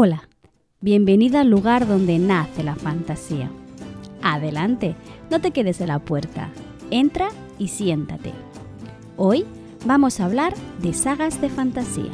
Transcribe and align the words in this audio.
Hola, 0.00 0.28
bienvenida 0.80 1.40
al 1.40 1.50
lugar 1.50 1.88
donde 1.88 2.20
nace 2.20 2.62
la 2.62 2.76
fantasía. 2.76 3.50
Adelante, 4.22 4.94
no 5.28 5.40
te 5.40 5.50
quedes 5.50 5.80
en 5.80 5.88
la 5.88 5.98
puerta. 5.98 6.50
Entra 6.92 7.30
y 7.58 7.66
siéntate. 7.66 8.32
Hoy 9.16 9.44
vamos 9.84 10.20
a 10.20 10.26
hablar 10.26 10.54
de 10.80 10.92
sagas 10.92 11.40
de 11.40 11.48
fantasía. 11.48 12.12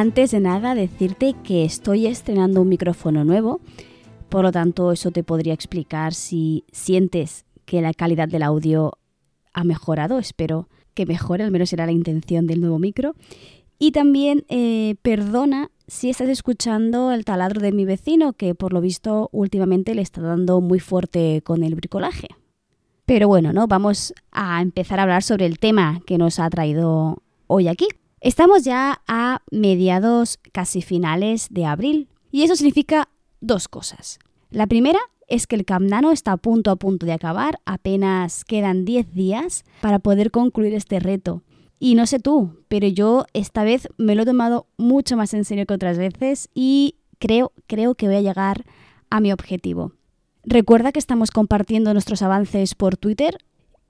Antes 0.00 0.30
de 0.30 0.40
nada, 0.40 0.74
decirte 0.74 1.34
que 1.44 1.62
estoy 1.62 2.06
estrenando 2.06 2.62
un 2.62 2.70
micrófono 2.70 3.22
nuevo, 3.22 3.60
por 4.30 4.44
lo 4.44 4.50
tanto 4.50 4.92
eso 4.92 5.10
te 5.10 5.22
podría 5.22 5.52
explicar 5.52 6.14
si 6.14 6.64
sientes 6.72 7.44
que 7.66 7.82
la 7.82 7.92
calidad 7.92 8.26
del 8.26 8.42
audio 8.42 8.94
ha 9.52 9.62
mejorado, 9.62 10.18
espero 10.18 10.70
que 10.94 11.04
mejore, 11.04 11.44
al 11.44 11.50
menos 11.50 11.70
era 11.74 11.84
la 11.84 11.92
intención 11.92 12.46
del 12.46 12.62
nuevo 12.62 12.78
micro. 12.78 13.14
Y 13.78 13.92
también 13.92 14.46
eh, 14.48 14.94
perdona 15.02 15.70
si 15.86 16.08
estás 16.08 16.30
escuchando 16.30 17.12
el 17.12 17.26
taladro 17.26 17.60
de 17.60 17.72
mi 17.72 17.84
vecino, 17.84 18.32
que 18.32 18.54
por 18.54 18.72
lo 18.72 18.80
visto 18.80 19.28
últimamente 19.32 19.94
le 19.94 20.00
está 20.00 20.22
dando 20.22 20.62
muy 20.62 20.80
fuerte 20.80 21.42
con 21.42 21.62
el 21.62 21.74
bricolaje. 21.74 22.28
Pero 23.04 23.28
bueno, 23.28 23.52
¿no? 23.52 23.66
Vamos 23.66 24.14
a 24.32 24.62
empezar 24.62 24.98
a 24.98 25.02
hablar 25.02 25.22
sobre 25.22 25.44
el 25.44 25.58
tema 25.58 26.00
que 26.06 26.16
nos 26.16 26.38
ha 26.38 26.48
traído 26.48 27.22
hoy 27.48 27.68
aquí. 27.68 27.86
Estamos 28.20 28.64
ya 28.64 29.00
a 29.08 29.40
mediados 29.50 30.40
casi 30.52 30.82
finales 30.82 31.48
de 31.50 31.64
abril 31.64 32.08
y 32.30 32.42
eso 32.42 32.54
significa 32.54 33.08
dos 33.40 33.66
cosas. 33.66 34.18
La 34.50 34.66
primera 34.66 34.98
es 35.26 35.46
que 35.46 35.56
el 35.56 35.64
Camp 35.64 35.90
está 36.12 36.32
a 36.32 36.36
punto 36.36 36.70
a 36.70 36.76
punto 36.76 37.06
de 37.06 37.14
acabar, 37.14 37.60
apenas 37.64 38.44
quedan 38.44 38.84
10 38.84 39.14
días 39.14 39.64
para 39.80 40.00
poder 40.00 40.30
concluir 40.30 40.74
este 40.74 41.00
reto. 41.00 41.42
Y 41.78 41.94
no 41.94 42.04
sé 42.04 42.18
tú, 42.18 42.62
pero 42.68 42.86
yo 42.88 43.24
esta 43.32 43.64
vez 43.64 43.88
me 43.96 44.14
lo 44.14 44.24
he 44.24 44.26
tomado 44.26 44.66
mucho 44.76 45.16
más 45.16 45.32
en 45.32 45.46
serio 45.46 45.64
que 45.64 45.72
otras 45.72 45.96
veces 45.96 46.50
y 46.52 46.96
creo, 47.18 47.52
creo 47.66 47.94
que 47.94 48.06
voy 48.06 48.16
a 48.16 48.20
llegar 48.20 48.66
a 49.08 49.20
mi 49.20 49.32
objetivo. 49.32 49.92
Recuerda 50.44 50.92
que 50.92 50.98
estamos 50.98 51.30
compartiendo 51.30 51.94
nuestros 51.94 52.20
avances 52.20 52.74
por 52.74 52.98
Twitter 52.98 53.38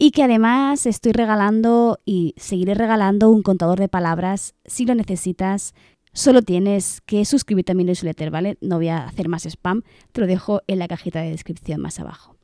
y 0.02 0.12
que 0.12 0.22
además 0.22 0.86
estoy 0.86 1.12
regalando 1.12 2.00
y 2.06 2.32
seguiré 2.38 2.72
regalando 2.72 3.28
un 3.28 3.42
contador 3.42 3.78
de 3.78 3.90
palabras 3.90 4.54
si 4.64 4.86
lo 4.86 4.94
necesitas. 4.94 5.74
Solo 6.14 6.40
tienes 6.40 7.02
que 7.02 7.26
suscribirte 7.26 7.72
a 7.72 7.74
mi 7.74 7.84
newsletter, 7.84 8.30
¿vale? 8.30 8.56
No 8.62 8.76
voy 8.76 8.88
a 8.88 9.04
hacer 9.04 9.28
más 9.28 9.44
spam, 9.44 9.82
te 10.12 10.22
lo 10.22 10.26
dejo 10.26 10.62
en 10.68 10.78
la 10.78 10.88
cajita 10.88 11.20
de 11.20 11.28
descripción 11.28 11.82
más 11.82 12.00
abajo. 12.00 12.34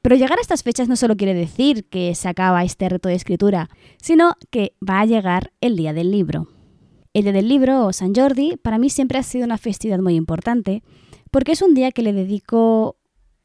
Pero 0.00 0.14
llegar 0.14 0.38
a 0.38 0.42
estas 0.42 0.62
fechas 0.62 0.88
no 0.88 0.94
solo 0.94 1.16
quiere 1.16 1.34
decir 1.34 1.86
que 1.86 2.14
se 2.14 2.28
acaba 2.28 2.62
este 2.62 2.88
reto 2.88 3.08
de 3.08 3.16
escritura, 3.16 3.68
sino 4.00 4.36
que 4.50 4.76
va 4.88 5.00
a 5.00 5.06
llegar 5.06 5.52
el 5.60 5.74
día 5.74 5.92
del 5.92 6.12
libro. 6.12 6.46
El 7.14 7.24
día 7.24 7.32
del 7.32 7.48
libro 7.48 7.84
o 7.84 7.92
San 7.92 8.14
Jordi 8.14 8.56
para 8.58 8.78
mí 8.78 8.90
siempre 8.90 9.18
ha 9.18 9.24
sido 9.24 9.44
una 9.44 9.58
festividad 9.58 9.98
muy 9.98 10.14
importante 10.14 10.84
porque 11.32 11.50
es 11.50 11.62
un 11.62 11.74
día 11.74 11.90
que 11.90 12.02
le 12.02 12.12
dedico 12.12 12.96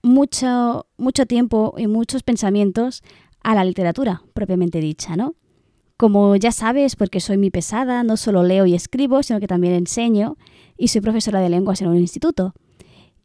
mucho, 0.03 0.87
mucho 0.97 1.25
tiempo 1.25 1.73
y 1.77 1.87
muchos 1.87 2.23
pensamientos 2.23 3.03
a 3.47 3.55
la 3.55 3.63
literatura 3.63 4.23
propiamente 4.33 4.81
dicha, 4.81 5.15
¿no? 5.15 5.35
Como 5.95 6.35
ya 6.35 6.51
sabes, 6.51 6.97
porque 6.97 7.21
soy 7.21 7.37
muy 7.37 7.49
pesada, 7.49 8.03
no 8.03 8.17
solo 8.17 8.43
leo 8.43 8.65
y 8.65 8.75
escribo, 8.75 9.23
sino 9.23 9.39
que 9.39 9.47
también 9.47 9.73
enseño 9.73 10.35
y 10.75 10.89
soy 10.89 10.99
profesora 10.99 11.39
de 11.39 11.47
lenguas 11.47 11.81
en 11.81 11.87
un 11.87 11.95
instituto. 11.95 12.53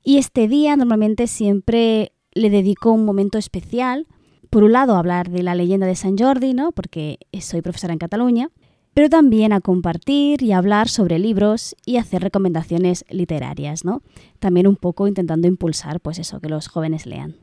Y 0.05 0.19
este 0.19 0.47
día 0.47 0.77
normalmente 0.77 1.27
siempre 1.27 2.13
le 2.35 2.51
dedico 2.51 2.93
un 2.93 3.05
momento 3.05 3.37
especial, 3.37 4.07
por 4.49 4.63
un 4.63 4.71
lado 4.71 4.95
a 4.95 5.01
hablar 5.01 5.29
de 5.29 5.43
la 5.43 5.57
leyenda 5.57 5.89
de 5.89 5.97
San 5.97 6.17
Jordi, 6.17 6.55
¿no? 6.55 6.71
porque 6.71 7.19
soy 7.41 7.61
profesora 7.61 7.93
en 7.93 7.99
Cataluña, 7.99 8.51
pero 8.95 9.09
también 9.09 9.53
a 9.53 9.61
compartir 9.61 10.41
y 10.41 10.53
hablar 10.53 10.89
sobre 10.89 11.19
libros 11.19 11.75
y 11.85 11.97
hacer 11.97 12.23
recomendaciones 12.23 13.05
literarias, 13.09 13.85
¿no? 13.85 14.03
También 14.39 14.69
un 14.69 14.77
poco 14.77 15.09
intentando 15.09 15.49
impulsar 15.49 15.99
pues 15.99 16.21
eso, 16.21 16.39
que 16.41 16.49
los 16.49 16.69
jóvenes 16.69 17.07
lean. 17.07 17.35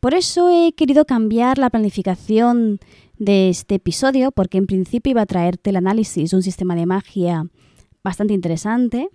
Por 0.00 0.14
eso 0.14 0.48
he 0.48 0.72
querido 0.72 1.04
cambiar 1.04 1.58
la 1.58 1.70
planificación 1.70 2.78
de 3.18 3.48
este 3.48 3.76
episodio, 3.76 4.30
porque 4.30 4.58
en 4.58 4.66
principio 4.66 5.10
iba 5.10 5.22
a 5.22 5.26
traerte 5.26 5.70
el 5.70 5.76
análisis 5.76 6.30
de 6.30 6.36
un 6.36 6.42
sistema 6.42 6.76
de 6.76 6.86
magia 6.86 7.44
bastante 8.04 8.32
interesante, 8.32 9.08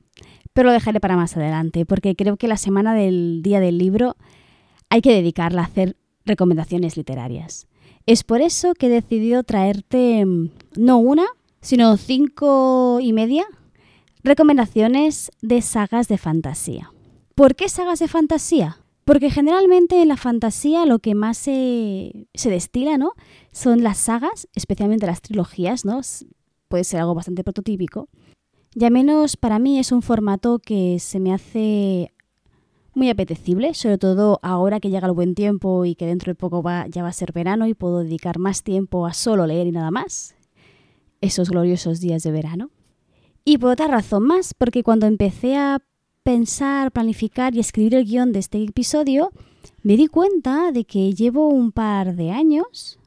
pero 0.54 0.68
lo 0.68 0.74
dejaré 0.74 1.00
para 1.00 1.16
más 1.16 1.38
adelante, 1.38 1.86
porque 1.86 2.16
creo 2.16 2.36
que 2.36 2.48
la 2.48 2.58
semana 2.58 2.94
del 2.94 3.42
día 3.44 3.60
del 3.60 3.78
libro 3.78 4.18
hay 4.90 5.02
que 5.02 5.14
dedicarla 5.14 5.62
a 5.62 5.66
hacer 5.66 5.96
recomendaciones 6.26 6.98
literarias. 6.98 7.68
Es 8.06 8.24
por 8.24 8.42
eso 8.42 8.74
que 8.74 8.88
he 8.88 8.90
decidido 8.90 9.44
traerte 9.44 10.26
mm, 10.26 10.50
no 10.76 10.98
una, 10.98 11.26
sino 11.62 11.96
cinco 11.96 13.00
y 13.02 13.14
media 13.14 13.46
recomendaciones 14.24 15.32
de 15.42 15.62
sagas 15.62 16.08
de 16.08 16.18
fantasía. 16.18 16.92
¿Por 17.36 17.56
qué 17.56 17.68
sagas 17.70 18.00
de 18.00 18.08
fantasía? 18.08 18.83
Porque 19.06 19.30
generalmente 19.30 20.02
en 20.02 20.08
la 20.08 20.18
fantasía 20.18 20.86
lo 20.86 21.00
que 21.00 21.14
más 21.14 21.38
se, 21.38 22.28
destila, 22.34 22.98
¿no? 22.98 23.14
Son 23.52 23.84
las 23.84 23.98
sagas, 23.98 24.48
especialmente 24.56 25.06
las 25.06 25.22
trilogías, 25.22 25.84
¿no? 25.84 26.00
Puede 26.70 26.84
ser 26.86 27.02
algo 27.02 27.14
bastante 27.14 27.44
prototípico. 27.44 28.08
Y 28.74 28.86
al 28.86 28.92
menos 28.92 29.36
para 29.36 29.60
mí 29.60 29.78
es 29.78 29.92
un 29.92 30.02
formato 30.02 30.60
que 30.60 31.00
se 31.00 31.20
me 31.20 31.34
hace 31.34 32.14
muy 32.96 33.10
apetecible, 33.10 33.74
sobre 33.74 33.98
todo 33.98 34.40
ahora 34.42 34.80
que 34.80 34.90
llega 34.90 35.08
el 35.08 35.14
buen 35.14 35.36
tiempo 35.36 35.84
y 35.84 35.96
que 35.96 36.06
dentro 36.06 36.32
de 36.32 36.36
poco 36.36 36.64
va, 36.64 36.88
ya 36.88 37.04
va 37.04 37.10
a 37.10 37.14
ser 37.14 37.34
verano 37.34 37.68
y 37.68 37.74
puedo 37.74 38.00
dedicar 38.00 38.40
más 38.40 38.64
tiempo 38.64 39.06
a 39.06 39.14
solo 39.14 39.46
leer 39.46 39.68
y 39.68 39.72
nada 39.72 39.92
más. 39.92 40.36
Esos 41.20 41.50
gloriosos 41.50 42.00
días 42.00 42.24
de 42.24 42.32
verano. 42.32 42.70
Y 43.46 43.58
por 43.58 43.72
otra 43.72 43.88
razón 43.88 44.24
más, 44.24 44.54
porque 44.54 44.84
cuando 44.84 45.06
empecé 45.06 45.58
a 45.58 45.82
pensar, 46.24 46.92
planificar 46.92 47.54
y 47.54 47.60
escribir 47.60 47.96
el 47.96 48.06
guion 48.06 48.32
de 48.32 48.40
este 48.40 48.64
episodio, 48.64 49.32
me 49.84 49.98
di 49.98 50.08
cuenta 50.08 50.72
de 50.72 50.86
que 50.86 51.14
llevo 51.14 51.50
un 51.50 51.72
par 51.72 52.16
de 52.16 52.32
años 52.32 53.00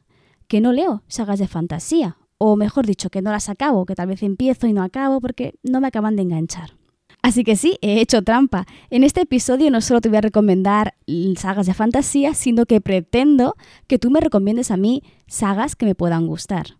que 0.49 0.61
no 0.61 0.73
leo 0.73 1.03
sagas 1.09 1.39
de 1.39 1.49
fantasía, 1.49 2.19
o 2.39 2.57
mejor 2.57 2.87
dicho, 2.87 3.11
que 3.11 3.23
no 3.23 3.33
las 3.33 3.49
acabo, 3.49 3.87
que 3.87 3.95
tal 3.95 4.09
vez 4.09 4.23
empiezo 4.23 4.67
y 4.67 4.73
no 4.73 4.83
acabo 4.83 5.21
porque 5.21 5.55
no 5.63 5.81
me 5.81 5.89
acaban 5.89 6.17
de 6.17 6.23
enganchar. 6.23 6.75
Así 7.23 7.43
que 7.43 7.57
sí, 7.57 7.79
he 7.81 8.01
hecho 8.01 8.23
trampa. 8.23 8.67
En 8.91 9.03
este 9.03 9.23
episodio 9.23 9.71
no 9.71 9.81
solo 9.81 10.01
te 10.01 10.09
voy 10.09 10.19
a 10.19 10.21
recomendar 10.21 10.95
sagas 11.37 11.67
de 11.67 11.75
fantasía, 11.75 12.35
sino 12.35 12.67
que 12.67 12.81
pretendo 12.81 13.57
que 13.89 13.99
tú 13.99 14.11
me 14.11 14.21
recomiendes 14.21 14.71
a 14.71 14.77
mí 14.77 15.03
sagas 15.27 15.75
que 15.75 15.87
me 15.87 15.97
puedan 15.97 16.29
gustar. 16.29 16.77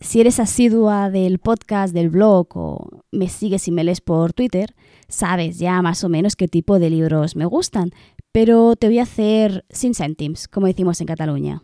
Si 0.00 0.18
eres 0.18 0.40
asidua 0.40 1.10
del 1.10 1.38
podcast, 1.38 1.92
del 1.92 2.08
blog 2.08 2.56
o 2.56 3.04
me 3.12 3.28
sigues 3.28 3.68
y 3.68 3.70
me 3.70 3.84
lees 3.84 4.00
por 4.00 4.32
Twitter, 4.32 4.74
sabes 5.08 5.58
ya 5.58 5.82
más 5.82 6.02
o 6.04 6.08
menos 6.08 6.36
qué 6.36 6.48
tipo 6.48 6.78
de 6.78 6.88
libros 6.88 7.36
me 7.36 7.44
gustan, 7.44 7.90
pero 8.32 8.76
te 8.76 8.86
voy 8.86 8.98
a 8.98 9.02
hacer 9.02 9.66
sin 9.68 9.94
céntims, 9.94 10.48
como 10.48 10.66
decimos 10.66 11.02
en 11.02 11.06
Cataluña. 11.06 11.62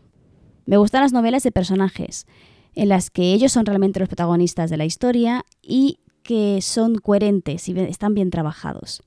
Me 0.66 0.76
gustan 0.76 1.00
las 1.00 1.14
novelas 1.14 1.44
de 1.44 1.50
personajes, 1.50 2.26
en 2.74 2.90
las 2.90 3.08
que 3.08 3.32
ellos 3.32 3.52
son 3.52 3.64
realmente 3.64 4.00
los 4.00 4.08
protagonistas 4.08 4.68
de 4.68 4.76
la 4.76 4.84
historia 4.84 5.46
y 5.62 6.00
que 6.22 6.60
son 6.60 6.96
coherentes 6.96 7.66
y 7.70 7.78
están 7.80 8.12
bien 8.12 8.30
trabajados. 8.30 9.02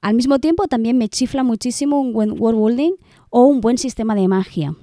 Al 0.00 0.14
mismo 0.14 0.40
tiempo 0.40 0.66
también 0.66 0.98
me 0.98 1.08
chifla 1.08 1.44
muchísimo 1.44 2.00
un 2.00 2.12
buen 2.12 2.40
world 2.40 2.58
building 2.58 2.92
o 3.30 3.44
un 3.44 3.60
buen 3.60 3.78
sistema 3.78 4.16
de 4.16 4.26
magia. 4.26 4.74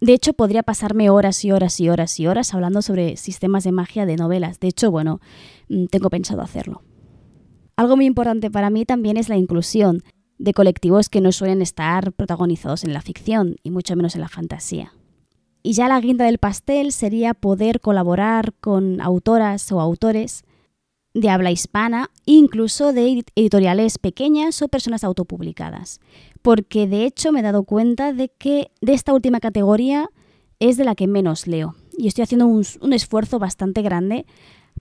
De 0.00 0.14
hecho, 0.14 0.32
podría 0.32 0.62
pasarme 0.62 1.10
horas 1.10 1.44
y 1.44 1.52
horas 1.52 1.78
y 1.78 1.88
horas 1.88 2.18
y 2.18 2.26
horas 2.26 2.54
hablando 2.54 2.80
sobre 2.80 3.16
sistemas 3.16 3.64
de 3.64 3.72
magia 3.72 4.06
de 4.06 4.16
novelas. 4.16 4.58
De 4.58 4.68
hecho, 4.68 4.90
bueno, 4.90 5.20
mm, 5.68 5.86
tengo 5.86 6.08
pensado 6.08 6.40
hacerlo. 6.40 6.82
Algo 7.76 7.96
muy 7.96 8.06
importante 8.06 8.50
para 8.50 8.70
mí 8.70 8.84
también 8.84 9.16
es 9.16 9.28
la 9.28 9.36
inclusión 9.36 10.02
de 10.38 10.54
colectivos 10.54 11.10
que 11.10 11.20
no 11.20 11.32
suelen 11.32 11.60
estar 11.60 12.12
protagonizados 12.12 12.84
en 12.84 12.94
la 12.94 13.02
ficción 13.02 13.56
y 13.62 13.70
mucho 13.70 13.94
menos 13.94 14.14
en 14.14 14.22
la 14.22 14.28
fantasía. 14.28 14.94
Y 15.62 15.74
ya 15.74 15.88
la 15.88 16.00
guinda 16.00 16.24
del 16.24 16.38
pastel 16.38 16.92
sería 16.92 17.34
poder 17.34 17.80
colaborar 17.80 18.54
con 18.54 19.02
autoras 19.02 19.70
o 19.70 19.80
autores 19.80 20.44
de 21.12 21.28
habla 21.28 21.50
hispana, 21.50 22.10
incluso 22.24 22.92
de 22.92 23.24
editoriales 23.34 23.98
pequeñas 23.98 24.62
o 24.62 24.68
personas 24.68 25.04
autopublicadas. 25.04 26.00
Porque 26.42 26.86
de 26.86 27.04
hecho 27.04 27.32
me 27.32 27.40
he 27.40 27.42
dado 27.42 27.64
cuenta 27.64 28.12
de 28.12 28.28
que 28.30 28.70
de 28.80 28.94
esta 28.94 29.12
última 29.12 29.40
categoría 29.40 30.08
es 30.58 30.76
de 30.76 30.84
la 30.84 30.94
que 30.94 31.06
menos 31.06 31.46
leo. 31.46 31.74
Y 31.96 32.06
estoy 32.06 32.22
haciendo 32.22 32.46
un, 32.46 32.92
esfuerzo 32.92 33.38
bastante 33.38 33.82
grande 33.82 34.26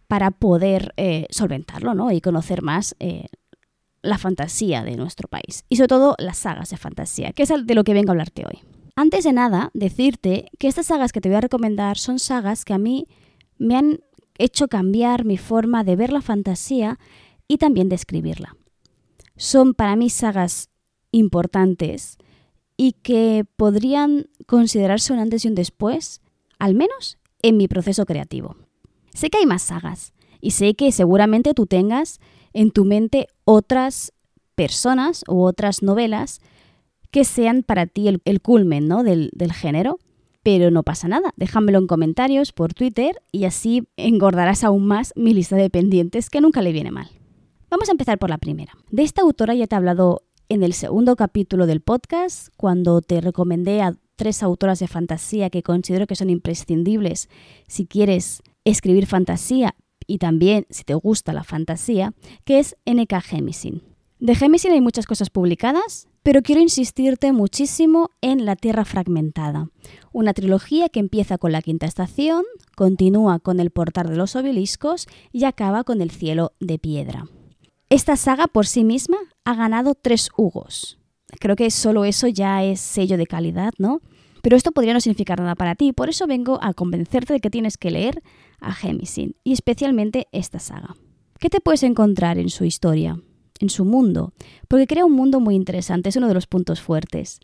para 0.07 0.31
poder 0.31 0.93
eh, 0.97 1.25
solventarlo 1.29 1.93
¿no? 1.93 2.11
y 2.11 2.21
conocer 2.21 2.61
más 2.61 2.95
eh, 2.99 3.25
la 4.01 4.17
fantasía 4.17 4.83
de 4.83 4.95
nuestro 4.95 5.27
país 5.27 5.65
y 5.67 5.75
sobre 5.75 5.87
todo 5.87 6.15
las 6.17 6.37
sagas 6.37 6.69
de 6.69 6.77
fantasía, 6.77 7.33
que 7.33 7.43
es 7.43 7.49
de 7.49 7.75
lo 7.75 7.83
que 7.83 7.93
vengo 7.93 8.09
a 8.09 8.13
hablarte 8.13 8.45
hoy. 8.45 8.59
Antes 8.95 9.23
de 9.23 9.33
nada, 9.33 9.71
decirte 9.73 10.49
que 10.57 10.67
estas 10.67 10.87
sagas 10.87 11.11
que 11.11 11.21
te 11.21 11.29
voy 11.29 11.37
a 11.37 11.41
recomendar 11.41 11.97
son 11.97 12.19
sagas 12.19 12.65
que 12.65 12.73
a 12.73 12.77
mí 12.77 13.07
me 13.57 13.75
han 13.75 13.99
hecho 14.37 14.67
cambiar 14.67 15.25
mi 15.25 15.37
forma 15.37 15.83
de 15.83 15.95
ver 15.95 16.11
la 16.11 16.21
fantasía 16.21 16.99
y 17.47 17.57
también 17.57 17.89
de 17.89 17.95
escribirla. 17.95 18.55
son 19.35 19.73
para 19.73 19.95
mí 19.95 20.09
sagas 20.09 20.69
importantes 21.11 22.17
y 22.77 22.93
que 22.93 23.45
podrían 23.57 24.27
considerarse 24.45 25.11
un 25.13 25.19
antes 25.19 25.43
y 25.43 25.49
un 25.49 25.55
después, 25.55 26.21
al 26.59 26.75
menos 26.75 27.17
en 27.41 27.57
mi 27.57 27.67
proceso 27.67 28.05
creativo. 28.05 28.55
Sé 29.13 29.29
que 29.29 29.39
hay 29.39 29.45
más 29.45 29.63
sagas 29.63 30.13
y 30.39 30.51
sé 30.51 30.75
que 30.75 30.91
seguramente 30.91 31.53
tú 31.53 31.65
tengas 31.65 32.19
en 32.53 32.71
tu 32.71 32.85
mente 32.85 33.27
otras 33.43 34.13
personas 34.55 35.23
u 35.27 35.41
otras 35.41 35.83
novelas 35.83 36.39
que 37.11 37.23
sean 37.23 37.63
para 37.63 37.87
ti 37.87 38.07
el, 38.07 38.41
culmen 38.41 38.87
¿no? 38.87 39.03
del, 39.03 39.29
del 39.33 39.51
género, 39.51 39.99
pero 40.43 40.71
no 40.71 40.83
pasa 40.83 41.07
nada. 41.07 41.33
Déjamelo 41.35 41.79
en 41.79 41.87
comentarios 41.87 42.51
por 42.51 42.73
Twitter 42.73 43.21
y 43.31 43.45
así 43.45 43.87
engordarás 43.97 44.63
aún 44.63 44.85
más 44.85 45.13
mi 45.15 45.33
lista 45.33 45.55
de 45.55 45.69
pendientes 45.69 46.29
que 46.29 46.41
nunca 46.41 46.61
le 46.61 46.71
viene 46.71 46.91
mal. 46.91 47.09
Vamos 47.69 47.89
a 47.89 47.91
empezar 47.91 48.17
por 48.17 48.29
la 48.29 48.37
primera. 48.37 48.73
De 48.89 49.03
esta 49.03 49.21
autora 49.21 49.53
ya 49.53 49.67
te 49.67 49.75
he 49.75 49.77
hablado 49.77 50.23
en 50.49 50.63
el 50.63 50.73
segundo 50.73 51.15
capítulo 51.15 51.67
del 51.67 51.79
podcast, 51.79 52.49
cuando 52.57 53.01
te 53.01 53.21
recomendé 53.21 53.81
a 53.81 53.95
tres 54.15 54.41
autoras 54.41 54.79
de 54.79 54.87
fantasía 54.87 55.51
que 55.51 55.61
considero 55.61 56.07
que 56.07 56.15
son 56.15 56.31
imprescindibles 56.31 57.29
si 57.67 57.85
quieres 57.85 58.41
escribir 58.65 59.05
fantasía 59.05 59.75
y 60.07 60.17
también 60.17 60.65
si 60.71 60.83
te 60.83 60.95
gusta 60.95 61.33
la 61.33 61.43
fantasía, 61.43 62.13
que 62.45 62.57
es 62.57 62.75
N.K. 62.85 63.21
Jemisin. 63.21 63.83
De 64.17 64.35
Jemisin 64.35 64.71
hay 64.71 64.81
muchas 64.81 65.05
cosas 65.05 65.29
publicadas, 65.29 66.07
pero 66.23 66.41
quiero 66.41 66.61
insistirte 66.61 67.31
muchísimo 67.31 68.09
en 68.19 68.43
La 68.43 68.55
Tierra 68.55 68.85
Fragmentada, 68.85 69.69
una 70.11 70.33
trilogía 70.33 70.89
que 70.89 70.99
empieza 70.99 71.37
con 71.37 71.51
la 71.51 71.61
quinta 71.61 71.85
estación, 71.85 72.43
continúa 72.75 73.39
con 73.39 73.59
el 73.59 73.69
portal 73.69 74.09
de 74.09 74.17
los 74.17 74.35
obeliscos 74.35 75.07
y 75.31 75.45
acaba 75.45 75.83
con 75.83 76.01
el 76.01 76.09
cielo 76.09 76.53
de 76.59 76.79
piedra. 76.79 77.27
Esta 77.91 78.17
saga 78.17 78.47
por 78.47 78.67
sí 78.67 78.83
misma 78.83 79.17
ha 79.45 79.55
ganado 79.55 79.95
tres 79.95 80.29
Hugos. 80.35 80.99
Creo 81.39 81.55
que 81.55 81.69
solo 81.71 82.05
eso 82.05 82.27
ya 82.27 82.63
es 82.63 82.79
sello 82.79 83.17
de 83.17 83.27
calidad, 83.27 83.73
¿no? 83.77 84.01
Pero 84.41 84.55
esto 84.55 84.71
podría 84.71 84.93
no 84.93 85.01
significar 85.01 85.39
nada 85.39 85.55
para 85.55 85.75
ti, 85.75 85.91
por 85.91 86.09
eso 86.09 86.25
vengo 86.27 86.59
a 86.61 86.73
convencerte 86.73 87.33
de 87.33 87.39
que 87.39 87.49
tienes 87.49 87.77
que 87.77 87.91
leer 87.91 88.23
a 88.59 88.73
Gemisin, 88.73 89.35
y 89.43 89.53
especialmente 89.53 90.27
esta 90.31 90.59
saga. 90.59 90.95
¿Qué 91.39 91.49
te 91.49 91.61
puedes 91.61 91.83
encontrar 91.83 92.37
en 92.37 92.49
su 92.49 92.65
historia, 92.65 93.19
en 93.59 93.69
su 93.69 93.85
mundo? 93.85 94.33
Porque 94.67 94.87
crea 94.87 95.05
un 95.05 95.13
mundo 95.13 95.39
muy 95.39 95.55
interesante, 95.55 96.09
es 96.09 96.15
uno 96.15 96.27
de 96.27 96.33
los 96.33 96.47
puntos 96.47 96.81
fuertes. 96.81 97.39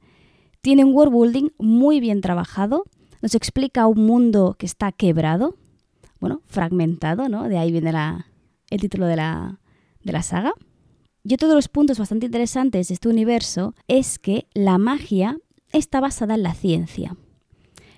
Tiene 0.62 0.84
un 0.84 0.94
world 0.94 1.14
building 1.14 1.50
muy 1.58 2.00
bien 2.00 2.22
trabajado, 2.22 2.86
nos 3.22 3.36
explica 3.36 3.88
un 3.88 4.06
mundo 4.06 4.56
que 4.58 4.66
está 4.66 4.92
quebrado, 4.92 5.58
bueno, 6.20 6.42
fragmentado, 6.48 7.30
¿no? 7.30 7.48
De 7.50 7.58
ahí 7.58 7.72
viene 7.72 7.92
el 8.70 8.82
título 8.82 9.06
de 9.06 9.18
la, 9.18 9.60
de 10.04 10.14
la 10.14 10.24
saga. 10.24 10.54
Y 11.28 11.34
otro 11.34 11.48
de 11.48 11.56
los 11.56 11.70
puntos 11.70 11.98
bastante 11.98 12.28
interesantes 12.28 12.88
de 12.88 12.94
este 12.94 13.10
universo 13.10 13.74
es 13.88 14.20
que 14.20 14.46
la 14.54 14.78
magia 14.78 15.40
está 15.72 16.00
basada 16.00 16.36
en 16.36 16.44
la 16.44 16.54
ciencia. 16.54 17.18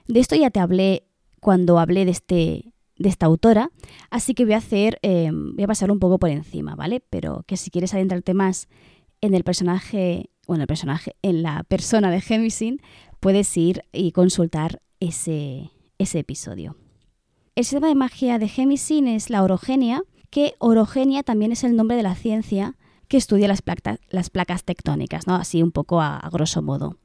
De 0.07 0.21
esto 0.21 0.37
ya 0.37 0.49
te 0.49 0.61
hablé 0.61 1.03
cuando 1.41 1.77
hablé 1.77 2.05
de, 2.05 2.11
este, 2.11 2.73
de 2.97 3.09
esta 3.09 3.25
autora, 3.25 3.69
así 4.09 4.33
que 4.33 4.45
voy 4.45 4.53
a 4.53 4.57
hacer, 4.57 4.97
eh, 5.01 5.29
voy 5.33 5.61
a 5.61 5.67
pasar 5.67 5.91
un 5.91 5.99
poco 5.99 6.19
por 6.19 6.29
encima, 6.29 6.75
¿vale? 6.75 7.01
Pero 7.01 7.43
que 7.45 7.57
si 7.57 7.69
quieres 7.69 7.93
adentrarte 7.93 8.33
más 8.33 8.69
en 9.19 9.33
el 9.33 9.43
personaje, 9.43 10.29
bueno, 10.47 10.63
el 10.63 10.67
personaje, 10.67 11.17
en 11.21 11.43
la 11.43 11.65
persona 11.65 12.09
de 12.11 12.21
Gemisin, 12.21 12.81
puedes 13.19 13.57
ir 13.57 13.81
y 13.91 14.13
consultar 14.13 14.81
ese, 15.01 15.71
ese 15.97 16.19
episodio. 16.19 16.77
El 17.55 17.65
sistema 17.65 17.89
de 17.89 17.95
magia 17.95 18.39
de 18.39 18.47
Gemisin 18.47 19.09
es 19.09 19.29
la 19.29 19.43
orogenia, 19.43 20.01
que 20.29 20.53
orogenia 20.59 21.23
también 21.23 21.51
es 21.51 21.65
el 21.65 21.75
nombre 21.75 21.97
de 21.97 22.03
la 22.03 22.15
ciencia 22.15 22.77
que 23.07 23.17
estudia 23.17 23.47
las, 23.47 23.63
las 24.09 24.29
placas 24.29 24.63
tectónicas, 24.63 25.27
¿no? 25.27 25.35
así 25.35 25.63
un 25.63 25.71
poco 25.71 26.01
a, 26.01 26.27
grosso 26.31 26.61
modo. 26.61 26.97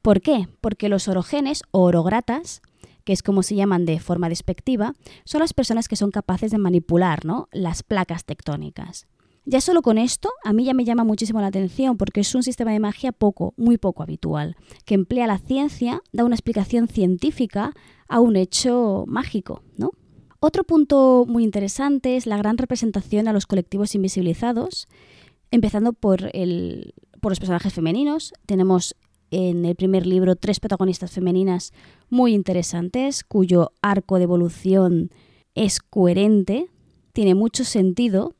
¿Por 0.00 0.20
qué? 0.20 0.48
Porque 0.60 0.88
los 0.88 1.08
orogenes 1.08 1.62
o 1.70 1.82
orogratas, 1.82 2.62
que 3.04 3.12
es 3.12 3.22
como 3.22 3.42
se 3.42 3.54
llaman 3.54 3.84
de 3.84 4.00
forma 4.00 4.28
despectiva, 4.28 4.94
son 5.24 5.40
las 5.40 5.52
personas 5.52 5.88
que 5.88 5.96
son 5.96 6.10
capaces 6.10 6.50
de 6.50 6.58
manipular 6.58 7.24
¿no? 7.24 7.48
las 7.52 7.82
placas 7.82 8.24
tectónicas. 8.24 9.06
Ya 9.44 9.60
solo 9.60 9.82
con 9.82 9.98
esto 9.98 10.30
a 10.44 10.52
mí 10.52 10.64
ya 10.64 10.72
me 10.72 10.84
llama 10.84 11.02
muchísimo 11.02 11.40
la 11.40 11.48
atención 11.48 11.96
porque 11.96 12.20
es 12.20 12.32
un 12.34 12.44
sistema 12.44 12.70
de 12.70 12.78
magia 12.78 13.10
poco, 13.10 13.54
muy 13.56 13.76
poco 13.76 14.04
habitual, 14.04 14.56
que 14.84 14.94
emplea 14.94 15.26
la 15.26 15.38
ciencia, 15.38 16.00
da 16.12 16.24
una 16.24 16.36
explicación 16.36 16.86
científica 16.86 17.74
a 18.08 18.20
un 18.20 18.36
hecho 18.36 19.04
mágico, 19.08 19.62
¿no? 19.76 19.90
Otro 20.38 20.64
punto 20.64 21.24
muy 21.26 21.44
interesante 21.44 22.16
es 22.16 22.26
la 22.26 22.36
gran 22.36 22.58
representación 22.58 23.28
a 23.28 23.32
los 23.32 23.46
colectivos 23.46 23.94
invisibilizados, 23.94 24.88
empezando 25.52 25.92
por, 25.92 26.22
los 26.32 27.38
personajes 27.38 27.72
femeninos. 27.72 28.32
Tenemos 28.46 28.96
en 29.30 29.64
el 29.64 29.76
primer 29.76 30.06
libro 30.06 30.34
tres 30.34 30.58
protagonistas 30.58 31.12
femeninas 31.12 31.72
muy 32.10 32.34
interesantes, 32.34 33.22
cuyo 33.22 33.70
arco 33.80 34.16
de 34.18 34.24
evolución 34.24 35.10
es 35.54 35.78
coherente, 35.78 36.66
tiene 37.12 37.36
mucho 37.36 37.64
sentido 37.64 38.34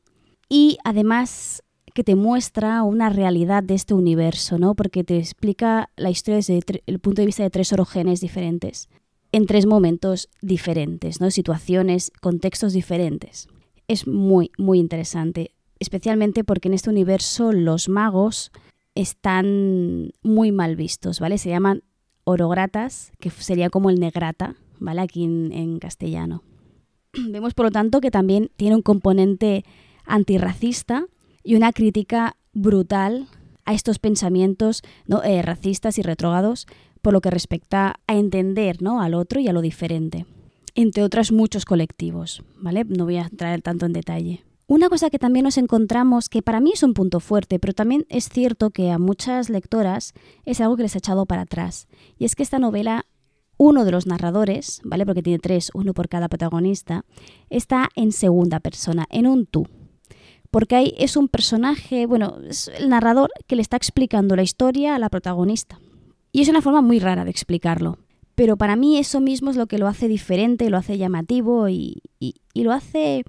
y 0.49 0.77
además 0.83 1.63
que 1.93 2.03
te 2.03 2.15
muestra 2.15 2.83
una 2.83 3.09
realidad 3.09 3.63
de 3.63 3.75
este 3.75 3.93
universo, 3.93 4.57
¿no? 4.57 4.75
Porque 4.75 5.03
te 5.03 5.17
explica 5.17 5.89
la 5.95 6.09
historia 6.09 6.37
desde 6.37 6.61
el 6.85 6.99
punto 6.99 7.21
de 7.21 7.27
vista 7.27 7.43
de 7.43 7.51
tres 7.51 7.71
orogenes 7.71 8.19
diferentes 8.19 8.89
en 9.33 9.47
tres 9.47 9.65
momentos 9.65 10.29
diferentes, 10.41 11.19
¿no? 11.19 11.31
situaciones, 11.31 12.11
contextos 12.21 12.71
diferentes. 12.71 13.47
Es 13.87 14.07
muy, 14.07 14.51
muy 14.57 14.79
interesante, 14.79 15.52
especialmente 15.83 16.43
porque 16.43 16.69
en 16.69 16.73
este 16.73 16.89
universo 16.89 17.51
los 17.51 17.89
magos 17.89 18.51
están 18.95 20.11
muy 20.23 20.51
mal 20.51 20.75
vistos, 20.75 21.19
¿vale? 21.19 21.37
Se 21.37 21.49
llaman 21.49 21.83
orogratas, 22.23 23.11
que 23.19 23.29
sería 23.29 23.69
como 23.69 23.89
el 23.89 23.99
negrata, 23.99 24.55
¿vale? 24.79 25.01
Aquí 25.01 25.23
en, 25.23 25.79
castellano. 25.79 26.43
Vemos, 27.13 27.53
por 27.53 27.65
lo 27.65 27.71
tanto, 27.71 28.01
que 28.01 28.11
también 28.11 28.49
tiene 28.55 28.75
un 28.75 28.81
componente 28.81 29.65
antirracista 30.05 31.05
y 31.43 31.55
una 31.55 31.71
crítica 31.71 32.37
brutal 32.53 33.27
a 33.65 33.73
estos 33.73 33.99
pensamientos 33.99 34.81
¿no? 35.05 35.23
Eh, 35.23 35.41
racistas 35.41 35.97
y 35.97 36.01
retrógados 36.01 36.67
por 37.01 37.13
lo 37.13 37.21
que 37.21 37.29
respecta 37.29 37.99
a 38.07 38.15
entender 38.15 38.81
¿no? 38.81 39.01
al 39.01 39.13
otro 39.13 39.39
y 39.39 39.47
a 39.47 39.53
lo 39.53 39.61
diferente, 39.61 40.25
entre 40.75 41.03
otros 41.03 41.31
muchos 41.31 41.65
colectivos, 41.65 42.41
¿vale? 42.57 42.85
No 42.85 43.03
voy 43.05 43.17
a 43.17 43.23
entrar 43.23 43.61
tanto 43.61 43.85
en 43.85 43.93
detalle. 43.93 44.43
Una 44.65 44.89
cosa 44.89 45.09
que 45.09 45.19
también 45.19 45.43
nos 45.43 45.57
encontramos, 45.57 46.29
que 46.29 46.41
para 46.41 46.59
mí 46.59 46.71
es 46.73 46.83
un 46.83 46.93
punto 46.93 47.19
fuerte, 47.19 47.59
pero 47.59 47.73
también 47.73 48.05
es 48.09 48.29
cierto 48.29 48.69
que 48.69 48.91
a 48.91 48.97
muchas 48.97 49.49
lectoras 49.49 50.13
es 50.45 50.61
algo 50.61 50.77
que 50.77 50.83
les 50.83 50.95
ha 50.95 50.99
echado 50.99 51.25
para 51.25 51.41
atrás, 51.41 51.87
y 52.17 52.25
es 52.25 52.35
que 52.35 52.43
esta 52.43 52.59
novela 52.59 53.05
uno 53.57 53.85
de 53.85 53.91
los 53.91 54.07
narradores, 54.07 54.81
¿vale? 54.83 55.05
Porque 55.05 55.21
tiene 55.21 55.39
tres, 55.39 55.69
uno 55.73 55.93
por 55.93 56.09
cada 56.09 56.27
protagonista, 56.27 57.05
está 57.49 57.89
en 57.95 58.11
segunda 58.11 58.59
persona, 58.59 59.05
en 59.09 59.27
un 59.27 59.45
tú. 59.45 59.67
Porque 60.51 60.75
ahí 60.75 60.93
es 60.97 61.17
un 61.17 61.27
personaje, 61.27 62.05
bueno, 62.05 62.37
es 62.47 62.69
el 62.77 62.89
narrador 62.89 63.31
que 63.47 63.55
le 63.55 63.61
está 63.61 63.77
explicando 63.77 64.35
la 64.35 64.43
historia 64.43 64.95
a 64.95 64.99
la 64.99 65.09
protagonista. 65.09 65.79
Y 66.31 66.41
es 66.41 66.49
una 66.49 66.61
forma 66.61 66.81
muy 66.81 66.99
rara 66.99 67.25
de 67.25 67.31
explicarlo. 67.31 67.97
Pero 68.35 68.57
para 68.57 68.75
mí 68.75 68.97
eso 68.97 69.21
mismo 69.21 69.51
es 69.51 69.57
lo 69.57 69.67
que 69.67 69.77
lo 69.77 69.87
hace 69.87 70.07
diferente, 70.07 70.69
lo 70.69 70.77
hace 70.77 70.97
llamativo 70.97 71.69
y, 71.69 72.01
lo 72.53 72.71
hace 72.71 73.23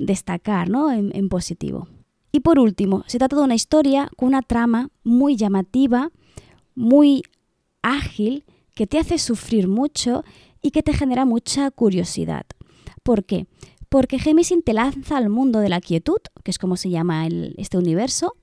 destacar 0.00 0.68
¿no? 0.68 0.92
en, 0.92 1.28
positivo. 1.28 1.88
Y 2.32 2.40
por 2.40 2.58
último, 2.58 3.04
se 3.06 3.18
trata 3.18 3.36
de 3.36 3.42
una 3.42 3.54
historia 3.54 4.08
con 4.16 4.28
una 4.28 4.42
trama 4.42 4.88
muy 5.02 5.36
llamativa, 5.36 6.10
muy 6.74 7.22
ágil, 7.82 8.44
que 8.74 8.86
te 8.86 8.98
hace 8.98 9.18
sufrir 9.18 9.68
mucho 9.68 10.24
y 10.62 10.70
que 10.70 10.82
te 10.82 10.92
genera 10.92 11.24
mucha 11.24 11.70
curiosidad. 11.70 12.46
¿Por 13.02 13.24
qué? 13.24 13.46
Porque 13.88 14.18
Gemisin 14.18 14.62
te 14.62 14.72
lanza 14.72 15.16
al 15.16 15.28
mundo 15.28 15.58
de 15.58 15.68
la 15.68 15.80
quietud, 15.80 16.20
que 16.44 16.50
es 16.50 16.58
como 16.58 16.76
se 16.76 16.90
llama 16.90 17.26
este 17.56 17.76
universo, 17.76 18.34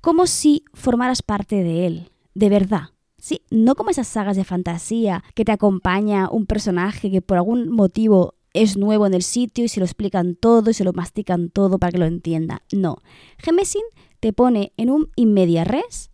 como 0.00 0.26
si 0.26 0.64
formaras 0.72 1.22
parte 1.22 1.62
de 1.62 1.86
él, 1.86 2.10
de 2.34 2.48
verdad. 2.48 2.90
Sí, 3.18 3.42
no 3.50 3.74
como 3.74 3.90
esas 3.90 4.06
sagas 4.06 4.36
de 4.36 4.44
fantasía 4.44 5.24
que 5.34 5.44
te 5.44 5.50
acompaña 5.50 6.30
un 6.30 6.46
personaje 6.46 7.10
que 7.10 7.22
por 7.22 7.38
algún 7.38 7.70
motivo 7.70 8.35
es 8.62 8.76
nuevo 8.76 9.06
en 9.06 9.14
el 9.14 9.22
sitio 9.22 9.64
y 9.64 9.68
se 9.68 9.80
lo 9.80 9.86
explican 9.86 10.34
todo 10.34 10.70
y 10.70 10.74
se 10.74 10.84
lo 10.84 10.92
mastican 10.92 11.50
todo 11.50 11.78
para 11.78 11.92
que 11.92 11.98
lo 11.98 12.04
entienda. 12.06 12.62
No. 12.72 12.98
Gemesin 13.38 13.82
te 14.20 14.32
pone 14.32 14.72
en 14.76 14.90
un 14.90 15.10
inmedia 15.16 15.64
res 15.64 16.10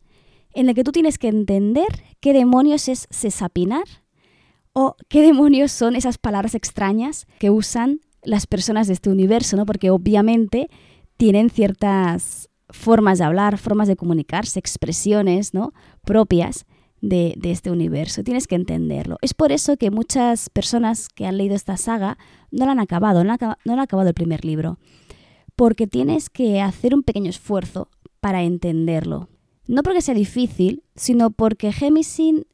en 0.54 0.68
el 0.68 0.74
que 0.74 0.84
tú 0.84 0.92
tienes 0.92 1.18
que 1.18 1.28
entender 1.28 1.86
qué 2.20 2.32
demonios 2.32 2.88
es 2.88 3.06
sesapinar 3.10 3.84
o 4.72 4.96
qué 5.08 5.22
demonios 5.22 5.72
son 5.72 5.96
esas 5.96 6.18
palabras 6.18 6.54
extrañas 6.54 7.26
que 7.38 7.50
usan 7.50 8.00
las 8.22 8.46
personas 8.46 8.86
de 8.86 8.94
este 8.94 9.10
universo, 9.10 9.56
¿no? 9.56 9.66
Porque 9.66 9.90
obviamente 9.90 10.68
tienen 11.16 11.50
ciertas 11.50 12.48
formas 12.70 13.18
de 13.18 13.24
hablar, 13.24 13.58
formas 13.58 13.88
de 13.88 13.96
comunicarse, 13.96 14.58
expresiones, 14.58 15.54
¿no? 15.54 15.72
propias 16.04 16.66
de, 17.02 17.36
este 17.42 17.70
universo. 17.70 18.22
Tienes 18.22 18.46
que 18.46 18.54
entenderlo. 18.54 19.18
Es 19.20 19.34
por 19.34 19.52
eso 19.52 19.76
que 19.76 19.90
muchas 19.90 20.48
personas 20.48 21.08
que 21.08 21.26
han 21.26 21.36
leído 21.36 21.54
esta 21.54 21.76
saga 21.76 22.16
no 22.50 22.64
la 22.64 22.72
han 22.72 22.80
acabado, 22.80 23.24
no, 23.24 23.32
han 23.32 23.78
acabado 23.78 24.08
el 24.08 24.14
primer 24.14 24.44
libro. 24.44 24.78
Porque 25.54 25.86
tienes 25.86 26.30
que 26.30 26.62
hacer 26.62 26.94
un 26.94 27.02
pequeño 27.02 27.28
esfuerzo 27.28 27.90
para 28.20 28.42
entenderlo. 28.42 29.28
No 29.66 29.82
porque 29.82 30.00
sea 30.00 30.14
difícil, 30.14 30.84
sino 30.94 31.30
porque 31.30 31.72
Gemisin 31.72 32.46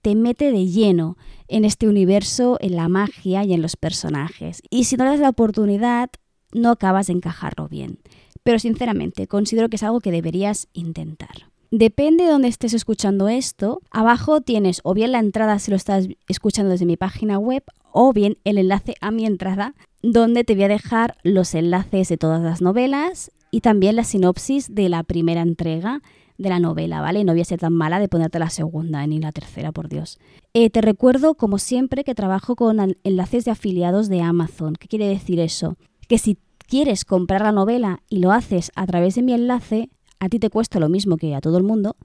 te 0.00 0.14
mete 0.14 0.52
de 0.52 0.66
lleno 0.66 1.16
en 1.48 1.64
este 1.64 1.88
universo, 1.88 2.56
en 2.60 2.76
la 2.76 2.88
magia 2.88 3.44
y 3.44 3.52
en 3.52 3.62
los 3.62 3.76
personajes. 3.76 4.62
Y 4.70 4.84
si 4.84 4.96
no 4.96 5.04
le 5.04 5.10
das 5.10 5.20
la 5.20 5.28
oportunidad, 5.28 6.10
no 6.52 6.70
acabas 6.70 7.08
de 7.08 7.14
encajarlo 7.14 7.68
bien. 7.68 7.98
Pero 8.44 8.58
sinceramente, 8.60 9.26
considero 9.26 9.68
que 9.68 9.76
es 9.76 9.82
algo 9.82 10.00
que 10.00 10.12
deberías 10.12 10.68
intentar. 10.72 11.50
Depende 11.70 12.24
de 12.24 12.30
dónde 12.30 12.48
estés 12.48 12.72
escuchando 12.72 13.28
esto, 13.28 13.82
abajo 13.90 14.40
tienes 14.40 14.80
o 14.84 14.94
bien 14.94 15.12
la 15.12 15.18
entrada 15.18 15.58
si 15.58 15.70
lo 15.70 15.76
estás 15.76 16.08
escuchando 16.26 16.70
desde 16.70 16.86
mi 16.86 16.96
página 16.96 17.38
web 17.38 17.62
o 17.92 18.14
bien 18.14 18.38
el 18.44 18.56
enlace 18.56 18.94
a 19.02 19.10
mi 19.10 19.26
entrada 19.26 19.74
donde 20.02 20.44
te 20.44 20.54
voy 20.54 20.64
a 20.64 20.68
dejar 20.68 21.16
los 21.24 21.54
enlaces 21.54 22.08
de 22.08 22.16
todas 22.16 22.42
las 22.42 22.62
novelas 22.62 23.30
y 23.50 23.60
también 23.60 23.96
la 23.96 24.04
sinopsis 24.04 24.74
de 24.74 24.88
la 24.88 25.02
primera 25.02 25.42
entrega 25.42 26.00
de 26.38 26.48
la 26.48 26.58
novela, 26.58 27.02
¿vale? 27.02 27.24
No 27.24 27.32
voy 27.32 27.42
a 27.42 27.44
ser 27.44 27.60
tan 27.60 27.74
mala 27.74 27.98
de 27.98 28.08
ponerte 28.08 28.38
la 28.38 28.48
segunda 28.48 29.06
ni 29.06 29.18
la 29.18 29.32
tercera, 29.32 29.72
por 29.72 29.88
Dios. 29.88 30.18
Eh, 30.54 30.70
te 30.70 30.80
recuerdo, 30.80 31.34
como 31.34 31.58
siempre, 31.58 32.04
que 32.04 32.14
trabajo 32.14 32.56
con 32.56 32.96
enlaces 33.02 33.44
de 33.44 33.50
afiliados 33.50 34.08
de 34.08 34.22
Amazon. 34.22 34.74
¿Qué 34.74 34.86
quiere 34.86 35.08
decir 35.08 35.40
eso? 35.40 35.76
Que 36.08 36.16
si 36.16 36.38
quieres 36.68 37.04
comprar 37.04 37.42
la 37.42 37.52
novela 37.52 38.02
y 38.08 38.20
lo 38.20 38.30
haces 38.30 38.70
a 38.76 38.86
través 38.86 39.16
de 39.16 39.22
mi 39.22 39.32
enlace, 39.32 39.90
a 40.20 40.28
ti 40.28 40.38
te 40.38 40.50
cuesta 40.50 40.80
lo 40.80 40.88
mismo 40.88 41.16
que 41.16 41.34
a 41.34 41.40
todo 41.40 41.58
el 41.58 41.64
mundo, 41.64 41.96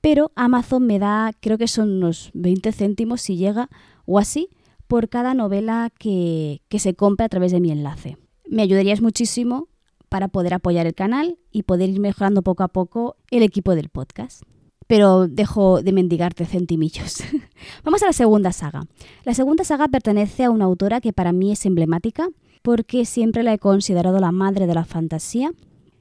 pero 0.00 0.32
Amazon 0.34 0.86
me 0.86 0.98
da, 0.98 1.32
creo 1.40 1.58
que 1.58 1.68
son 1.68 1.90
unos 1.90 2.30
20 2.34 2.72
céntimos 2.72 3.22
si 3.22 3.36
llega 3.36 3.70
o 4.04 4.18
así, 4.18 4.50
por 4.86 5.08
cada 5.08 5.34
novela 5.34 5.90
que, 5.98 6.60
que 6.68 6.78
se 6.78 6.94
compre 6.94 7.24
a 7.24 7.28
través 7.28 7.52
de 7.52 7.60
mi 7.60 7.70
enlace. 7.70 8.18
Me 8.48 8.62
ayudarías 8.62 9.00
muchísimo 9.00 9.68
para 10.08 10.28
poder 10.28 10.54
apoyar 10.54 10.86
el 10.86 10.94
canal 10.94 11.38
y 11.50 11.62
poder 11.62 11.88
ir 11.90 12.00
mejorando 12.00 12.42
poco 12.42 12.62
a 12.62 12.68
poco 12.68 13.16
el 13.30 13.42
equipo 13.42 13.74
del 13.74 13.88
podcast. 13.88 14.42
Pero 14.86 15.26
dejo 15.26 15.82
de 15.82 15.92
mendigarte 15.92 16.44
centimillos. 16.44 17.22
Vamos 17.84 18.02
a 18.02 18.06
la 18.06 18.12
segunda 18.12 18.52
saga. 18.52 18.82
La 19.24 19.32
segunda 19.32 19.64
saga 19.64 19.88
pertenece 19.88 20.44
a 20.44 20.50
una 20.50 20.66
autora 20.66 21.00
que 21.00 21.14
para 21.14 21.32
mí 21.32 21.50
es 21.50 21.64
emblemática 21.64 22.28
porque 22.62 23.06
siempre 23.06 23.42
la 23.42 23.54
he 23.54 23.58
considerado 23.58 24.20
la 24.20 24.30
madre 24.30 24.66
de 24.66 24.74
la 24.74 24.84
fantasía 24.84 25.52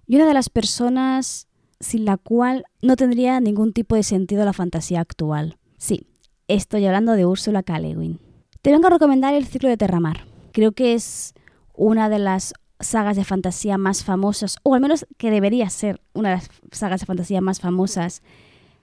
y 0.06 0.16
una 0.18 0.28
de 0.28 0.34
las 0.34 0.50
personas 0.50 1.48
sin 1.84 2.06
la 2.06 2.18
cual 2.18 2.66
no 2.82 2.96
tendría 2.96 3.40
ningún 3.40 3.74
tipo 3.74 3.96
de 3.96 4.04
sentido 4.04 4.46
la 4.46 4.54
fantasía 4.54 5.02
actual. 5.02 5.58
Sí, 5.78 6.08
estoy 6.48 6.86
hablando 6.86 7.14
de 7.14 7.26
Úrsula 7.26 7.62
K. 7.62 7.80
Te 8.62 8.72
vengo 8.72 8.88
a 8.88 8.92
recomendar 8.92 9.34
el 9.34 9.46
ciclo 9.46 9.70
de 9.70 9.78
Terramar. 9.78 10.26
Creo 10.54 10.72
que 10.72 10.94
es 10.94 11.34
una 11.74 12.10
de 12.10 12.20
las 12.20 12.54
sagas 12.80 13.16
de 13.16 13.26
fantasía 13.26 13.78
más 13.78 14.04
famosas, 14.04 14.58
o 14.64 14.76
al 14.76 14.82
menos 14.82 15.06
que 15.18 15.32
debería 15.32 15.70
ser 15.70 16.02
una 16.14 16.30
de 16.30 16.36
las 16.36 16.50
sagas 16.72 17.02
de 17.02 17.06
fantasía 17.06 17.42
más 17.42 17.60
famosas 17.60 18.22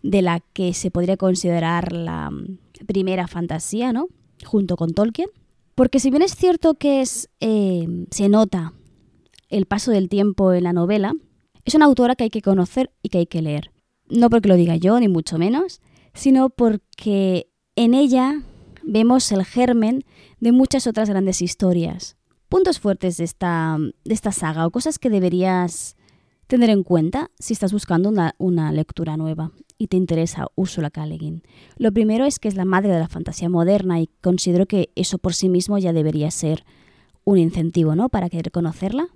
de 0.03 0.23
la 0.23 0.41
que 0.53 0.75
se 0.75 0.91
podría 0.91 1.17
considerar 1.17 1.93
la 1.93 2.31
mm, 2.31 2.59
primera 2.87 3.27
fantasía, 3.29 3.93
¿no? 3.93 4.09
Junto 4.45 4.77
con 4.77 4.93
Tolkien. 4.93 5.29
Porque 5.75 6.01
si 6.01 6.11
bien 6.11 6.23
es 6.23 6.35
cierto 6.35 6.75
que 6.75 7.01
es, 7.01 7.31
eh, 7.41 8.07
se 8.11 8.29
nota 8.29 8.75
el 9.49 9.67
paso 9.67 9.91
del 9.91 10.09
tiempo 10.09 10.53
en 10.53 10.65
la 10.65 10.73
novela, 10.73 11.15
es 11.65 11.75
una 11.75 11.87
autora 11.87 12.17
que 12.17 12.25
hay 12.25 12.31
que 12.31 12.43
conocer 12.43 12.91
y 13.03 13.09
que 13.09 13.19
hay 13.19 13.27
que 13.27 13.43
leer. 13.43 13.71
No 14.09 14.31
porque 14.31 14.49
lo 14.49 14.57
diga 14.57 14.77
yo, 14.77 14.99
ni 14.99 15.09
mucho 15.09 15.39
menos, 15.39 15.81
sino 16.15 16.51
porque 16.51 17.49
en 17.77 17.95
ella 17.95 18.43
vemos 18.83 19.31
el 19.33 19.45
germen 19.45 20.05
de 20.41 20.53
muchas 20.53 20.87
otras 20.87 21.09
grandes 21.09 21.43
historias 21.43 22.17
puntos 22.51 22.81
fuertes 22.81 23.17
de 23.17 23.25
esta, 23.25 23.79
de 24.05 24.13
esta 24.13 24.33
saga 24.33 24.67
o 24.67 24.71
cosas 24.71 24.99
que 24.99 25.09
deberías 25.09 25.97
tener 26.49 26.69
en 26.69 26.83
cuenta 26.83 27.31
si 27.39 27.55
estás 27.55 27.73
buscando 27.73 28.09
una, 28.09 28.35
una 28.39 28.73
lectura 28.73 29.17
nueva 29.17 29.53
y 29.79 29.87
te 29.87 29.97
interesa 29.97 30.49
Ursula 30.57 30.91
K. 30.91 31.07
Lo 31.77 31.93
primero 31.93 32.27
es 32.27 32.41
que 32.41 32.49
es 32.49 32.57
la 32.57 32.65
madre 32.65 32.93
de 32.93 32.99
la 32.99 33.09
fantasía 33.09 33.49
moderna 33.49 34.01
y 34.01 34.09
considero 34.21 34.67
que 34.67 34.91
eso 34.97 35.19
por 35.19 35.33
sí 35.33 35.49
mismo 35.49 35.79
ya 35.79 35.93
debería 35.93 36.31
ser 36.33 36.65
un 37.25 37.39
incentivo 37.39 37.95
¿no? 37.95 38.09
para 38.09 38.29
querer 38.29 38.51
conocerla. 38.51 39.07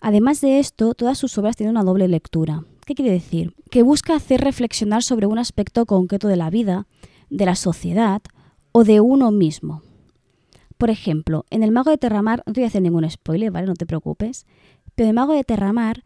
Además 0.00 0.40
de 0.40 0.58
esto, 0.58 0.94
todas 0.94 1.18
sus 1.18 1.36
obras 1.38 1.56
tienen 1.56 1.76
una 1.76 1.84
doble 1.84 2.08
lectura. 2.08 2.64
¿Qué 2.86 2.94
quiere 2.94 3.10
decir? 3.10 3.54
Que 3.70 3.82
busca 3.82 4.14
hacer 4.14 4.40
reflexionar 4.40 5.02
sobre 5.02 5.26
un 5.26 5.38
aspecto 5.38 5.86
concreto 5.86 6.28
de 6.28 6.36
la 6.36 6.50
vida, 6.50 6.86
de 7.30 7.46
la 7.46 7.54
sociedad 7.54 8.22
o 8.72 8.84
de 8.84 9.00
uno 9.00 9.30
mismo. 9.30 9.82
Por 10.78 10.90
ejemplo, 10.90 11.44
en 11.50 11.62
El 11.62 11.72
Mago 11.72 11.90
de 11.90 11.98
Terramar, 11.98 12.42
no 12.46 12.52
te 12.52 12.60
voy 12.60 12.64
a 12.64 12.68
hacer 12.68 12.82
ningún 12.82 13.08
spoiler, 13.10 13.50
¿vale? 13.50 13.66
No 13.66 13.74
te 13.74 13.86
preocupes, 13.86 14.46
pero 14.94 15.08
El 15.08 15.14
Mago 15.14 15.34
de 15.34 15.44
Terramar 15.44 16.04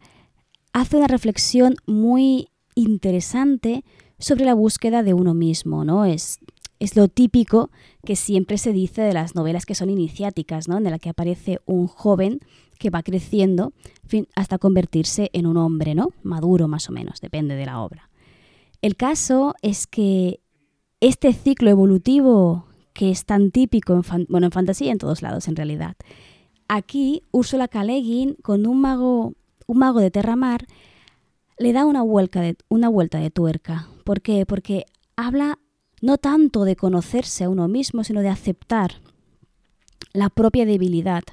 hace 0.73 0.97
una 0.97 1.07
reflexión 1.07 1.75
muy 1.85 2.49
interesante 2.75 3.83
sobre 4.17 4.45
la 4.45 4.55
búsqueda 4.55 5.03
de 5.03 5.13
uno 5.13 5.33
mismo, 5.33 5.85
¿no? 5.85 6.05
Es, 6.05 6.39
es 6.83 6.97
lo 6.97 7.07
típico 7.07 7.71
que 8.03 8.17
siempre 8.17 8.57
se 8.57 8.73
dice 8.73 9.01
de 9.01 9.13
las 9.13 9.35
novelas 9.35 9.65
que 9.65 9.73
son 9.73 9.89
iniciáticas, 9.89 10.67
¿no? 10.67 10.77
En 10.77 10.83
la 10.83 10.99
que 10.99 11.09
aparece 11.09 11.59
un 11.65 11.87
joven 11.87 12.41
que 12.77 12.89
va 12.89 13.03
creciendo 13.03 13.71
hasta 14.35 14.57
convertirse 14.57 15.29
en 15.31 15.47
un 15.47 15.55
hombre, 15.55 15.95
¿no? 15.95 16.09
Maduro 16.23 16.67
más 16.67 16.89
o 16.89 16.91
menos, 16.91 17.21
depende 17.21 17.55
de 17.55 17.65
la 17.65 17.79
obra. 17.79 18.09
El 18.81 18.97
caso 18.97 19.55
es 19.61 19.87
que 19.87 20.41
este 20.99 21.31
ciclo 21.31 21.69
evolutivo 21.69 22.65
que 22.91 23.11
es 23.11 23.23
tan 23.23 23.51
típico 23.51 23.93
en, 23.93 24.25
bueno, 24.27 24.47
en 24.47 24.51
fantasía 24.51 24.91
en 24.91 24.97
todos 24.97 25.21
lados 25.21 25.47
en 25.47 25.55
realidad. 25.55 25.95
Aquí 26.67 27.23
Úrsula 27.31 27.69
K. 27.69 27.85
con 28.41 28.67
un 28.67 28.81
mago, 28.81 29.35
un 29.67 29.77
mago 29.77 30.01
de 30.01 30.11
Terramar 30.11 30.65
le 31.57 31.71
da 31.71 31.85
una 31.85 32.03
de, 32.03 32.57
una 32.67 32.89
vuelta 32.89 33.19
de 33.19 33.31
tuerca. 33.31 33.87
¿Por 34.03 34.21
qué? 34.21 34.45
Porque 34.45 34.85
habla 35.15 35.59
no 36.03 36.17
tanto 36.17 36.65
de 36.65 36.75
conocerse 36.75 37.45
a 37.45 37.49
uno 37.49 37.69
mismo, 37.69 38.03
sino 38.03 38.19
de 38.19 38.27
aceptar 38.27 39.01
la 40.11 40.29
propia 40.29 40.65
debilidad, 40.65 41.23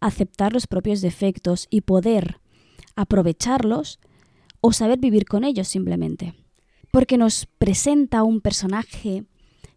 aceptar 0.00 0.54
los 0.54 0.66
propios 0.66 1.02
defectos 1.02 1.66
y 1.68 1.82
poder 1.82 2.40
aprovecharlos 2.96 4.00
o 4.62 4.72
saber 4.72 4.98
vivir 4.98 5.26
con 5.26 5.44
ellos 5.44 5.68
simplemente. 5.68 6.32
Porque 6.90 7.18
nos 7.18 7.44
presenta 7.58 8.22
un 8.22 8.40
personaje 8.40 9.24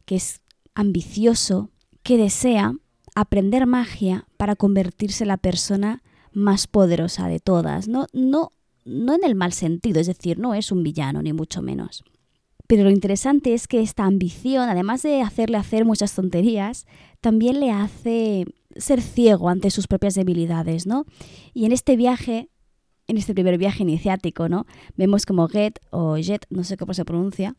que 0.06 0.16
es 0.16 0.40
ambicioso 0.76 1.70
que 2.02 2.16
desea 2.16 2.74
aprender 3.16 3.66
magia 3.66 4.30
para 4.38 4.56
convertirse 4.56 5.26
en 5.26 5.28
la 5.28 5.38
persona 5.38 6.04
más 6.32 6.68
poderosa 6.68 7.28
de 7.28 7.42
todas. 7.42 7.90
No, 7.90 8.08
no, 8.14 8.54
no 8.86 9.14
en 9.14 9.26
el 9.26 9.36
mal 9.36 9.52
sentido, 9.52 10.00
es 10.00 10.08
decir, 10.08 10.40
no 10.40 10.54
es 10.54 10.72
un 10.72 10.84
villano, 10.84 11.22
ni 11.22 11.34
mucho 11.34 11.62
menos. 11.62 12.06
Pero 12.68 12.84
lo 12.84 12.90
interesante 12.90 13.54
es 13.54 13.68
que 13.68 13.82
esta 13.82 14.04
ambición, 14.04 14.68
además 14.70 15.02
de 15.02 15.22
hacerle 15.22 15.58
hacer 15.58 15.86
muchas 15.86 16.14
tonterías, 16.14 16.86
también 17.22 17.62
le 17.62 17.72
hace 17.72 18.46
ser 18.76 19.02
ciego 19.02 19.50
ante 19.50 19.72
sus 19.72 19.88
propias 19.88 20.16
debilidades, 20.16 20.86
¿no? 20.86 21.06
Y 21.54 21.66
en 21.66 21.72
este 21.72 21.96
viaje, 21.96 22.50
en 23.08 23.18
este 23.18 23.34
primer 23.34 23.58
viaje 23.58 23.84
iniciático, 23.84 24.50
¿no? 24.50 24.66
Vemos 24.96 25.26
como 25.26 25.48
Get 25.48 25.80
o 25.92 26.18
Jet, 26.18 26.46
no 26.50 26.66
sé 26.66 26.76
cómo 26.76 26.94
se 26.94 27.06
pronuncia, 27.06 27.56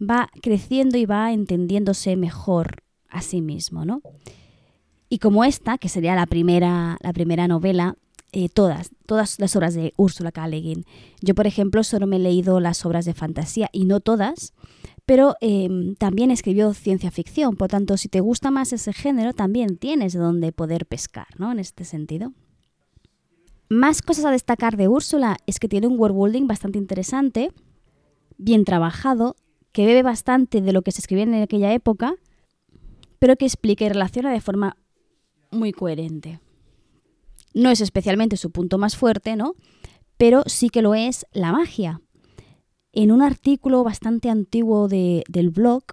va 0.00 0.28
creciendo 0.40 0.96
y 0.96 1.06
va 1.06 1.32
entendiéndose 1.32 2.16
mejor 2.16 2.84
a 3.08 3.20
sí 3.20 3.42
mismo, 3.42 3.84
¿no? 3.84 4.00
Y 5.08 5.18
como 5.18 5.44
esta, 5.44 5.76
que 5.76 5.88
sería 5.88 6.14
la 6.14 6.26
primera, 6.26 6.96
la 7.02 7.12
primera 7.12 7.46
novela, 7.48 7.96
eh, 8.32 8.48
todas, 8.48 8.90
todas 9.06 9.38
las 9.38 9.54
obras 9.56 9.74
de 9.74 9.92
Úrsula 9.96 10.32
K. 10.32 10.48
Yo, 11.20 11.34
por 11.34 11.46
ejemplo, 11.46 11.84
solo 11.84 12.06
me 12.06 12.16
he 12.16 12.18
leído 12.18 12.60
las 12.60 12.84
obras 12.86 13.04
de 13.04 13.12
fantasía 13.14 13.68
y 13.72 13.84
no 13.84 14.00
todas, 14.00 14.54
pero 15.04 15.36
em, 15.40 15.94
también 15.96 16.30
escribió 16.30 16.72
ciencia 16.72 17.10
ficción. 17.10 17.56
Por 17.56 17.68
tanto, 17.68 17.96
si 17.96 18.08
te 18.08 18.20
gusta 18.20 18.50
más 18.50 18.72
ese 18.72 18.92
género, 18.92 19.34
también 19.34 19.76
tienes 19.76 20.14
de 20.14 20.20
dónde 20.20 20.50
poder 20.52 20.86
pescar, 20.86 21.28
¿no? 21.38 21.52
En 21.52 21.58
este 21.58 21.84
sentido. 21.84 22.32
Más 23.68 24.02
cosas 24.02 24.24
a 24.24 24.30
destacar 24.30 24.76
de 24.76 24.88
Úrsula 24.88 25.36
es 25.46 25.58
que 25.58 25.68
tiene 25.68 25.86
un 25.86 25.98
worldbuilding 25.98 26.46
bastante 26.46 26.78
interesante, 26.78 27.52
bien 28.38 28.64
trabajado 28.64 29.36
que 29.72 29.86
bebe 29.86 30.02
bastante 30.02 30.60
de 30.60 30.72
lo 30.72 30.82
que 30.82 30.92
se 30.92 31.00
escribía 31.00 31.24
en 31.24 31.34
aquella 31.34 31.72
época, 31.72 32.14
pero 33.18 33.36
que 33.36 33.46
explica 33.46 33.84
y 33.84 33.88
relaciona 33.88 34.32
de 34.32 34.40
forma 34.40 34.76
muy 35.50 35.72
coherente. 35.72 36.40
No 37.54 37.70
es 37.70 37.80
especialmente 37.80 38.36
su 38.36 38.50
punto 38.50 38.78
más 38.78 38.96
fuerte, 38.96 39.36
¿no? 39.36 39.54
Pero 40.16 40.42
sí 40.46 40.68
que 40.68 40.82
lo 40.82 40.94
es 40.94 41.26
la 41.32 41.52
magia. 41.52 42.00
En 42.92 43.10
un 43.10 43.22
artículo 43.22 43.84
bastante 43.84 44.28
antiguo 44.30 44.88
del 44.88 45.50
blog 45.50 45.84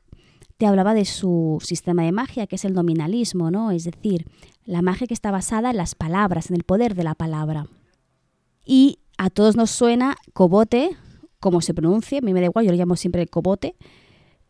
te 0.58 0.66
hablaba 0.66 0.94
de 0.94 1.06
su 1.06 1.60
sistema 1.64 2.04
de 2.04 2.12
magia, 2.12 2.46
que 2.46 2.58
es 2.58 2.66
el 2.66 2.74
nominalismo, 2.74 3.50
¿no? 3.50 3.72
Es 3.72 3.86
decir, 3.86 4.26
la 4.66 4.82
magia 4.82 5.08
que 5.08 5.14
está 5.14 5.32
basada 5.32 5.72
en 5.72 5.78
las 5.78 5.96
palabras, 5.96 6.50
en 6.50 6.58
el 6.58 6.64
poder 6.64 6.96
de 6.96 7.04
la 7.04 7.16
palabra. 7.16 7.68
Y 8.66 9.00
a 9.18 9.30
todos 9.30 9.56
nos 9.56 9.72
suena 9.72 10.18
Cobote, 10.34 10.98
cómo 11.40 11.62
se 11.62 11.74
pronuncia, 11.74 12.20
a 12.20 12.22
mí 12.22 12.34
me 12.34 12.42
da 12.42 12.48
igual, 12.48 12.66
yo 12.66 12.72
lo 12.72 12.78
llamo 12.78 12.96
siempre 12.96 13.26
cobote, 13.28 13.76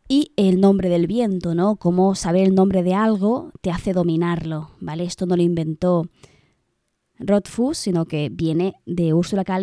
y 0.07 0.31
el 0.37 0.59
nombre 0.59 0.89
del 0.89 1.05
viento, 1.05 1.53
¿no? 1.53 1.75
Cómo 1.75 2.15
saber 2.15 2.47
el 2.47 2.55
nombre 2.55 2.81
de 2.81 2.95
algo 2.95 3.51
te 3.61 3.69
hace 3.69 3.93
dominarlo, 3.93 4.71
¿vale? 4.79 5.03
Esto 5.03 5.27
no 5.27 5.35
lo 5.35 5.43
inventó 5.43 6.09
Rothfuss, 7.19 7.77
sino 7.77 8.05
que 8.05 8.29
viene 8.31 8.75
de 8.85 9.13
Úrsula 9.13 9.43
K. 9.43 9.59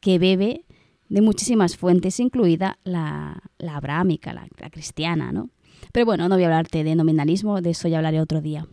que 0.00 0.18
bebe 0.18 0.64
de 1.08 1.20
muchísimas 1.20 1.76
fuentes, 1.76 2.18
incluida 2.20 2.78
la, 2.84 3.42
la 3.58 3.80
la, 3.80 4.70
cristiana, 4.70 5.32
¿no? 5.32 5.50
Pero 5.92 6.06
bueno, 6.06 6.28
no 6.28 6.34
voy 6.34 6.44
a 6.44 6.46
hablarte 6.46 6.82
de 6.82 6.94
nominalismo, 6.94 7.60
de 7.60 7.70
eso 7.70 7.88
ya 7.88 7.98
hablaré 7.98 8.20
otro 8.20 8.40
día. 8.40 8.66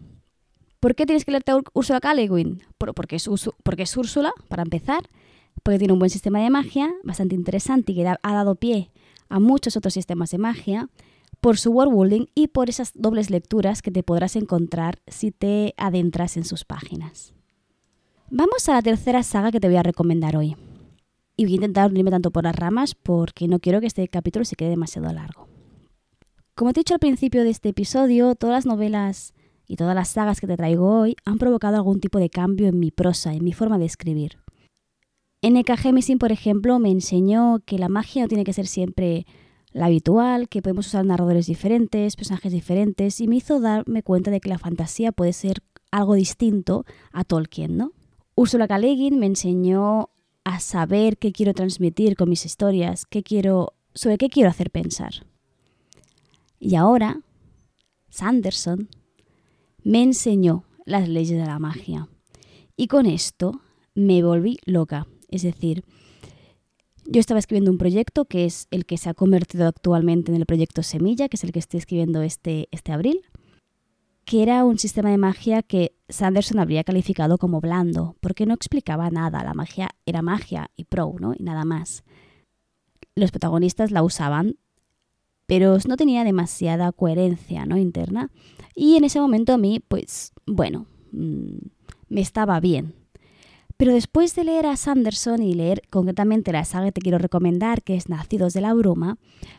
¿Por 0.79 0.95
qué 0.95 1.05
tienes 1.05 1.25
que 1.25 1.31
leerte 1.31 1.51
a 1.51 1.59
Úrsula 1.73 1.99
K. 1.99 2.13
porque 2.95 3.17
es, 3.17 3.29
porque 3.63 3.83
es 3.83 3.97
Úrsula, 3.97 4.31
para 4.47 4.63
empezar, 4.63 5.09
porque 5.61 5.77
tiene 5.77 5.93
un 5.93 5.99
buen 5.99 6.09
sistema 6.09 6.39
de 6.39 6.49
magia, 6.49 6.91
bastante 7.03 7.35
interesante 7.35 7.91
y 7.91 7.95
que 7.95 8.07
ha 8.07 8.33
dado 8.33 8.55
pie 8.55 8.91
a 9.29 9.39
muchos 9.39 9.77
otros 9.77 9.93
sistemas 9.93 10.31
de 10.31 10.37
magia, 10.37 10.89
por 11.39 11.57
su 11.57 11.71
worldbuilding 11.71 12.29
y 12.35 12.47
por 12.47 12.69
esas 12.69 12.91
dobles 12.95 13.29
lecturas 13.29 13.81
que 13.81 13.91
te 13.91 14.03
podrás 14.03 14.35
encontrar 14.35 14.99
si 15.07 15.31
te 15.31 15.73
adentras 15.77 16.37
en 16.37 16.45
sus 16.45 16.65
páginas. 16.65 17.33
Vamos 18.33 18.69
a 18.69 18.75
la 18.75 18.81
tercera 18.81 19.23
saga 19.23 19.51
que 19.51 19.59
te 19.59 19.67
voy 19.67 19.75
a 19.75 19.83
recomendar 19.83 20.37
hoy. 20.37 20.55
Y 21.35 21.43
voy 21.43 21.51
a 21.51 21.55
intentar 21.55 21.91
no 21.91 22.09
tanto 22.09 22.31
por 22.31 22.45
las 22.45 22.55
ramas 22.55 22.95
porque 22.95 23.49
no 23.49 23.59
quiero 23.59 23.81
que 23.81 23.87
este 23.87 24.07
capítulo 24.07 24.45
se 24.45 24.55
quede 24.55 24.69
demasiado 24.69 25.11
largo. 25.11 25.49
Como 26.55 26.71
te 26.71 26.79
he 26.79 26.83
dicho 26.83 26.93
al 26.93 27.01
principio 27.01 27.43
de 27.43 27.49
este 27.49 27.67
episodio, 27.67 28.35
todas 28.35 28.53
las 28.53 28.65
novelas 28.65 29.33
y 29.67 29.75
todas 29.75 29.95
las 29.95 30.07
sagas 30.07 30.39
que 30.39 30.47
te 30.47 30.55
traigo 30.55 31.01
hoy 31.01 31.17
han 31.25 31.39
provocado 31.39 31.75
algún 31.75 31.99
tipo 31.99 32.19
de 32.19 32.29
cambio 32.29 32.69
en 32.69 32.79
mi 32.79 32.89
prosa, 32.89 33.33
en 33.33 33.43
mi 33.43 33.51
forma 33.51 33.77
de 33.77 33.83
escribir. 33.83 34.37
N.K. 35.41 35.75
Jemisin, 35.75 36.17
por 36.17 36.31
ejemplo, 36.31 36.79
me 36.79 36.89
enseñó 36.89 37.59
que 37.65 37.79
la 37.79 37.89
magia 37.89 38.21
no 38.21 38.29
tiene 38.29 38.45
que 38.45 38.53
ser 38.53 38.67
siempre 38.67 39.25
la 39.73 39.87
habitual, 39.87 40.47
que 40.47 40.61
podemos 40.61 40.87
usar 40.87 41.03
narradores 41.03 41.47
diferentes, 41.47 42.15
personajes 42.15 42.53
diferentes, 42.53 43.19
y 43.19 43.27
me 43.27 43.35
hizo 43.35 43.59
darme 43.59 44.03
cuenta 44.03 44.31
de 44.31 44.39
que 44.39 44.47
la 44.47 44.57
fantasía 44.57 45.11
puede 45.11 45.33
ser 45.33 45.57
algo 45.91 46.13
distinto 46.13 46.85
a 47.11 47.25
Tolkien, 47.25 47.75
¿no? 47.75 47.91
Ursula 48.41 48.67
K. 48.67 48.79
me 48.79 49.27
enseñó 49.27 50.09
a 50.43 50.59
saber 50.59 51.19
qué 51.19 51.31
quiero 51.31 51.53
transmitir 51.53 52.15
con 52.15 52.27
mis 52.27 52.43
historias, 52.43 53.05
qué 53.05 53.21
quiero, 53.21 53.73
sobre 53.93 54.17
qué 54.17 54.29
quiero 54.29 54.49
hacer 54.49 54.71
pensar. 54.71 55.27
Y 56.59 56.73
ahora, 56.73 57.21
Sanderson 58.09 58.89
me 59.83 60.01
enseñó 60.01 60.63
las 60.85 61.07
leyes 61.07 61.37
de 61.37 61.45
la 61.45 61.59
magia. 61.59 62.09
Y 62.75 62.87
con 62.87 63.05
esto 63.05 63.61
me 63.93 64.23
volví 64.23 64.57
loca. 64.65 65.05
Es 65.27 65.43
decir, 65.43 65.83
yo 67.05 67.19
estaba 67.19 67.39
escribiendo 67.39 67.69
un 67.69 67.77
proyecto 67.77 68.25
que 68.25 68.45
es 68.45 68.67
el 68.71 68.87
que 68.87 68.97
se 68.97 69.09
ha 69.09 69.13
convertido 69.13 69.67
actualmente 69.67 70.31
en 70.31 70.37
el 70.37 70.47
proyecto 70.47 70.81
Semilla, 70.81 71.29
que 71.29 71.37
es 71.37 71.43
el 71.43 71.51
que 71.51 71.59
estoy 71.59 71.77
escribiendo 71.77 72.23
este, 72.23 72.69
este 72.71 72.91
abril 72.91 73.21
que 74.25 74.43
era 74.43 74.63
un 74.63 74.77
sistema 74.77 75.09
de 75.09 75.17
magia 75.17 75.63
que 75.63 75.95
Sanderson 76.09 76.59
habría 76.59 76.83
calificado 76.83 77.37
como 77.37 77.61
blando, 77.61 78.15
porque 78.21 78.45
no 78.45 78.53
explicaba 78.53 79.09
nada, 79.09 79.43
la 79.43 79.53
magia 79.53 79.89
era 80.05 80.21
magia 80.21 80.69
y 80.75 80.85
pro, 80.85 81.15
¿no? 81.19 81.33
Y 81.37 81.43
nada 81.43 81.65
más. 81.65 82.03
Los 83.15 83.31
protagonistas 83.31 83.91
la 83.91 84.03
usaban, 84.03 84.57
pero 85.47 85.77
no 85.87 85.97
tenía 85.97 86.23
demasiada 86.23 86.91
coherencia, 86.91 87.65
¿no? 87.65 87.77
Interna. 87.77 88.29
Y 88.75 88.95
en 88.95 89.03
ese 89.03 89.19
momento 89.19 89.53
a 89.53 89.57
mí, 89.57 89.81
pues, 89.85 90.31
bueno, 90.45 90.85
mm, 91.11 91.57
me 92.09 92.21
estaba 92.21 92.59
bien. 92.59 92.93
Pero 93.81 93.93
después 93.93 94.35
de 94.35 94.43
leer 94.43 94.67
a 94.67 94.77
Sanderson 94.77 95.41
y 95.41 95.55
leer 95.55 95.81
concretamente 95.89 96.51
la 96.51 96.65
saga 96.65 96.85
que 96.85 96.91
te 96.91 97.01
quiero 97.01 97.17
recomendar, 97.17 97.81
que 97.81 97.95
es 97.95 98.09
Nacidos 98.09 98.53
de 98.53 98.61
la 98.61 98.75
Bruma, 98.75 99.17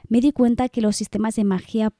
me 0.08 0.20
di 0.20 0.30
cuenta 0.30 0.68
que 0.68 0.80
los 0.80 0.94
sistemas 0.94 1.34
de 1.34 1.42
magia 1.42 1.92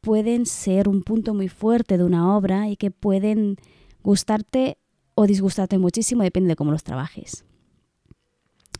pueden 0.00 0.46
ser 0.46 0.88
un 0.88 1.02
punto 1.02 1.34
muy 1.34 1.48
fuerte 1.48 1.98
de 1.98 2.04
una 2.04 2.36
obra 2.36 2.68
y 2.68 2.76
que 2.76 2.90
pueden 2.90 3.56
gustarte 4.02 4.78
o 5.14 5.26
disgustarte 5.26 5.78
muchísimo, 5.78 6.22
depende 6.22 6.50
de 6.50 6.56
cómo 6.56 6.70
los 6.70 6.84
trabajes. 6.84 7.44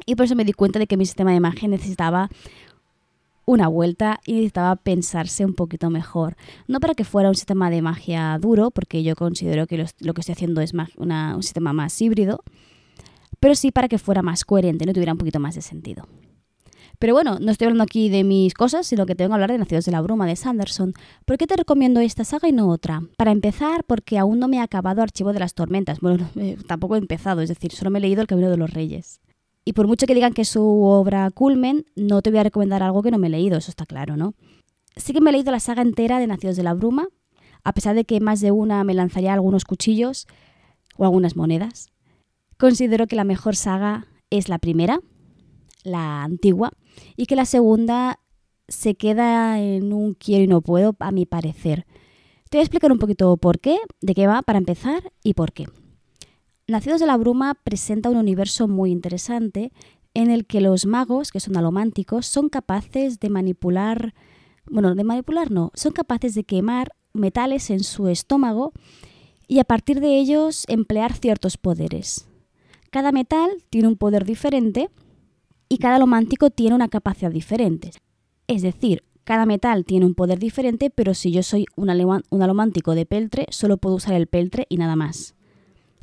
Y 0.06 0.14
por 0.14 0.26
eso 0.26 0.36
me 0.36 0.44
di 0.44 0.52
cuenta 0.52 0.78
de 0.78 0.86
que 0.86 0.96
mi 0.96 1.04
sistema 1.04 1.32
de 1.32 1.40
magia 1.40 1.68
necesitaba 1.68 2.30
una 3.44 3.66
vuelta 3.66 4.20
y 4.26 4.34
necesitaba 4.34 4.76
pensarse 4.76 5.44
un 5.44 5.54
poquito 5.54 5.90
mejor. 5.90 6.36
No 6.66 6.80
para 6.80 6.94
que 6.94 7.04
fuera 7.04 7.30
un 7.30 7.34
sistema 7.34 7.70
de 7.70 7.82
magia 7.82 8.38
duro, 8.38 8.70
porque 8.70 9.02
yo 9.02 9.16
considero 9.16 9.66
que 9.66 9.78
lo, 9.78 10.14
que 10.14 10.20
estoy 10.20 10.34
haciendo 10.34 10.60
es 10.60 10.72
un 10.96 11.42
sistema 11.42 11.72
más 11.72 12.00
híbrido, 12.00 12.44
pero 13.40 13.54
sí 13.54 13.70
para 13.70 13.88
que 13.88 13.98
fuera 13.98 14.22
más 14.22 14.44
coherente, 14.44 14.84
no 14.84 14.92
tuviera 14.92 15.12
un 15.12 15.18
poquito 15.18 15.40
más 15.40 15.54
de 15.54 15.62
sentido. 15.62 16.06
Pero 16.98 17.14
bueno, 17.14 17.38
no 17.40 17.52
estoy 17.52 17.66
hablando 17.66 17.84
aquí 17.84 18.08
de 18.08 18.24
mis 18.24 18.54
cosas, 18.54 18.86
sino 18.86 19.06
que 19.06 19.14
tengo 19.14 19.28
que 19.28 19.34
hablar 19.34 19.52
de 19.52 19.58
Nacidos 19.58 19.84
de 19.84 19.92
la 19.92 20.00
Bruma 20.00 20.26
de 20.26 20.34
Sanderson. 20.34 20.94
¿Por 21.24 21.38
qué 21.38 21.46
te 21.46 21.56
recomiendo 21.56 22.00
esta 22.00 22.24
saga 22.24 22.48
y 22.48 22.52
no 22.52 22.68
otra? 22.68 23.02
Para 23.16 23.30
empezar, 23.30 23.84
porque 23.84 24.18
aún 24.18 24.40
no 24.40 24.48
me 24.48 24.56
he 24.56 24.60
acabado 24.60 25.02
Archivo 25.02 25.32
de 25.32 25.38
las 25.38 25.54
Tormentas. 25.54 26.00
Bueno, 26.00 26.28
eh, 26.36 26.56
tampoco 26.66 26.96
he 26.96 26.98
empezado, 26.98 27.40
es 27.40 27.48
decir, 27.48 27.72
solo 27.72 27.90
me 27.90 28.00
he 28.00 28.02
leído 28.02 28.20
El 28.20 28.26
Camino 28.26 28.50
de 28.50 28.56
los 28.56 28.70
Reyes. 28.70 29.20
Y 29.64 29.74
por 29.74 29.86
mucho 29.86 30.06
que 30.06 30.14
digan 30.14 30.32
que 30.32 30.42
es 30.42 30.48
su 30.48 30.62
obra 30.62 31.30
culmen, 31.30 31.84
no 31.94 32.20
te 32.22 32.30
voy 32.30 32.40
a 32.40 32.44
recomendar 32.44 32.82
algo 32.82 33.02
que 33.02 33.10
no 33.10 33.18
me 33.18 33.28
he 33.28 33.30
leído, 33.30 33.58
eso 33.58 33.70
está 33.70 33.86
claro, 33.86 34.16
¿no? 34.16 34.34
Sí 34.96 35.12
que 35.12 35.20
me 35.20 35.30
he 35.30 35.32
leído 35.34 35.52
la 35.52 35.60
saga 35.60 35.82
entera 35.82 36.18
de 36.18 36.26
Nacidos 36.26 36.56
de 36.56 36.62
la 36.62 36.74
Bruma, 36.74 37.06
a 37.62 37.72
pesar 37.74 37.94
de 37.94 38.04
que 38.04 38.18
más 38.18 38.40
de 38.40 38.50
una 38.50 38.82
me 38.82 38.94
lanzaría 38.94 39.34
algunos 39.34 39.64
cuchillos 39.64 40.26
o 40.96 41.04
algunas 41.04 41.36
monedas. 41.36 41.90
Considero 42.56 43.06
que 43.06 43.14
la 43.14 43.24
mejor 43.24 43.54
saga 43.54 44.06
es 44.30 44.48
la 44.48 44.58
primera, 44.58 45.00
la 45.84 46.24
antigua, 46.24 46.72
y 47.16 47.26
que 47.26 47.36
la 47.36 47.44
segunda 47.44 48.20
se 48.68 48.94
queda 48.94 49.60
en 49.60 49.92
un 49.92 50.14
quiero 50.14 50.44
y 50.44 50.46
no 50.46 50.60
puedo, 50.60 50.96
a 50.98 51.10
mi 51.10 51.26
parecer. 51.26 51.86
Te 52.50 52.58
voy 52.58 52.60
a 52.60 52.64
explicar 52.64 52.92
un 52.92 52.98
poquito 52.98 53.36
por 53.36 53.60
qué, 53.60 53.78
de 54.00 54.14
qué 54.14 54.26
va 54.26 54.42
para 54.42 54.58
empezar 54.58 55.12
y 55.22 55.34
por 55.34 55.52
qué. 55.52 55.66
Nacidos 56.66 57.00
de 57.00 57.06
la 57.06 57.16
Bruma 57.16 57.54
presenta 57.54 58.10
un 58.10 58.16
universo 58.16 58.68
muy 58.68 58.90
interesante 58.90 59.72
en 60.14 60.30
el 60.30 60.46
que 60.46 60.60
los 60.60 60.84
magos, 60.84 61.30
que 61.30 61.40
son 61.40 61.56
alománticos, 61.56 62.26
son 62.26 62.48
capaces 62.48 63.20
de 63.20 63.30
manipular, 63.30 64.14
bueno, 64.70 64.94
de 64.94 65.04
manipular 65.04 65.50
no, 65.50 65.70
son 65.74 65.92
capaces 65.92 66.34
de 66.34 66.44
quemar 66.44 66.92
metales 67.12 67.70
en 67.70 67.80
su 67.80 68.08
estómago 68.08 68.72
y 69.46 69.60
a 69.60 69.64
partir 69.64 70.00
de 70.00 70.18
ellos 70.18 70.64
emplear 70.68 71.14
ciertos 71.14 71.56
poderes. 71.56 72.28
Cada 72.90 73.12
metal 73.12 73.50
tiene 73.70 73.88
un 73.88 73.96
poder 73.96 74.24
diferente 74.24 74.90
y 75.68 75.78
cada 75.78 75.96
alomántico 75.96 76.50
tiene 76.50 76.74
una 76.74 76.88
capacidad 76.88 77.30
diferente. 77.30 77.90
Es 78.46 78.62
decir, 78.62 79.04
cada 79.24 79.44
metal 79.44 79.84
tiene 79.84 80.06
un 80.06 80.14
poder 80.14 80.38
diferente, 80.38 80.88
pero 80.88 81.12
si 81.12 81.30
yo 81.30 81.42
soy 81.42 81.66
un, 81.76 81.90
alomántico 81.90 82.94
de 82.94 83.04
peltre, 83.04 83.46
solo 83.50 83.76
puedo 83.76 83.96
usar 83.96 84.14
el 84.14 84.26
peltre 84.26 84.66
y 84.70 84.78
nada 84.78 84.96
más. 84.96 85.34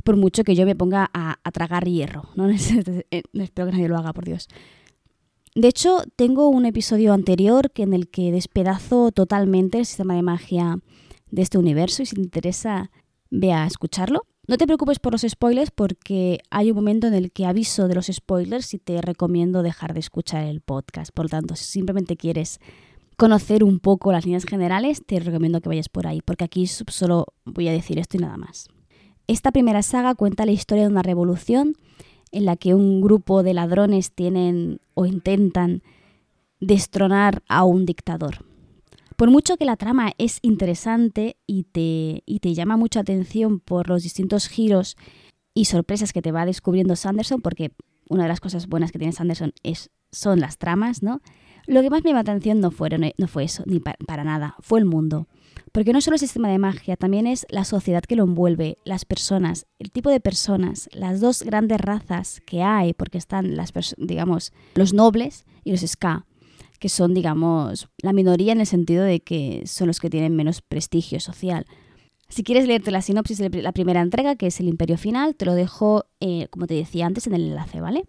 Por 0.04 0.16
mucho 0.16 0.44
que 0.44 0.54
yo 0.54 0.66
me 0.68 0.76
ponga 0.76 1.10
a, 1.12 1.40
tragar 1.52 1.86
hierro. 1.86 2.30
¿no? 2.36 2.48
espero 2.50 3.66
que 3.68 3.72
nadie 3.72 3.88
lo 3.88 3.98
haga, 3.98 4.14
por 4.14 4.26
Dios. 4.26 4.48
De 5.56 5.68
hecho, 5.68 6.04
tengo 6.16 6.50
un 6.50 6.68
episodio 6.68 7.14
anterior 7.14 7.72
que 7.72 7.82
en 7.82 7.96
el 7.96 8.10
que 8.10 8.32
despedazo 8.32 9.12
totalmente 9.12 9.80
el 9.80 9.88
sistema 9.88 10.14
de 10.14 10.22
magia 10.22 10.80
de 11.32 11.42
este 11.42 11.58
universo 11.58 12.04
y 12.04 12.06
si 12.06 12.16
te 12.16 12.22
interesa, 12.22 12.92
ve 13.32 13.54
a 13.54 13.66
escucharlo. 13.66 14.28
No 14.48 14.58
te 14.58 14.68
preocupes 14.68 15.00
por 15.00 15.12
los 15.12 15.26
spoilers 15.28 15.72
porque 15.72 16.40
hay 16.52 16.70
un 16.70 16.76
momento 16.76 17.08
en 17.08 17.16
el 17.16 17.32
que 17.32 17.48
aviso 17.48 17.88
de 17.88 17.96
los 17.96 18.08
spoilers 18.08 18.76
y 18.76 18.78
te 18.78 19.02
recomiendo 19.02 19.64
dejar 19.64 19.96
de 19.96 20.00
escuchar 20.00 20.44
el 20.44 20.62
podcast. 20.62 21.12
Por 21.12 21.26
lo 21.26 21.30
tanto, 21.30 21.56
si 21.56 21.66
simplemente 21.66 22.16
quieres 22.16 22.60
conocer 23.18 23.64
un 23.64 23.80
poco 23.80 24.12
las 24.12 24.26
líneas 24.26 24.46
generales, 24.46 25.02
te 25.04 25.20
recomiendo 25.20 25.62
que 25.62 25.70
vayas 25.70 25.90
por 25.90 26.06
ahí, 26.06 26.22
porque 26.24 26.44
aquí 26.44 26.68
solo 26.68 27.26
voy 27.44 27.70
a 27.70 27.72
decir 27.72 27.98
esto 27.98 28.18
y 28.18 28.20
nada 28.20 28.38
más. 28.38 28.68
Esta 29.26 29.52
primera 29.52 29.82
saga 29.82 30.14
cuenta 30.14 30.46
la 30.46 30.52
historia 30.52 30.84
de 30.84 30.92
una 30.92 31.02
revolución 31.02 31.76
en 32.32 32.46
la 32.46 32.56
que 32.56 32.76
un 32.76 33.02
grupo 33.02 33.42
de 33.42 33.56
ladrones 33.56 34.12
tienen 34.12 34.80
o 34.94 35.08
intentan 35.08 35.82
destronar 36.60 37.42
a 37.48 37.64
un 37.64 37.88
dictador. 37.88 38.46
Por 39.16 39.32
mucho 39.32 39.56
que 39.58 39.66
la 39.66 39.78
trama 39.78 40.12
es 40.18 40.40
interesante 40.42 41.38
y 41.48 41.64
te, 41.64 42.24
y 42.26 42.40
te 42.40 42.54
llama 42.54 42.76
mucha 42.76 43.00
atención 43.00 43.60
por 43.60 43.88
los 43.88 44.04
distintos 44.04 44.48
giros 44.48 44.98
y 45.54 45.66
sorpresas 45.66 46.12
que 46.12 46.22
te 46.22 46.34
va 46.34 46.46
descubriendo 46.46 46.98
Sanderson, 46.98 47.42
porque 47.42 47.72
una 48.10 48.24
de 48.24 48.30
las 48.30 48.42
cosas 48.42 48.68
buenas 48.68 48.92
que 48.92 49.00
tiene 49.00 49.14
Sanderson 49.14 49.54
es, 49.64 49.90
son 50.12 50.42
las 50.42 50.58
tramas, 50.58 51.02
¿no? 51.02 51.22
Lo 51.66 51.82
que 51.82 51.90
más 51.90 52.04
me 52.04 52.10
llama 52.10 52.20
atención 52.20 52.60
no, 52.60 52.72
fueron, 52.72 53.02
no 53.18 53.28
fue 53.28 53.46
eso, 53.46 53.64
ni 53.66 53.80
para, 53.80 54.24
nada, 54.24 54.56
fue 54.60 54.80
el 54.80 54.86
mundo. 54.86 55.28
Porque 55.72 55.94
no 55.94 56.02
solo 56.02 56.16
el 56.16 56.20
sistema 56.20 56.50
de 56.50 56.60
magia, 56.60 56.98
también 56.98 57.26
es 57.26 57.48
la 57.50 57.64
sociedad 57.64 58.04
que 58.04 58.16
lo 58.16 58.24
envuelve, 58.24 58.78
las 58.84 59.06
personas, 59.06 59.66
el 59.80 59.92
tipo 59.92 60.10
de 60.10 60.20
personas, 60.20 60.90
las 60.92 61.22
dos 61.22 61.42
grandes 61.42 61.80
razas 61.80 62.42
que 62.46 62.62
hay, 62.62 62.94
porque 62.94 63.18
están 63.18 63.56
las 63.56 63.74
digamos, 63.98 64.52
los 64.76 64.94
nobles 64.94 65.46
y 65.64 65.72
los 65.72 65.82
ska 65.82 66.26
que 66.80 66.90
son, 66.90 67.14
digamos, 67.14 67.90
la 67.98 68.14
minoría 68.14 68.54
en 68.54 68.60
el 68.60 68.68
sentido 68.68 69.04
de 69.04 69.22
que 69.22 69.64
son 69.66 69.88
los 69.88 70.00
que 70.00 70.10
tienen 70.10 70.36
menos 70.36 70.62
prestigio 70.62 71.20
social. 71.20 71.66
Si 72.30 72.44
quieres 72.44 72.68
leerte 72.68 72.92
la 72.92 73.02
sinopsis 73.02 73.38
de 73.38 73.50
la 73.62 73.72
primera 73.72 74.02
entrega, 74.02 74.36
que 74.36 74.48
es 74.48 74.60
el 74.60 74.68
Imperio 74.68 74.98
Final, 74.98 75.36
te 75.36 75.46
lo 75.46 75.54
dejo, 75.54 76.06
eh, 76.20 76.48
como 76.50 76.68
te 76.68 76.74
decía 76.74 77.06
antes, 77.06 77.28
en 77.28 77.34
el 77.34 77.44
enlace, 77.44 77.82
¿vale? 77.82 78.06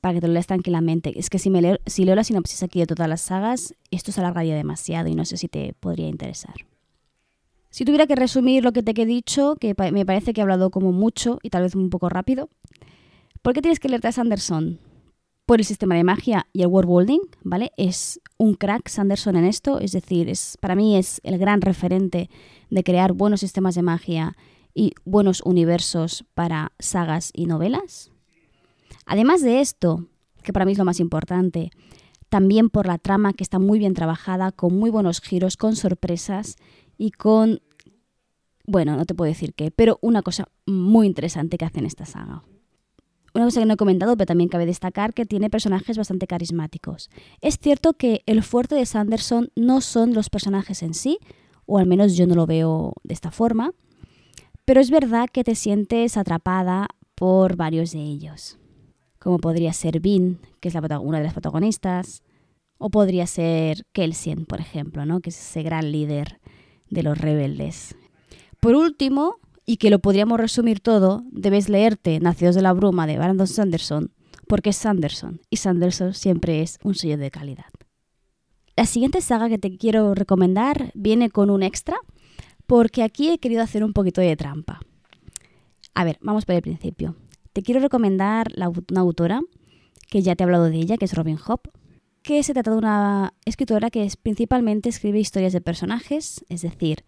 Para 0.00 0.14
que 0.14 0.20
te 0.20 0.28
lo 0.28 0.32
leas 0.32 0.46
tranquilamente. 0.46 1.18
Es 1.18 1.28
que 1.28 1.38
si, 1.38 1.50
me 1.50 1.60
leo, 1.60 1.78
si 1.86 2.04
leo 2.04 2.14
la 2.14 2.24
sinopsis 2.24 2.62
aquí 2.62 2.80
de 2.80 2.86
todas 2.86 3.08
las 3.08 3.20
sagas, 3.20 3.74
esto 3.90 4.12
se 4.12 4.20
alargaría 4.20 4.56
demasiado 4.56 5.08
y 5.08 5.14
no 5.14 5.24
sé 5.24 5.36
si 5.36 5.48
te 5.48 5.74
podría 5.74 6.08
interesar. 6.08 6.54
Si 7.68 7.84
tuviera 7.84 8.06
que 8.06 8.16
resumir 8.16 8.64
lo 8.64 8.72
que 8.72 8.82
te 8.82 9.00
he 9.00 9.06
dicho, 9.06 9.56
que 9.56 9.74
me 9.92 10.06
parece 10.06 10.32
que 10.32 10.40
he 10.40 10.42
hablado 10.42 10.70
como 10.70 10.90
mucho 10.90 11.38
y 11.42 11.50
tal 11.50 11.62
vez 11.62 11.74
un 11.74 11.90
poco 11.90 12.08
rápido, 12.08 12.48
¿por 13.42 13.52
qué 13.52 13.62
tienes 13.62 13.78
que 13.78 13.88
leerte 13.88 14.08
a 14.08 14.12
Sanderson? 14.12 14.80
Por 15.50 15.58
el 15.58 15.66
sistema 15.66 15.96
de 15.96 16.04
magia 16.04 16.46
y 16.52 16.62
el 16.62 16.68
world 16.68 16.88
building, 16.88 17.18
¿vale? 17.42 17.72
Es 17.76 18.20
un 18.38 18.54
crack 18.54 18.86
Sanderson 18.88 19.34
en 19.34 19.44
esto, 19.44 19.80
es 19.80 19.90
decir, 19.90 20.28
es, 20.28 20.56
para 20.60 20.76
mí 20.76 20.96
es 20.96 21.20
el 21.24 21.38
gran 21.38 21.60
referente 21.60 22.30
de 22.70 22.84
crear 22.84 23.14
buenos 23.14 23.40
sistemas 23.40 23.74
de 23.74 23.82
magia 23.82 24.36
y 24.74 24.92
buenos 25.04 25.42
universos 25.44 26.24
para 26.34 26.70
sagas 26.78 27.32
y 27.34 27.46
novelas. 27.46 28.12
Además 29.06 29.42
de 29.42 29.60
esto, 29.60 30.06
que 30.44 30.52
para 30.52 30.64
mí 30.64 30.70
es 30.70 30.78
lo 30.78 30.84
más 30.84 31.00
importante, 31.00 31.72
también 32.28 32.70
por 32.70 32.86
la 32.86 32.98
trama 32.98 33.32
que 33.32 33.42
está 33.42 33.58
muy 33.58 33.80
bien 33.80 33.94
trabajada, 33.94 34.52
con 34.52 34.78
muy 34.78 34.90
buenos 34.90 35.20
giros, 35.20 35.56
con 35.56 35.74
sorpresas 35.74 36.58
y 36.96 37.10
con... 37.10 37.60
Bueno, 38.68 38.96
no 38.96 39.04
te 39.04 39.16
puedo 39.16 39.28
decir 39.28 39.52
qué, 39.54 39.72
pero 39.72 39.98
una 40.00 40.22
cosa 40.22 40.46
muy 40.64 41.08
interesante 41.08 41.58
que 41.58 41.64
hace 41.64 41.80
en 41.80 41.86
esta 41.86 42.06
saga. 42.06 42.44
Una 43.34 43.44
cosa 43.44 43.60
que 43.60 43.66
no 43.66 43.74
he 43.74 43.76
comentado, 43.76 44.16
pero 44.16 44.26
también 44.26 44.48
cabe 44.48 44.66
destacar 44.66 45.14
que 45.14 45.24
tiene 45.24 45.50
personajes 45.50 45.96
bastante 45.96 46.26
carismáticos. 46.26 47.10
Es 47.40 47.58
cierto 47.58 47.94
que 47.94 48.22
el 48.26 48.42
fuerte 48.42 48.74
de 48.74 48.86
Sanderson 48.86 49.50
no 49.54 49.80
son 49.80 50.14
los 50.14 50.30
personajes 50.30 50.82
en 50.82 50.94
sí, 50.94 51.18
o 51.66 51.78
al 51.78 51.86
menos 51.86 52.16
yo 52.16 52.26
no 52.26 52.34
lo 52.34 52.46
veo 52.46 52.94
de 53.04 53.14
esta 53.14 53.30
forma, 53.30 53.72
pero 54.64 54.80
es 54.80 54.90
verdad 54.90 55.28
que 55.32 55.44
te 55.44 55.54
sientes 55.54 56.16
atrapada 56.16 56.88
por 57.14 57.56
varios 57.56 57.92
de 57.92 58.00
ellos. 58.00 58.58
Como 59.18 59.38
podría 59.38 59.72
ser 59.72 60.00
Vin, 60.00 60.40
que 60.60 60.68
es 60.68 60.74
una 60.74 61.18
de 61.18 61.24
las 61.24 61.32
protagonistas, 61.32 62.22
o 62.78 62.88
podría 62.88 63.26
ser 63.26 63.84
Kelsien, 63.92 64.46
por 64.46 64.60
ejemplo, 64.60 65.04
¿no? 65.04 65.20
que 65.20 65.30
es 65.30 65.38
ese 65.38 65.62
gran 65.62 65.92
líder 65.92 66.40
de 66.88 67.02
los 67.02 67.18
rebeldes. 67.18 67.94
Por 68.58 68.74
último, 68.74 69.36
y 69.70 69.76
que 69.76 69.88
lo 69.88 70.00
podríamos 70.00 70.40
resumir 70.40 70.80
todo, 70.80 71.22
debes 71.30 71.68
leerte 71.68 72.18
Nacidos 72.18 72.56
de 72.56 72.62
la 72.62 72.72
Bruma 72.72 73.06
de 73.06 73.16
Brandon 73.16 73.46
Sanderson, 73.46 74.12
porque 74.48 74.70
es 74.70 74.76
Sanderson, 74.76 75.42
y 75.48 75.58
Sanderson 75.58 76.12
siempre 76.12 76.60
es 76.60 76.80
un 76.82 76.96
sello 76.96 77.16
de 77.18 77.30
calidad. 77.30 77.70
La 78.74 78.84
siguiente 78.84 79.20
saga 79.20 79.48
que 79.48 79.58
te 79.58 79.76
quiero 79.76 80.12
recomendar 80.16 80.90
viene 80.94 81.30
con 81.30 81.50
un 81.50 81.62
extra, 81.62 81.98
porque 82.66 83.04
aquí 83.04 83.30
he 83.30 83.38
querido 83.38 83.62
hacer 83.62 83.84
un 83.84 83.92
poquito 83.92 84.20
de 84.20 84.34
trampa. 84.34 84.80
A 85.94 86.02
ver, 86.02 86.18
vamos 86.20 86.46
por 86.46 86.56
el 86.56 86.62
principio. 86.62 87.14
Te 87.52 87.62
quiero 87.62 87.80
recomendar 87.80 88.48
una 88.90 89.00
autora, 89.00 89.40
que 90.08 90.20
ya 90.22 90.34
te 90.34 90.42
he 90.42 90.46
hablado 90.46 90.64
de 90.64 90.78
ella, 90.78 90.96
que 90.96 91.04
es 91.04 91.14
Robin 91.14 91.38
Hobb, 91.46 91.60
que 92.22 92.42
se 92.42 92.54
trata 92.54 92.72
de 92.72 92.78
una 92.78 93.34
escritora 93.44 93.88
que 93.90 94.02
es, 94.02 94.16
principalmente 94.16 94.88
escribe 94.88 95.20
historias 95.20 95.52
de 95.52 95.60
personajes, 95.60 96.44
es 96.48 96.62
decir, 96.62 97.04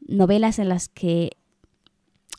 novelas 0.00 0.58
en 0.58 0.70
las 0.70 0.88
que 0.88 1.32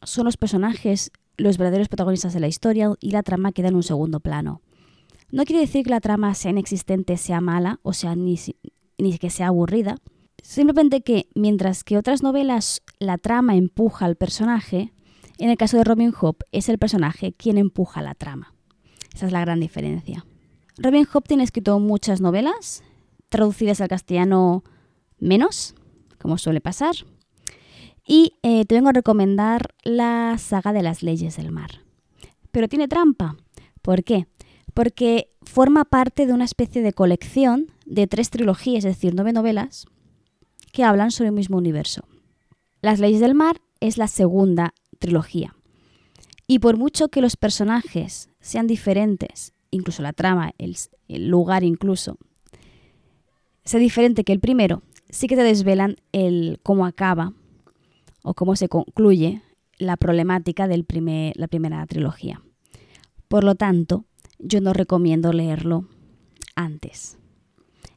son 0.03 0.25
los 0.25 0.37
personajes 0.37 1.11
los 1.37 1.57
verdaderos 1.57 1.89
protagonistas 1.89 2.33
de 2.33 2.39
la 2.39 2.47
historia 2.47 2.93
y 2.99 3.11
la 3.11 3.23
trama 3.23 3.51
queda 3.51 3.67
en 3.67 3.75
un 3.75 3.83
segundo 3.83 4.19
plano. 4.19 4.61
No 5.31 5.43
quiere 5.43 5.61
decir 5.61 5.83
que 5.83 5.89
la 5.89 5.99
trama 5.99 6.33
sea 6.33 6.51
inexistente, 6.51 7.17
sea 7.17 7.41
mala 7.41 7.79
o 7.83 7.93
sea 7.93 8.15
ni, 8.15 8.39
ni 8.97 9.17
que 9.17 9.29
sea 9.29 9.47
aburrida. 9.47 9.97
Simplemente 10.41 11.01
que 11.01 11.27
mientras 11.35 11.83
que 11.83 11.97
otras 11.97 12.23
novelas 12.23 12.81
la 12.99 13.17
trama 13.17 13.55
empuja 13.55 14.05
al 14.05 14.15
personaje, 14.15 14.93
en 15.37 15.49
el 15.49 15.57
caso 15.57 15.77
de 15.77 15.83
Robin 15.83 16.11
Hood 16.11 16.35
es 16.51 16.69
el 16.69 16.77
personaje 16.77 17.33
quien 17.33 17.57
empuja 17.57 18.01
la 18.01 18.15
trama. 18.15 18.53
Esa 19.13 19.25
es 19.25 19.31
la 19.31 19.41
gran 19.41 19.59
diferencia. 19.59 20.25
Robin 20.77 21.05
Hood 21.05 21.23
tiene 21.23 21.43
escrito 21.43 21.79
muchas 21.79 22.21
novelas, 22.21 22.83
traducidas 23.29 23.81
al 23.81 23.87
castellano 23.87 24.63
menos, 25.19 25.73
como 26.19 26.37
suele 26.37 26.61
pasar, 26.61 26.95
y 28.05 28.33
eh, 28.43 28.65
te 28.65 28.75
vengo 28.75 28.89
a 28.89 28.93
recomendar 28.93 29.73
la 29.83 30.37
saga 30.37 30.73
de 30.73 30.83
las 30.83 31.01
leyes 31.01 31.37
del 31.37 31.51
mar. 31.51 31.81
Pero 32.51 32.67
tiene 32.67 32.87
trampa. 32.87 33.35
¿Por 33.81 34.03
qué? 34.03 34.27
Porque 34.73 35.31
forma 35.41 35.85
parte 35.85 36.25
de 36.25 36.33
una 36.33 36.45
especie 36.45 36.81
de 36.81 36.93
colección 36.93 37.71
de 37.85 38.07
tres 38.07 38.29
trilogías, 38.29 38.85
es 38.85 38.95
decir, 38.95 39.13
nueve 39.15 39.33
novelas, 39.33 39.85
que 40.71 40.83
hablan 40.83 41.11
sobre 41.11 41.29
el 41.29 41.35
mismo 41.35 41.57
universo. 41.57 42.05
Las 42.81 42.99
leyes 42.99 43.21
del 43.21 43.33
mar 43.33 43.61
es 43.79 43.97
la 43.97 44.07
segunda 44.07 44.73
trilogía. 44.99 45.55
Y 46.47 46.59
por 46.59 46.77
mucho 46.77 47.07
que 47.07 47.21
los 47.21 47.37
personajes 47.37 48.29
sean 48.39 48.67
diferentes, 48.67 49.53
incluso 49.71 50.03
la 50.03 50.13
trama, 50.13 50.53
el, 50.59 50.77
el 51.07 51.27
lugar 51.27 51.63
incluso, 51.63 52.17
sea 53.63 53.79
diferente 53.79 54.23
que 54.23 54.33
el 54.33 54.39
primero, 54.39 54.83
sí 55.09 55.27
que 55.27 55.35
te 55.35 55.43
desvelan 55.43 55.95
el 56.11 56.59
cómo 56.61 56.85
acaba 56.85 57.33
o 58.25 58.33
cómo 58.33 58.55
se 58.55 58.67
concluye 58.67 59.41
la 59.77 59.97
problemática 59.97 60.67
de 60.67 60.83
la 61.35 61.47
primera 61.47 61.85
trilogía. 61.85 62.41
Por 63.27 63.43
lo 63.43 63.55
tanto, 63.55 64.05
yo 64.39 64.61
no 64.61 64.73
recomiendo 64.73 65.31
leerlo 65.31 65.87
antes. 66.55 67.17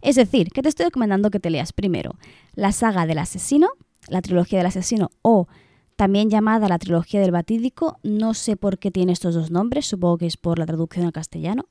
Es 0.02 0.16
decir, 0.16 0.50
que 0.50 0.62
te 0.62 0.68
estoy 0.68 0.86
recomendando 0.86 1.30
que 1.30 1.40
te 1.40 1.50
leas 1.50 1.72
primero 1.72 2.16
la 2.54 2.72
saga 2.72 3.06
del 3.06 3.18
asesino, 3.18 3.70
la 4.08 4.20
trilogía 4.20 4.58
del 4.58 4.66
asesino 4.66 5.10
o 5.22 5.48
también 5.96 6.30
llamada 6.30 6.68
la 6.68 6.78
trilogía 6.78 7.20
del 7.20 7.32
batídico, 7.32 7.98
no 8.02 8.34
sé 8.34 8.56
por 8.56 8.78
qué 8.78 8.90
tiene 8.90 9.12
estos 9.12 9.34
dos 9.34 9.50
nombres, 9.50 9.86
supongo 9.86 10.18
que 10.18 10.26
es 10.26 10.36
por 10.36 10.58
la 10.58 10.66
traducción 10.66 11.06
al 11.06 11.12
castellano, 11.12 11.64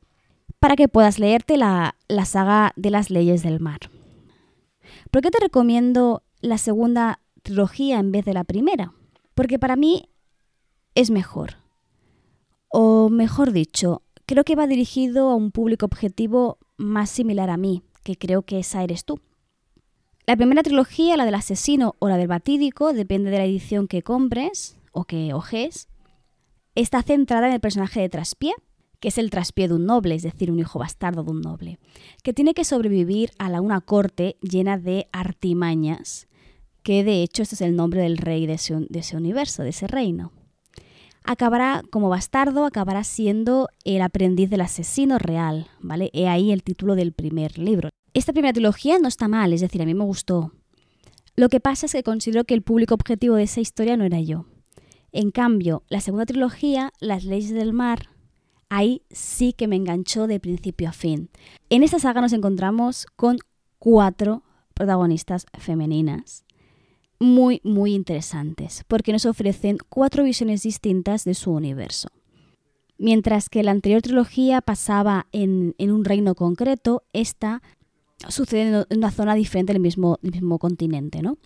para 0.60 0.76
que 0.76 0.90
puedas 0.90 1.20
leerte 1.20 1.58
la, 1.58 1.96
la 2.08 2.26
saga 2.26 2.74
de 2.76 2.90
las 2.90 3.10
leyes 3.12 3.44
del 3.44 3.60
mar. 3.60 3.80
¿Por 5.12 5.22
qué 5.22 5.30
te 5.30 5.40
recomiendo 5.40 6.24
la 6.42 6.58
segunda 6.58 7.22
trilogía 7.48 8.00
en 8.00 8.12
vez 8.12 8.26
de 8.26 8.34
la 8.34 8.44
primera, 8.44 8.94
porque 9.34 9.58
para 9.58 9.76
mí 9.76 10.10
es 10.96 11.10
mejor. 11.10 11.56
O 12.68 13.10
mejor 13.10 13.54
dicho, 13.54 14.04
creo 14.26 14.44
que 14.44 14.56
va 14.56 14.68
dirigido 14.68 15.30
a 15.30 15.36
un 15.36 15.52
público 15.52 15.86
objetivo 15.86 16.58
más 16.76 17.10
similar 17.10 17.50
a 17.50 17.58
mí, 17.58 17.84
que 18.04 18.18
creo 18.18 18.42
que 18.42 18.60
esa 18.60 18.84
eres 18.84 19.06
tú. 19.06 19.22
La 20.26 20.36
primera 20.36 20.62
trilogía, 20.62 21.16
la 21.16 21.24
del 21.24 21.36
asesino 21.36 21.96
o 22.00 22.10
la 22.10 22.18
del 22.18 22.28
batídico, 22.28 22.92
depende 22.92 23.32
de 23.32 23.38
la 23.38 23.46
edición 23.46 23.88
que 23.88 24.04
compres 24.04 24.78
o 24.92 25.06
que 25.06 25.34
ojes, 25.34 25.88
está 26.76 27.02
centrada 27.02 27.48
en 27.48 27.54
el 27.54 27.62
personaje 27.62 28.02
de 28.02 28.10
Traspié, 28.10 28.54
que 29.00 29.08
es 29.08 29.18
el 29.18 29.30
traspié 29.30 29.70
de 29.70 29.76
un 29.76 29.86
noble, 29.86 30.16
es 30.16 30.24
decir, 30.24 30.52
un 30.52 30.60
hijo 30.60 30.80
bastardo 30.80 31.24
de 31.24 31.32
un 31.32 31.42
noble, 31.42 31.80
que 32.24 32.34
tiene 32.34 32.54
que 32.54 32.66
sobrevivir 32.66 33.32
a 33.38 33.50
la, 33.50 33.62
una 33.62 33.80
corte 33.80 34.38
llena 34.42 34.78
de 34.78 35.08
artimañas 35.14 36.27
que 36.88 37.04
de 37.04 37.22
hecho 37.22 37.44
este 37.44 37.56
es 37.56 37.60
el 37.60 37.76
nombre 37.76 38.00
del 38.00 38.16
rey 38.16 38.46
de 38.46 38.54
ese, 38.54 39.18
universo, 39.18 39.62
de 39.62 39.72
ese 39.72 39.88
reino. 39.88 40.32
Acabará 41.26 41.84
como 41.92 42.08
bastardo, 42.08 42.64
acabará 42.64 43.04
siendo 43.04 43.68
el 43.84 44.02
aprendiz 44.02 44.50
del 44.50 44.62
asesino 44.62 45.18
real, 45.18 45.68
¿vale? 45.82 46.10
He 46.14 46.30
ahí 46.30 46.54
el 46.54 46.64
título 46.64 46.96
del 46.96 47.12
primer 47.12 47.58
libro. 47.58 47.90
Esta 48.14 48.32
primera 48.32 48.54
trilogía 48.54 49.00
no 49.00 49.10
está 49.10 49.28
mal, 49.28 49.52
es 49.52 49.60
decir, 49.60 49.82
a 49.82 49.86
mí 49.86 49.94
me 49.96 50.06
gustó. 50.06 50.54
Lo 51.36 51.50
que 51.50 51.60
pasa 51.60 51.88
es 51.88 51.92
que 51.92 52.04
considero 52.04 52.46
que 52.46 52.54
el 52.54 52.62
público 52.62 52.94
objetivo 52.94 53.36
de 53.36 53.44
esa 53.44 53.60
historia 53.60 53.98
no 53.98 54.06
era 54.06 54.22
yo. 54.22 54.46
En 55.12 55.32
cambio, 55.32 55.84
la 55.90 56.00
segunda 56.00 56.26
trilogía, 56.26 56.94
Las 57.02 57.26
leyes 57.26 57.52
del 57.52 57.74
mar, 57.74 58.12
ahí 58.70 59.02
sí 59.10 59.52
que 59.52 59.68
me 59.68 59.76
enganchó 59.76 60.26
de 60.26 60.40
principio 60.40 60.88
a 60.88 60.94
fin. 60.94 61.32
En 61.70 61.84
esta 61.84 62.00
saga 62.00 62.22
nos 62.22 62.32
encontramos 62.32 63.08
con 63.18 63.40
cuatro 63.78 64.44
protagonistas 64.74 65.48
femeninas 65.60 66.47
muy, 67.20 67.62
muy 67.64 67.94
interesantes, 67.94 68.84
porque 68.88 69.12
nos 69.12 69.26
ofrecen 69.26 69.78
cuatro 69.90 70.24
visiones 70.24 70.64
distintas 70.64 71.24
de 71.24 71.34
su 71.34 71.52
universo. 71.52 72.10
Mientras 72.98 73.50
que 73.50 73.64
la 73.64 73.72
anterior 73.72 74.02
trilogía 74.02 74.62
pasaba 74.62 75.28
en, 75.32 75.76
un 75.80 76.06
reino 76.06 76.36
concreto, 76.36 77.04
esta 77.14 77.62
sucede 78.28 78.86
en 78.90 78.98
una 78.98 79.12
zona 79.12 79.36
diferente 79.36 79.74
del 79.74 79.82
mismo, 79.82 80.18
del 80.22 80.34
mismo 80.34 80.58
continente, 80.58 81.22
¿no? 81.22 81.38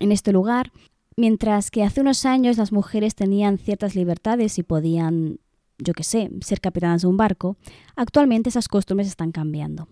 En 0.00 0.12
este 0.12 0.32
lugar, 0.32 0.72
mientras 1.16 1.70
que 1.70 1.82
hace 1.82 2.00
unos 2.00 2.24
años 2.24 2.56
las 2.56 2.72
mujeres 2.72 3.14
tenían 3.14 3.58
ciertas 3.58 3.94
libertades 3.94 4.58
y 4.58 4.62
podían, 4.62 5.40
yo 5.78 5.92
qué 5.92 6.04
sé, 6.04 6.30
ser 6.40 6.60
capitanas 6.60 7.02
de 7.02 7.08
un 7.08 7.16
barco, 7.16 7.56
actualmente 7.96 8.48
esas 8.48 8.68
costumbres 8.68 9.08
están 9.08 9.32
cambiando 9.32 9.88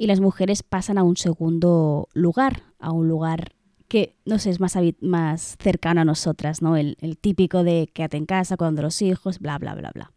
y 0.00 0.06
las 0.06 0.20
mujeres 0.20 0.62
pasan 0.62 0.96
a 0.96 1.02
un 1.02 1.18
segundo 1.18 2.08
lugar, 2.14 2.62
a 2.78 2.90
un 2.90 3.06
lugar 3.06 3.52
que, 3.86 4.16
no 4.24 4.38
sé, 4.38 4.48
es 4.48 4.58
más, 4.58 4.78
más 5.02 5.58
cercano 5.62 6.00
a 6.00 6.06
nosotras, 6.06 6.62
¿no? 6.62 6.78
El, 6.78 6.96
típico 7.20 7.64
de 7.64 7.90
quédate 7.92 8.16
en 8.16 8.24
casa 8.24 8.56
cuando 8.56 8.80
los 8.80 9.02
hijos, 9.02 9.40
bla, 9.40 9.58
bla, 9.58 9.74
bla, 9.74 9.90
bla. 9.92 10.10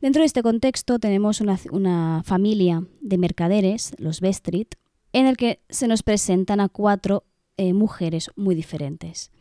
Dentro 0.00 0.20
de 0.20 0.26
este 0.26 0.44
contexto 0.44 1.00
tenemos 1.00 1.40
una, 1.40 2.22
familia 2.24 2.86
de 3.00 3.18
mercaderes, 3.18 3.92
los 3.98 4.20
Bestrit, 4.20 4.76
en 5.12 5.26
el 5.26 5.36
que 5.36 5.64
se 5.68 5.88
nos 5.88 6.04
presentan 6.04 6.60
a 6.60 6.68
cuatro 6.68 7.24
eh, 7.56 7.72
mujeres 7.72 8.30
muy 8.36 8.54
diferentes. 8.54 9.32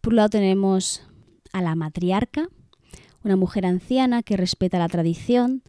Por 0.00 0.14
un 0.14 0.16
lado 0.16 0.30
tenemos 0.30 1.06
a 1.52 1.62
la 1.62 1.76
matriarca, 1.76 2.48
una 3.22 3.36
mujer 3.36 3.64
anciana 3.64 4.24
que 4.24 4.36
respeta 4.36 4.80
la 4.80 4.88
tradición 4.88 5.62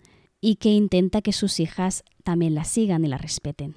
y 0.45 0.57
que 0.57 0.69
intenta 0.69 1.23
que 1.23 1.33
sus 1.33 1.59
hijas 1.59 2.03
también 2.23 2.53
la 2.53 2.65
sigan 2.65 3.03
y 3.03 3.07
la 3.07 3.17
respeten. 3.17 3.73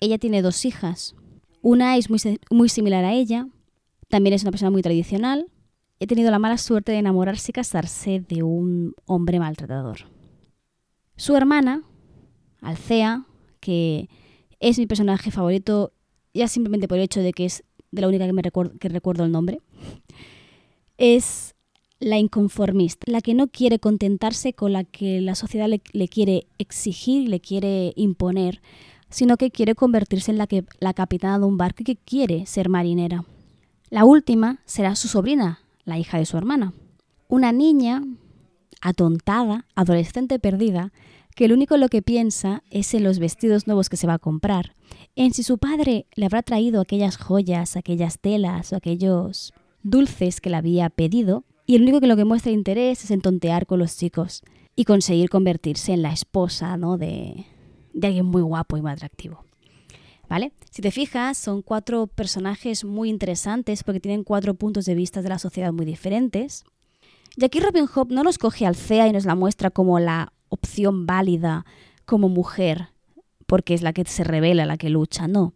Ella 0.00 0.18
tiene 0.18 0.42
dos 0.42 0.64
hijas. 0.64 1.14
Una 1.60 1.96
es 1.96 2.10
muy, 2.10 2.18
muy 2.50 2.68
similar 2.68 3.04
a 3.04 3.12
ella, 3.12 3.46
también 4.08 4.34
es 4.34 4.42
una 4.42 4.50
persona 4.50 4.72
muy 4.72 4.82
tradicional. 4.82 5.46
He 6.00 6.08
tenido 6.08 6.32
la 6.32 6.40
mala 6.40 6.58
suerte 6.58 6.90
de 6.90 6.98
enamorarse 6.98 7.52
y 7.52 7.54
casarse 7.54 8.18
de 8.18 8.42
un 8.42 8.96
hombre 9.06 9.38
maltratador. 9.38 10.08
Su 11.14 11.36
hermana, 11.36 11.84
Alcea, 12.62 13.24
que 13.60 14.08
es 14.58 14.80
mi 14.80 14.88
personaje 14.88 15.30
favorito 15.30 15.92
ya 16.34 16.48
simplemente 16.48 16.88
por 16.88 16.98
el 16.98 17.04
hecho 17.04 17.20
de 17.20 17.32
que 17.32 17.44
es 17.44 17.62
de 17.92 18.02
la 18.02 18.08
única 18.08 18.26
que, 18.26 18.32
me 18.32 18.42
que 18.42 18.88
recuerdo 18.88 19.24
el 19.24 19.30
nombre, 19.30 19.60
es 20.96 21.54
la 22.02 22.18
inconformista, 22.18 23.04
la 23.06 23.20
que 23.20 23.32
no 23.32 23.46
quiere 23.46 23.78
contentarse 23.78 24.52
con 24.52 24.72
la 24.72 24.82
que 24.82 25.20
la 25.20 25.36
sociedad 25.36 25.68
le, 25.68 26.08
quiere 26.08 26.46
exigir, 26.58 27.28
le 27.28 27.40
quiere 27.40 27.92
imponer, 27.94 28.60
sino 29.08 29.36
que 29.36 29.50
quiere 29.50 29.74
convertirse 29.74 30.32
en 30.32 30.38
la, 30.38 30.46
que, 30.46 30.64
la 30.80 30.94
capitana 30.94 31.38
de 31.38 31.44
un 31.44 31.56
barco 31.56 31.82
y 31.82 31.84
que 31.84 31.96
quiere 31.96 32.44
ser 32.46 32.68
marinera. 32.68 33.24
La 33.88 34.04
última 34.04 34.60
será 34.64 34.96
su 34.96 35.06
sobrina, 35.06 35.60
la 35.84 35.98
hija 35.98 36.18
de 36.18 36.26
su 36.26 36.36
hermana. 36.36 36.72
Una 37.28 37.52
niña 37.52 38.02
atontada, 38.80 39.66
adolescente 39.76 40.40
perdida, 40.40 40.92
que 41.36 41.46
lo 41.46 41.54
único 41.54 41.76
lo 41.76 41.88
que 41.88 42.02
piensa 42.02 42.64
es 42.70 42.94
en 42.94 43.04
los 43.04 43.20
vestidos 43.20 43.66
nuevos 43.66 43.88
que 43.88 43.96
se 43.96 44.08
va 44.08 44.14
a 44.14 44.18
comprar, 44.18 44.74
en 45.14 45.32
si 45.32 45.44
su 45.44 45.58
padre 45.58 46.06
le 46.14 46.26
habrá 46.26 46.42
traído 46.42 46.80
aquellas 46.80 47.16
joyas, 47.16 47.76
aquellas 47.76 48.18
telas 48.18 48.72
o 48.72 48.76
aquellos 48.76 49.52
dulces 49.82 50.40
que 50.40 50.50
le 50.50 50.56
había 50.56 50.90
pedido, 50.90 51.44
y 51.66 51.76
el 51.76 51.82
único 51.82 52.00
que 52.00 52.06
lo 52.06 52.16
que 52.16 52.24
muestra 52.24 52.52
interés 52.52 53.04
es 53.04 53.10
en 53.10 53.20
tontear 53.20 53.66
con 53.66 53.78
los 53.78 53.96
chicos 53.96 54.42
y 54.74 54.84
conseguir 54.84 55.30
convertirse 55.30 55.92
en 55.92 56.02
la 56.02 56.12
esposa 56.12 56.76
¿no? 56.76 56.98
de, 56.98 57.46
de 57.92 58.06
alguien 58.06 58.26
muy 58.26 58.42
guapo 58.42 58.76
y 58.76 58.82
muy 58.82 58.90
atractivo. 58.90 59.44
¿Vale? 60.28 60.52
Si 60.70 60.80
te 60.80 60.90
fijas, 60.90 61.36
son 61.36 61.60
cuatro 61.60 62.06
personajes 62.06 62.84
muy 62.84 63.10
interesantes 63.10 63.84
porque 63.84 64.00
tienen 64.00 64.24
cuatro 64.24 64.54
puntos 64.54 64.86
de 64.86 64.94
vista 64.94 65.20
de 65.20 65.28
la 65.28 65.38
sociedad 65.38 65.72
muy 65.72 65.84
diferentes. 65.84 66.64
Y 67.36 67.44
aquí 67.44 67.60
Robin 67.60 67.86
Hood 67.86 68.08
no 68.12 68.22
nos 68.22 68.38
coge 68.38 68.64
al 68.64 68.76
CEA 68.76 69.08
y 69.08 69.12
nos 69.12 69.26
la 69.26 69.34
muestra 69.34 69.70
como 69.70 69.98
la 69.98 70.32
opción 70.48 71.06
válida 71.06 71.66
como 72.06 72.28
mujer, 72.28 72.88
porque 73.46 73.74
es 73.74 73.82
la 73.82 73.92
que 73.92 74.04
se 74.04 74.24
revela, 74.24 74.64
la 74.64 74.78
que 74.78 74.90
lucha, 74.90 75.28
no. 75.28 75.54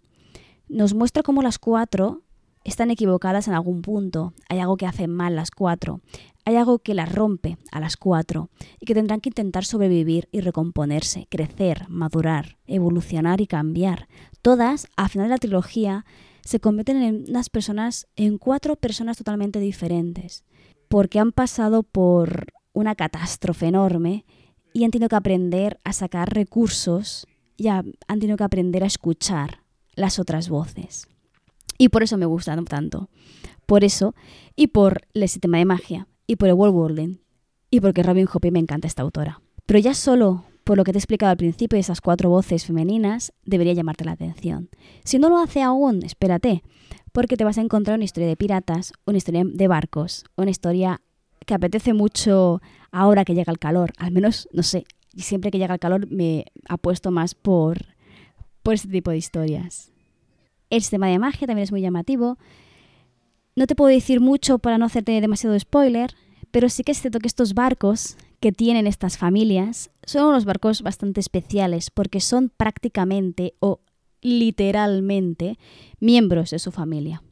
Nos 0.69 0.95
muestra 0.95 1.23
cómo 1.23 1.43
las 1.43 1.59
cuatro 1.59 2.23
están 2.67 2.91
equivocadas 2.91 3.47
en 3.47 3.55
algún 3.55 3.81
punto, 3.81 4.35
hay 4.49 4.59
algo 4.59 4.77
que 4.77 4.87
hacen 4.87 5.11
mal 5.11 5.37
las 5.37 5.53
cuatro, 5.53 6.01
hay 6.45 6.57
algo 6.57 6.81
que 6.81 6.95
las 6.95 7.13
rompe 7.13 7.59
a 7.71 7.79
las 7.79 7.97
cuatro 7.97 8.51
y 8.81 8.87
que 8.87 8.95
tendrán 8.95 9.21
que 9.21 9.31
intentar 9.31 9.65
sobrevivir 9.65 10.29
y 10.33 10.41
recomponerse, 10.41 11.29
crecer, 11.31 11.87
madurar, 11.89 12.59
evolucionar 12.67 13.41
y 13.41 13.47
cambiar. 13.47 14.09
Todas, 14.43 14.89
al 14.97 15.09
final 15.09 15.29
de 15.29 15.35
la 15.35 15.39
trilogía, 15.39 16.05
se 16.45 16.59
convierten 16.59 17.03
en 17.03 17.25
unas 17.29 17.51
personas, 17.51 18.09
en 18.17 18.37
cuatro 18.37 18.75
personas 18.77 19.17
totalmente 19.17 19.61
diferentes, 19.61 20.45
porque 20.89 21.21
han 21.21 21.33
pasado 21.33 21.85
por 21.85 22.47
una 22.73 22.97
catástrofe 22.97 23.67
enorme 23.67 24.25
y 24.73 24.85
han 24.85 24.91
tenido 24.91 25.09
que 25.09 25.17
aprender 25.17 25.79
a 25.85 25.93
sacar 25.93 26.35
recursos 26.35 27.27
y 27.57 27.69
han 27.69 27.95
tenido 28.09 28.37
que 28.37 28.45
aprender 28.45 28.83
a 28.83 28.87
escuchar 28.87 29.61
las 29.95 30.19
otras 30.19 30.49
voces. 30.49 31.09
Y 31.79 31.89
por 31.89 32.03
eso 32.03 32.17
me 32.17 32.27
gustan 32.27 32.65
tanto. 32.65 33.09
Por 33.67 33.85
eso, 33.85 34.15
y 34.55 34.69
por 34.69 35.03
el 35.15 35.29
sistema 35.29 35.59
de 35.59 35.65
magia, 35.65 36.09
y 36.27 36.37
por 36.37 36.49
el 36.49 36.55
world 36.55 36.75
building, 36.75 37.19
y 37.71 37.81
porque 37.81 38.03
Robin 38.03 38.27
Hood 38.27 38.51
me 38.53 38.59
encanta 38.59 38.87
esta 38.87 39.03
autora. 39.03 39.41
Pero 39.67 39.79
ya 39.81 39.95
solo 39.95 40.45
por 40.67 40.77
lo 40.77 40.83
que 40.83 40.93
te 40.93 40.99
he 40.99 41.01
explicado 41.01 41.31
al 41.31 41.37
principio, 41.37 41.79
esas 41.79 42.01
cuatro 42.01 42.29
voces 42.29 42.67
femeninas, 42.67 43.33
debería 43.45 43.73
llamarte 43.73 44.05
la 44.05 44.13
atención. 44.13 44.69
Si 45.05 45.17
no 45.17 45.29
lo 45.29 45.39
hace 45.39 45.63
aún, 45.63 46.03
espérate, 46.03 46.65
porque 47.13 47.37
te 47.37 47.45
vas 47.45 47.57
a 47.57 47.61
encontrar 47.61 47.95
una 47.95 48.05
historia 48.05 48.29
de 48.29 48.37
piratas, 48.37 48.93
una 49.05 49.19
historia 49.19 49.45
de 49.45 49.69
barcos, 49.69 50.25
una 50.37 50.51
historia 50.51 51.03
que 51.47 51.55
apetece 51.55 51.95
mucho 51.95 52.61
ahora 52.91 53.25
que 53.25 53.37
llega 53.37 53.53
el 53.53 53.61
calor. 53.61 53.93
Al 53.97 54.11
menos, 54.11 54.49
no 54.53 54.65
sé, 54.65 54.87
siempre 55.17 55.53
que 55.53 55.59
llega 55.59 55.75
el 55.75 55.79
calor 55.79 56.11
me 56.11 56.47
apuesto 56.69 57.13
más 57.13 57.37
por, 57.37 57.87
por 58.65 58.75
este 58.75 58.89
tipo 58.89 59.13
de 59.13 59.19
historias. 59.19 59.93
El 60.71 60.81
sistema 60.81 61.09
de 61.09 61.19
magia 61.19 61.47
también 61.47 61.65
es 61.65 61.73
muy 61.73 61.81
llamativo. 61.81 62.39
No 63.55 63.67
te 63.67 63.75
puedo 63.75 63.91
decir 63.91 64.21
mucho 64.21 64.59
para 64.59 64.79
no 64.79 64.87
hacerte 64.87 65.21
demasiado 65.21 65.59
spoiler, 65.59 66.15
pero 66.51 66.69
sí 66.69 66.83
que 66.83 66.93
es 66.93 67.01
cierto 67.01 67.21
que 67.21 67.29
estos 67.29 67.55
barcos 67.55 68.17
que 68.41 68.53
tienen 68.53 68.87
estas 68.87 69.17
familias 69.17 69.91
son 70.05 70.27
unos 70.27 70.45
barcos 70.45 70.83
bastante 70.83 71.21
especiales 71.21 71.91
porque 71.91 72.21
son 72.21 72.51
prácticamente 72.55 73.55
o 73.61 73.81
literalmente 74.21 75.59
miembros 76.01 76.51
de 76.51 76.59
su 76.59 76.73
familia. 76.73 77.23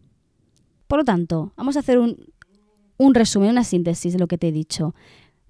Por 0.87 1.01
lo 1.01 1.05
tanto, 1.05 1.53
vamos 1.57 1.77
a 1.77 1.81
hacer 1.81 1.99
un, 1.99 3.15
resumen, 3.15 3.51
una 3.51 3.65
síntesis 3.65 4.13
de 4.13 4.19
lo 4.19 4.29
que 4.29 4.39
te 4.39 4.49
he 4.49 4.53
dicho. 4.53 4.95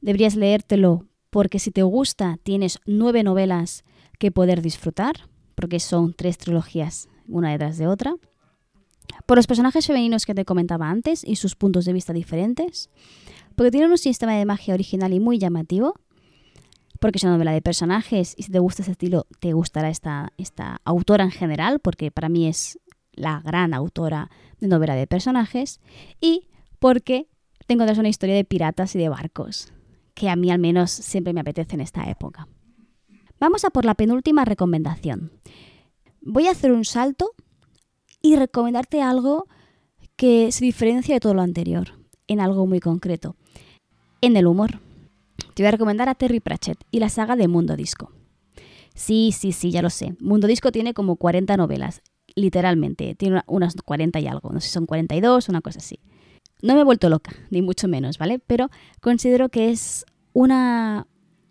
Deberías 0.01 0.37
leértelo 0.37 1.07
porque 1.31 1.59
si 1.59 1.71
te 1.71 1.83
gusta 1.83 2.39
tienes 2.43 2.79
nueve 2.87 3.23
novelas 3.23 3.85
que 4.19 4.31
poder 4.31 4.63
disfrutar, 4.63 5.29
porque 5.55 5.81
son 5.81 6.15
tres 6.15 6.39
trilogías 6.39 7.09
una 7.29 7.51
detrás 7.51 7.79
de 7.79 7.87
otra. 7.87 8.15
Por 9.27 9.39
los 9.39 9.47
personajes 9.47 9.87
femeninos 9.87 10.27
que 10.27 10.35
te 10.35 10.45
comentaba 10.45 10.91
antes 10.91 11.25
y 11.25 11.37
sus 11.37 11.57
puntos 11.57 11.85
de 11.85 11.93
vista 11.93 12.13
diferentes. 12.13 12.91
Porque 13.55 13.71
tienen 13.71 13.91
un 13.91 13.99
sistema 13.99 14.35
de 14.35 14.45
magia 14.45 14.75
original 14.75 15.13
y 15.13 15.21
muy 15.21 15.39
llamativo. 15.39 15.95
Porque 17.01 17.19
es 17.19 17.25
una 17.25 17.35
novela 17.35 17.53
de 17.53 17.61
personajes 17.61 18.35
y 18.37 18.45
si 18.45 18.53
te 18.53 18.59
gusta 18.59 18.83
ese 18.83 18.93
estilo 18.93 19.27
te 19.41 19.53
gustará 19.53 19.91
esta, 19.91 20.33
esta 20.39 20.81
autora 20.85 21.25
en 21.25 21.31
general, 21.31 21.81
porque 21.81 22.11
para 22.11 22.29
mí 22.29 22.47
es 22.47 22.79
la 23.13 23.41
gran 23.41 23.75
autora 23.75 24.31
de 24.59 24.69
novela 24.69 24.95
de 24.95 25.07
personajes. 25.07 25.81
Y 26.21 26.49
porque 26.79 27.29
te 27.67 27.75
encuentras 27.75 27.99
una 27.99 28.09
historia 28.09 28.35
de 28.35 28.45
piratas 28.45 28.95
y 28.95 28.99
de 28.99 29.09
barcos, 29.09 29.73
que 30.15 30.29
a 30.29 30.37
mí 30.37 30.51
al 30.51 30.59
menos 30.59 30.91
siempre 30.91 31.33
me 31.33 31.41
apetece 31.41 31.75
en 31.75 31.81
esta 31.81 32.09
época. 32.11 32.49
Vamos 33.41 33.65
a 33.65 33.71
por 33.71 33.85
la 33.85 33.95
penúltima 33.95 34.45
recomendación. 34.45 35.33
Voy 36.27 36.47
a 36.47 36.53
hacer 36.53 36.73
un 36.73 36.87
salto 36.87 37.33
y 38.23 38.37
recomendarte 38.37 39.03
algo 39.03 39.47
que 40.17 40.51
se 40.53 40.65
diferencia 40.65 41.15
de 41.15 41.21
todo 41.21 41.35
lo 41.35 41.43
anterior, 41.43 41.99
en 42.29 42.41
algo 42.41 42.67
muy 42.67 42.81
concreto, 42.81 43.37
en 44.23 44.39
el 44.39 44.47
humor. 44.47 44.81
Te 45.53 45.63
voy 45.63 45.69
a 45.69 45.73
recomendar 45.73 46.09
a 46.09 46.15
Terry 46.15 46.41
Pratchett 46.41 46.83
y 46.91 47.01
la 47.01 47.11
saga 47.11 47.37
de 47.37 47.47
Mundo 47.47 47.77
Disco. 47.77 48.11
Sí, 48.95 49.35
sí, 49.39 49.53
sí, 49.53 49.71
ya 49.71 49.83
lo 49.83 49.91
sé. 49.91 50.17
Mundo 50.19 50.47
Disco 50.47 50.73
tiene 50.73 50.95
como 50.95 51.17
40 51.17 51.59
novelas, 51.59 52.01
literalmente. 52.35 53.15
Tiene 53.17 53.43
unas 53.47 53.75
40 53.75 54.19
y 54.21 54.27
algo, 54.27 54.51
no 54.51 54.63
sé 54.63 54.69
si 54.69 54.73
son 54.73 54.87
42, 54.87 55.51
una 55.51 55.61
cosa 55.61 55.81
así. 55.81 56.01
No 56.63 56.75
me 56.75 56.81
he 56.81 56.85
vuelto 56.85 57.11
loca, 57.11 57.33
ni 57.51 57.61
mucho 57.61 57.87
menos, 57.87 58.17
¿vale? 58.17 58.39
Pero 58.39 58.71
considero 59.03 59.51
que 59.51 59.69
es 59.69 60.07
una 60.33 61.07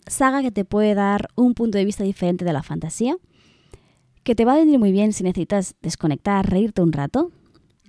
saga 0.08 0.42
que 0.42 0.50
te 0.50 0.66
puede 0.66 0.96
dar 0.96 1.30
un 1.36 1.54
punto 1.54 1.78
de 1.78 1.86
vista 1.86 2.04
diferente 2.04 2.44
de 2.44 2.54
la 2.54 2.64
fantasía 2.64 3.18
que 4.24 4.36
te 4.36 4.46
va 4.46 4.54
a 4.54 4.58
venir 4.58 4.80
muy 4.80 4.92
bien 4.92 5.14
si 5.14 5.24
necesitas 5.24 5.76
desconectar, 5.82 6.50
reírte 6.50 6.82
un 6.82 6.94
rato 6.94 7.32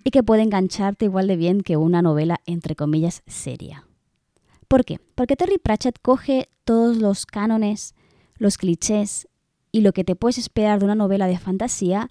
y 0.05 0.11
que 0.11 0.23
puede 0.23 0.43
engancharte 0.43 1.07
igual 1.07 1.27
de 1.27 1.37
bien 1.37 1.63
que 1.63 1.77
una 1.77 2.03
novela 2.03 2.41
entre 2.47 2.77
comillas 2.77 3.23
seria. 3.27 3.87
¿Por 4.69 4.85
qué? 4.85 5.01
Porque 5.15 5.37
Terry 5.37 5.59
Pratchett 5.59 5.99
coge 6.01 6.49
todos 6.65 6.97
los 6.99 7.27
cánones, 7.27 7.95
los 8.37 8.59
clichés 8.59 9.29
y 9.71 9.81
lo 9.81 9.93
que 9.93 10.05
te 10.05 10.17
puedes 10.17 10.39
esperar 10.39 10.79
de 10.79 10.85
una 10.85 10.95
novela 10.95 11.27
de 11.27 11.39
fantasía 11.39 12.11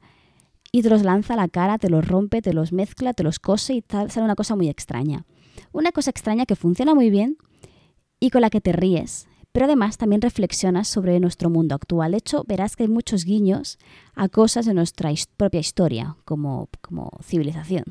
y 0.72 0.82
te 0.82 0.90
los 0.90 1.04
lanza 1.04 1.34
a 1.34 1.38
la 1.38 1.48
cara, 1.48 1.78
te 1.78 1.90
los 1.90 2.08
rompe, 2.08 2.42
te 2.42 2.54
los 2.54 2.72
mezcla, 2.74 3.14
te 3.14 3.24
los 3.24 3.40
cose 3.40 3.74
y 3.74 3.82
tal, 3.82 4.10
sale 4.10 4.26
una 4.26 4.36
cosa 4.36 4.56
muy 4.56 4.70
extraña. 4.70 5.26
Una 5.72 5.92
cosa 5.92 6.10
extraña 6.10 6.46
que 6.46 6.56
funciona 6.56 6.96
muy 6.96 7.10
bien 7.10 7.38
y 8.20 8.32
con 8.32 8.42
la 8.42 8.50
que 8.50 8.62
te 8.62 8.72
ríes, 8.72 9.28
pero 9.54 9.66
además 9.66 9.98
también 9.98 10.22
reflexionas 10.22 10.90
sobre 10.90 11.20
nuestro 11.20 11.50
mundo 11.50 11.76
actual. 11.76 12.12
De 12.12 12.18
hecho, 12.18 12.44
verás 12.46 12.76
que 12.76 12.84
hay 12.84 12.90
muchos 12.90 13.24
guiños 13.24 13.78
a 14.16 14.28
cosas 14.28 14.66
de 14.66 14.74
nuestra 14.74 15.12
propia 15.38 15.62
historia 15.62 16.18
como, 16.26 16.68
como 16.82 17.12
civilización. 17.24 17.86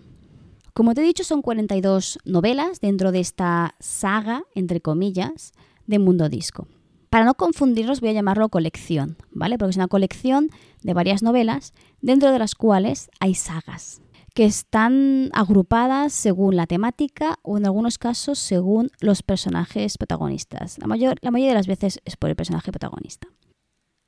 Como 0.74 0.92
te 0.92 1.02
he 1.02 1.04
dicho, 1.04 1.22
son 1.24 1.40
42 1.40 2.18
novelas 2.24 2.80
dentro 2.80 3.12
de 3.12 3.20
esta 3.20 3.76
saga, 3.78 4.42
entre 4.54 4.80
comillas, 4.80 5.52
de 5.86 5.98
Mundo 5.98 6.28
Disco. 6.28 6.66
Para 7.10 7.24
no 7.24 7.34
confundirlos 7.34 8.00
voy 8.00 8.10
a 8.10 8.14
llamarlo 8.14 8.48
colección, 8.48 9.16
¿vale? 9.30 9.56
Porque 9.56 9.70
es 9.70 9.76
una 9.76 9.88
colección 9.88 10.50
de 10.82 10.94
varias 10.94 11.22
novelas 11.22 11.74
dentro 12.00 12.32
de 12.32 12.38
las 12.38 12.54
cuales 12.54 13.10
hay 13.20 13.34
sagas 13.34 14.02
que 14.34 14.44
están 14.44 15.30
agrupadas 15.32 16.12
según 16.12 16.56
la 16.56 16.66
temática 16.66 17.38
o 17.42 17.58
en 17.58 17.66
algunos 17.66 17.98
casos 17.98 18.38
según 18.38 18.90
los 19.00 19.22
personajes 19.22 19.98
protagonistas. 19.98 20.78
La, 20.78 20.86
mayor, 20.86 21.18
la 21.20 21.30
mayoría 21.30 21.50
de 21.50 21.58
las 21.58 21.66
veces 21.66 22.00
es 22.04 22.16
por 22.16 22.30
el 22.30 22.36
personaje 22.36 22.72
protagonista. 22.72 23.28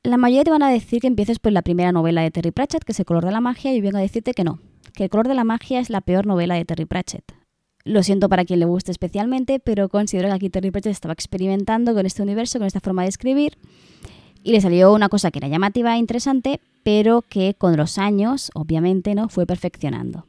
La 0.02 0.16
mayoría 0.16 0.44
te 0.44 0.50
van 0.50 0.62
a 0.62 0.70
decir 0.70 1.00
que 1.00 1.06
empieces 1.06 1.38
por 1.38 1.52
la 1.52 1.62
primera 1.62 1.92
novela 1.92 2.22
de 2.22 2.30
Terry 2.30 2.50
Pratchett, 2.50 2.84
que 2.84 2.92
es 2.92 2.98
El 2.98 3.06
color 3.06 3.24
de 3.24 3.32
la 3.32 3.40
magia, 3.40 3.72
y 3.72 3.80
vengo 3.80 3.98
a 3.98 4.02
decirte 4.02 4.34
que 4.34 4.44
no, 4.44 4.60
que 4.92 5.04
El 5.04 5.10
color 5.10 5.28
de 5.28 5.34
la 5.34 5.44
magia 5.44 5.80
es 5.80 5.88
la 5.88 6.02
peor 6.02 6.26
novela 6.26 6.54
de 6.56 6.64
Terry 6.64 6.84
Pratchett. 6.84 7.24
Lo 7.84 8.02
siento 8.02 8.28
para 8.28 8.44
quien 8.44 8.60
le 8.60 8.66
guste 8.66 8.92
especialmente, 8.92 9.60
pero 9.60 9.88
considero 9.88 10.28
que 10.28 10.34
aquí 10.34 10.50
Terry 10.50 10.70
Pratchett 10.70 10.92
estaba 10.92 11.12
experimentando 11.12 11.94
con 11.94 12.06
este 12.06 12.22
universo, 12.22 12.58
con 12.58 12.66
esta 12.66 12.80
forma 12.80 13.02
de 13.02 13.08
escribir, 13.08 13.58
y 14.44 14.52
le 14.52 14.61
salió 14.61 14.92
una 14.92 15.09
cosa 15.09 15.30
que 15.30 15.38
era 15.38 15.48
llamativa 15.48 15.96
e 15.96 15.98
interesante, 15.98 16.61
pero 16.85 17.22
que 17.22 17.54
con 17.54 17.78
los 17.78 17.96
años, 17.96 18.50
obviamente, 18.54 19.14
no 19.14 19.30
fue 19.30 19.46
perfeccionando. 19.46 20.26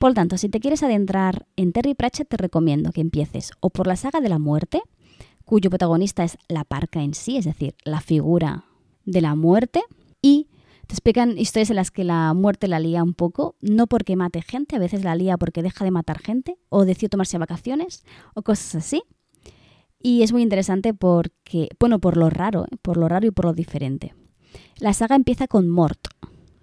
Por 0.00 0.10
lo 0.10 0.14
tanto, 0.14 0.36
si 0.36 0.48
te 0.48 0.58
quieres 0.58 0.82
adentrar 0.82 1.46
en 1.54 1.72
Terry 1.72 1.94
Pratchett, 1.94 2.28
te 2.28 2.36
recomiendo 2.36 2.90
que 2.90 3.00
empieces 3.00 3.52
o 3.60 3.70
por 3.70 3.86
la 3.86 3.94
saga 3.94 4.20
de 4.20 4.28
la 4.28 4.40
muerte, 4.40 4.82
cuyo 5.44 5.70
protagonista 5.70 6.24
es 6.24 6.38
la 6.48 6.64
parca 6.64 7.02
en 7.02 7.14
sí, 7.14 7.36
es 7.36 7.44
decir, 7.44 7.76
la 7.84 8.00
figura 8.00 8.64
de 9.04 9.20
la 9.20 9.36
muerte, 9.36 9.82
y 10.20 10.48
te 10.88 10.94
explican 10.94 11.38
historias 11.38 11.70
en 11.70 11.76
las 11.76 11.92
que 11.92 12.02
la 12.02 12.34
muerte 12.34 12.66
la 12.66 12.80
lía 12.80 13.04
un 13.04 13.14
poco, 13.14 13.54
no 13.60 13.86
porque 13.86 14.16
mate 14.16 14.42
gente, 14.42 14.74
a 14.74 14.80
veces 14.80 15.04
la 15.04 15.14
lía 15.14 15.36
porque 15.38 15.62
deja 15.62 15.84
de 15.84 15.92
matar 15.92 16.18
gente, 16.18 16.58
o 16.68 16.84
decide 16.84 17.10
tomarse 17.10 17.38
vacaciones, 17.38 18.04
o 18.34 18.42
cosas 18.42 18.74
así. 18.74 19.04
Y 20.02 20.22
es 20.22 20.32
muy 20.32 20.42
interesante 20.42 20.94
porque, 20.94 21.68
bueno, 21.78 21.98
por 21.98 22.16
lo 22.16 22.30
raro, 22.30 22.64
¿eh? 22.64 22.76
por 22.80 22.96
lo 22.96 23.08
raro 23.08 23.26
y 23.26 23.30
por 23.30 23.44
lo 23.44 23.52
diferente. 23.52 24.14
La 24.78 24.94
saga 24.94 25.14
empieza 25.14 25.46
con 25.46 25.68
Mort, 25.68 26.08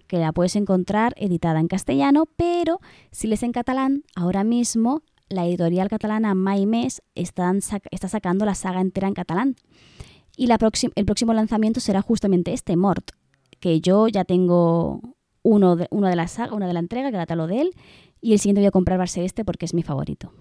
que 0.08 0.18
la 0.18 0.32
puedes 0.32 0.56
encontrar 0.56 1.14
editada 1.16 1.60
en 1.60 1.68
castellano, 1.68 2.26
pero 2.36 2.80
si 3.12 3.28
lees 3.28 3.44
en 3.44 3.52
catalán, 3.52 4.02
ahora 4.16 4.42
mismo 4.42 5.02
la 5.28 5.46
editorial 5.46 5.88
catalana 5.88 6.34
Maimes 6.34 7.02
está 7.14 7.52
sacando 8.08 8.44
la 8.44 8.54
saga 8.54 8.80
entera 8.80 9.06
en 9.06 9.14
catalán. 9.14 9.56
Y 10.36 10.46
la 10.46 10.58
el 10.94 11.04
próximo 11.04 11.32
lanzamiento 11.34 11.80
será 11.80 12.02
justamente 12.02 12.52
este, 12.52 12.76
Mort, 12.76 13.10
que 13.60 13.80
yo 13.80 14.08
ya 14.08 14.24
tengo 14.24 15.00
uno 15.42 15.76
de, 15.76 15.88
de 15.90 16.16
la 16.16 16.28
saga, 16.28 16.54
una 16.54 16.66
de 16.66 16.72
la 16.72 16.80
entrega, 16.80 17.10
que 17.10 17.16
la 17.16 17.26
talo 17.26 17.46
de 17.46 17.60
él, 17.60 17.70
y 18.20 18.32
el 18.32 18.40
siguiente 18.40 18.60
voy 18.60 18.66
a 18.66 18.72
comprar 18.72 18.98
va 18.98 19.04
a 19.04 19.08
ser 19.08 19.24
este 19.24 19.44
porque 19.44 19.64
es 19.64 19.74
mi 19.74 19.82
favorito. 19.82 20.32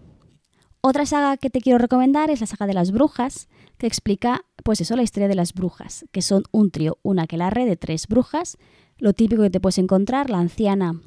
Otra 0.82 1.06
saga 1.06 1.38
que 1.38 1.50
te 1.50 1.62
quiero 1.62 1.80
recomendar 1.80 2.30
es 2.30 2.42
la 2.42 2.48
saga 2.48 2.68
de 2.68 2.74
las 2.74 2.92
brujas, 2.92 3.50
que 3.78 3.88
explica, 3.88 4.46
pues 4.64 4.82
eso, 4.82 4.96
la 4.96 5.04
historia 5.04 5.28
de 5.28 5.36
las 5.36 5.54
brujas, 5.54 6.06
que 6.12 6.22
son 6.22 6.44
un 6.52 6.72
trío, 6.72 6.98
una 7.04 7.24
aquelarre 7.24 7.66
de 7.66 7.78
tres 7.78 8.08
brujas, 8.08 8.58
lo 8.98 9.14
típico 9.14 9.44
que 9.44 9.50
te 9.50 9.60
puedes 9.60 9.78
encontrar, 9.78 10.30
la 10.30 10.40
anciana 10.40 11.00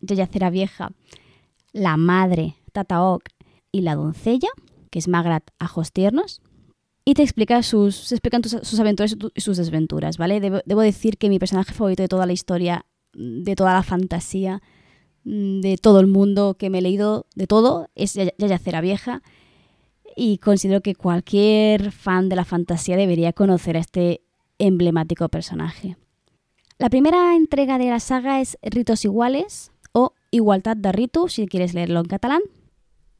Yayacera 0.00 0.50
Vieja, 0.50 0.92
la 1.72 1.96
madre 1.96 2.56
Tataok 2.72 3.24
y 3.72 3.82
la 3.82 3.94
doncella, 3.94 4.48
que 4.90 4.98
es 4.98 5.08
Magrat 5.08 5.50
Ajos 5.58 5.92
Tiernos, 5.92 6.40
y 7.04 7.14
te 7.14 7.22
explica 7.22 7.62
sus, 7.62 7.94
se 7.94 8.14
explican 8.16 8.42
sus 8.42 8.80
aventuras 8.80 9.16
y 9.34 9.40
sus 9.40 9.56
desventuras, 9.56 10.18
¿vale? 10.18 10.40
Debo, 10.40 10.80
decir 10.80 11.18
que 11.18 11.28
mi 11.28 11.38
personaje 11.38 11.72
favorito 11.72 12.02
de 12.02 12.08
toda 12.08 12.26
la 12.26 12.32
historia, 12.32 12.84
de 13.12 13.54
toda 13.54 13.74
la 13.74 13.84
fantasía, 13.84 14.60
de 15.26 15.76
todo 15.76 15.98
el 15.98 16.06
mundo 16.06 16.54
que 16.54 16.70
me 16.70 16.78
he 16.78 16.82
leído, 16.82 17.26
de 17.34 17.48
todo, 17.48 17.88
es 17.96 18.14
Yayacera 18.14 18.80
Vieja. 18.80 19.22
Y 20.14 20.38
considero 20.38 20.80
que 20.80 20.94
cualquier 20.94 21.90
fan 21.90 22.28
de 22.28 22.36
la 22.36 22.44
fantasía 22.44 22.96
debería 22.96 23.32
conocer 23.32 23.76
a 23.76 23.80
este 23.80 24.22
emblemático 24.58 25.28
personaje. 25.28 25.96
La 26.78 26.88
primera 26.90 27.34
entrega 27.34 27.76
de 27.76 27.90
la 27.90 28.00
saga 28.00 28.40
es 28.40 28.56
Ritos 28.62 29.04
Iguales 29.04 29.72
o 29.92 30.12
Igualdad 30.30 30.76
de 30.76 30.92
Ritos, 30.92 31.34
si 31.34 31.46
quieres 31.48 31.74
leerlo 31.74 32.00
en 32.00 32.06
catalán. 32.06 32.42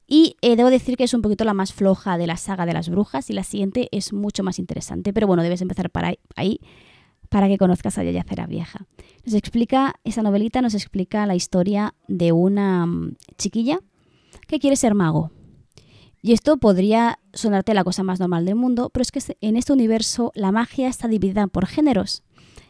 Y 0.06 0.36
eh, 0.42 0.54
debo 0.54 0.70
decir 0.70 0.96
que 0.96 1.04
es 1.04 1.14
un 1.14 1.22
poquito 1.22 1.44
la 1.44 1.54
más 1.54 1.72
floja 1.72 2.16
de 2.18 2.28
la 2.28 2.36
saga 2.36 2.66
de 2.66 2.72
las 2.72 2.88
brujas 2.88 3.28
y 3.30 3.32
la 3.32 3.42
siguiente 3.42 3.88
es 3.90 4.12
mucho 4.12 4.44
más 4.44 4.60
interesante. 4.60 5.12
Pero 5.12 5.26
bueno, 5.26 5.42
debes 5.42 5.60
empezar 5.60 5.90
para 5.90 6.14
ahí 6.36 6.60
para 7.28 7.48
que 7.48 7.58
conozcas 7.58 7.98
a 7.98 8.04
Yayacera 8.04 8.46
Vieja. 8.46 8.86
Nos 9.24 9.34
explica, 9.34 9.94
esa 10.04 10.22
novelita 10.22 10.62
nos 10.62 10.74
explica 10.74 11.26
la 11.26 11.34
historia 11.34 11.94
de 12.08 12.32
una 12.32 12.86
mm, 12.86 13.16
chiquilla 13.38 13.80
que 14.46 14.58
quiere 14.58 14.76
ser 14.76 14.94
mago. 14.94 15.30
Y 16.22 16.32
esto 16.32 16.56
podría 16.56 17.20
sonarte 17.32 17.74
la 17.74 17.84
cosa 17.84 18.02
más 18.02 18.18
normal 18.18 18.44
del 18.46 18.56
mundo, 18.56 18.90
pero 18.90 19.02
es 19.02 19.12
que 19.12 19.20
en 19.40 19.56
este 19.56 19.72
universo 19.72 20.32
la 20.34 20.50
magia 20.50 20.88
está 20.88 21.08
dividida 21.08 21.46
por 21.46 21.66
géneros 21.66 22.24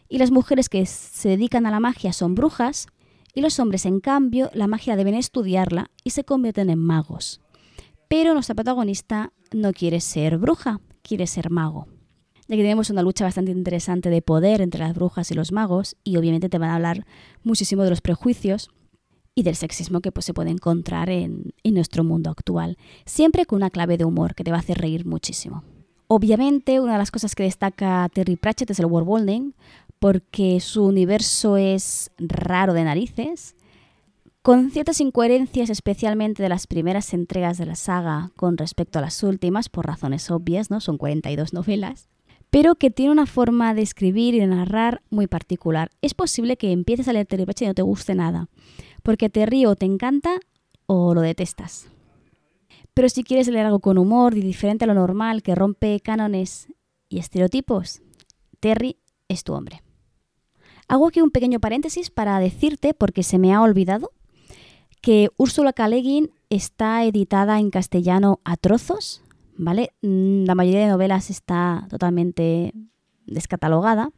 y 0.09 0.17
las 0.17 0.31
mujeres 0.31 0.69
que 0.69 0.85
se 0.85 1.29
dedican 1.29 1.65
a 1.65 1.71
la 1.71 1.79
magia 1.79 2.13
son 2.13 2.35
brujas 2.35 2.87
y 3.33 3.41
los 3.41 3.59
hombres, 3.59 3.85
en 3.85 3.99
cambio, 3.99 4.49
la 4.53 4.67
magia 4.67 4.95
deben 4.95 5.13
estudiarla 5.13 5.91
y 6.03 6.11
se 6.11 6.23
convierten 6.23 6.69
en 6.69 6.79
magos. 6.79 7.41
Pero 8.07 8.33
nuestra 8.33 8.55
protagonista 8.55 9.31
no 9.53 9.73
quiere 9.73 9.99
ser 10.01 10.37
bruja, 10.37 10.79
quiere 11.03 11.27
ser 11.27 11.49
mago. 11.51 11.87
Ya 12.47 12.55
que 12.55 12.61
tenemos 12.61 12.89
una 12.89 13.01
lucha 13.01 13.25
bastante 13.25 13.51
interesante 13.51 14.09
de 14.09 14.21
poder 14.21 14.61
entre 14.61 14.79
las 14.79 14.93
brujas 14.93 15.29
y 15.31 15.33
los 15.33 15.51
magos, 15.51 15.95
y 16.03 16.17
obviamente 16.17 16.49
te 16.49 16.57
van 16.57 16.69
a 16.69 16.75
hablar 16.75 17.05
muchísimo 17.43 17.83
de 17.83 17.89
los 17.89 18.01
prejuicios 18.01 18.69
y 19.35 19.43
del 19.43 19.55
sexismo 19.55 19.99
que 19.99 20.11
pues, 20.11 20.25
se 20.25 20.33
puede 20.33 20.49
encontrar 20.49 21.09
en, 21.09 21.53
en 21.63 21.73
nuestro 21.73 22.03
mundo 22.03 22.29
actual, 22.29 22.77
siempre 23.05 23.45
con 23.45 23.57
una 23.57 23.69
clave 23.69 23.97
de 23.97 24.05
humor 24.05 24.33
que 24.33 24.43
te 24.43 24.51
va 24.51 24.57
a 24.57 24.61
hacer 24.61 24.77
reír 24.77 25.05
muchísimo. 25.05 25.63
Obviamente, 26.07 26.79
una 26.79 26.93
de 26.93 26.99
las 26.99 27.11
cosas 27.11 27.35
que 27.35 27.43
destaca 27.43 28.09
Terry 28.13 28.37
Pratchett 28.37 28.71
es 28.71 28.79
el 28.79 28.85
worldbuilding, 28.85 29.53
porque 29.99 30.59
su 30.59 30.85
universo 30.85 31.57
es 31.57 32.11
raro 32.17 32.73
de 32.73 32.85
narices, 32.85 33.55
con 34.41 34.71
ciertas 34.71 35.01
incoherencias 35.01 35.69
especialmente 35.69 36.41
de 36.41 36.47
las 36.47 36.67
primeras 36.67 37.13
entregas 37.13 37.57
de 37.57 37.65
la 37.65 37.75
saga 37.75 38.31
con 38.37 38.57
respecto 38.57 38.99
a 38.99 39.01
las 39.01 39.21
últimas, 39.21 39.67
por 39.67 39.85
razones 39.85 40.31
obvias, 40.31 40.71
¿no? 40.71 40.79
Son 40.79 40.97
42 40.97 41.51
novelas, 41.51 42.07
pero 42.57 42.73
que 42.73 42.89
tiene 42.89 43.11
una 43.11 43.27
forma 43.27 43.75
de 43.75 43.83
escribir 43.83 44.33
y 44.33 44.39
de 44.39 44.47
narrar 44.47 45.03
muy 45.11 45.27
particular. 45.27 45.91
Es 46.01 46.15
posible 46.15 46.57
que 46.57 46.71
empieces 46.71 47.07
a 47.07 47.13
leer 47.13 47.27
Pratchett 47.27 47.61
y 47.61 47.67
no 47.67 47.75
te 47.75 47.83
guste 47.83 48.15
nada, 48.15 48.49
porque 49.03 49.29
te 49.29 49.45
río 49.45 49.69
o 49.69 49.75
te 49.75 49.85
encanta 49.85 50.39
o 50.87 51.13
lo 51.13 51.21
detestas. 51.21 51.87
Pero 52.95 53.09
si 53.09 53.23
quieres 53.23 53.47
leer 53.47 53.67
algo 53.67 53.79
con 53.79 53.99
humor 53.99 54.35
y 54.35 54.41
diferente 54.41 54.85
a 54.85 54.87
lo 54.87 54.95
normal, 54.95 55.43
que 55.43 55.53
rompe 55.53 55.99
cánones 55.99 56.67
y 57.09 57.19
estereotipos, 57.19 58.01
Terry 58.59 58.97
es 59.27 59.43
tu 59.43 59.53
hombre. 59.53 59.83
Hago 60.87 61.09
aquí 61.09 61.21
un 61.21 61.29
pequeño 61.29 61.59
paréntesis 61.59 62.09
para 62.09 62.39
decirte, 62.39 62.95
porque 62.95 63.21
se 63.21 63.37
me 63.37 63.53
ha 63.53 63.61
olvidado, 63.61 64.13
que 64.99 65.29
Úrsula 65.37 65.73
K. 65.73 65.87
está 66.49 67.05
editada 67.05 67.59
en 67.59 67.69
castellano 67.69 68.39
a 68.43 68.57
trozos, 68.57 69.21
¿vale? 69.57 69.91
Mm, 70.01 70.45
la 70.45 70.55
mayoría 70.55 70.81
de 70.81 70.91
novelas 70.91 71.29
está 71.29 71.87
totalmente 71.89 72.73
descatalogada, 73.25 74.11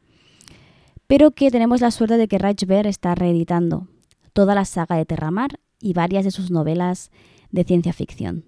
pero 1.08 1.32
que 1.32 1.50
tenemos 1.50 1.82
la 1.82 1.92
suerte 1.92 2.18
de 2.18 2.28
que 2.28 2.38
Reichberg 2.38 2.88
está 2.88 3.16
reeditando 3.16 3.88
toda 4.34 4.54
la 4.54 4.66
saga 4.66 4.96
de 4.96 5.06
Terramar 5.06 5.60
y 5.82 5.94
varias 5.94 6.24
de 6.24 6.32
sus 6.32 6.52
novelas 6.52 7.10
de 7.52 7.64
ciencia 7.64 7.94
ficción. 7.94 8.46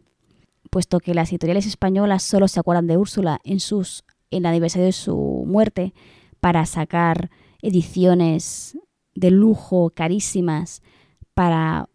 Puesto 0.69 0.99
que 0.99 1.13
las 1.13 1.32
editoriales 1.32 1.65
españolas 1.65 2.23
solo 2.23 2.47
se 2.47 2.60
acuerdan 2.60 2.88
de 2.88 2.97
Úrsula 2.97 3.39
en, 3.43 3.60
sus, 3.60 4.04
en 4.30 4.43
el 4.43 4.47
aniversario 4.47 4.86
de 4.86 4.91
su 4.91 5.43
muerte 5.47 5.93
para 6.39 6.65
sacar 6.65 7.30
ediciones 7.62 8.77
de 9.15 9.32
lujo 9.32 9.89
carísimas 9.89 10.82
para 11.34 11.89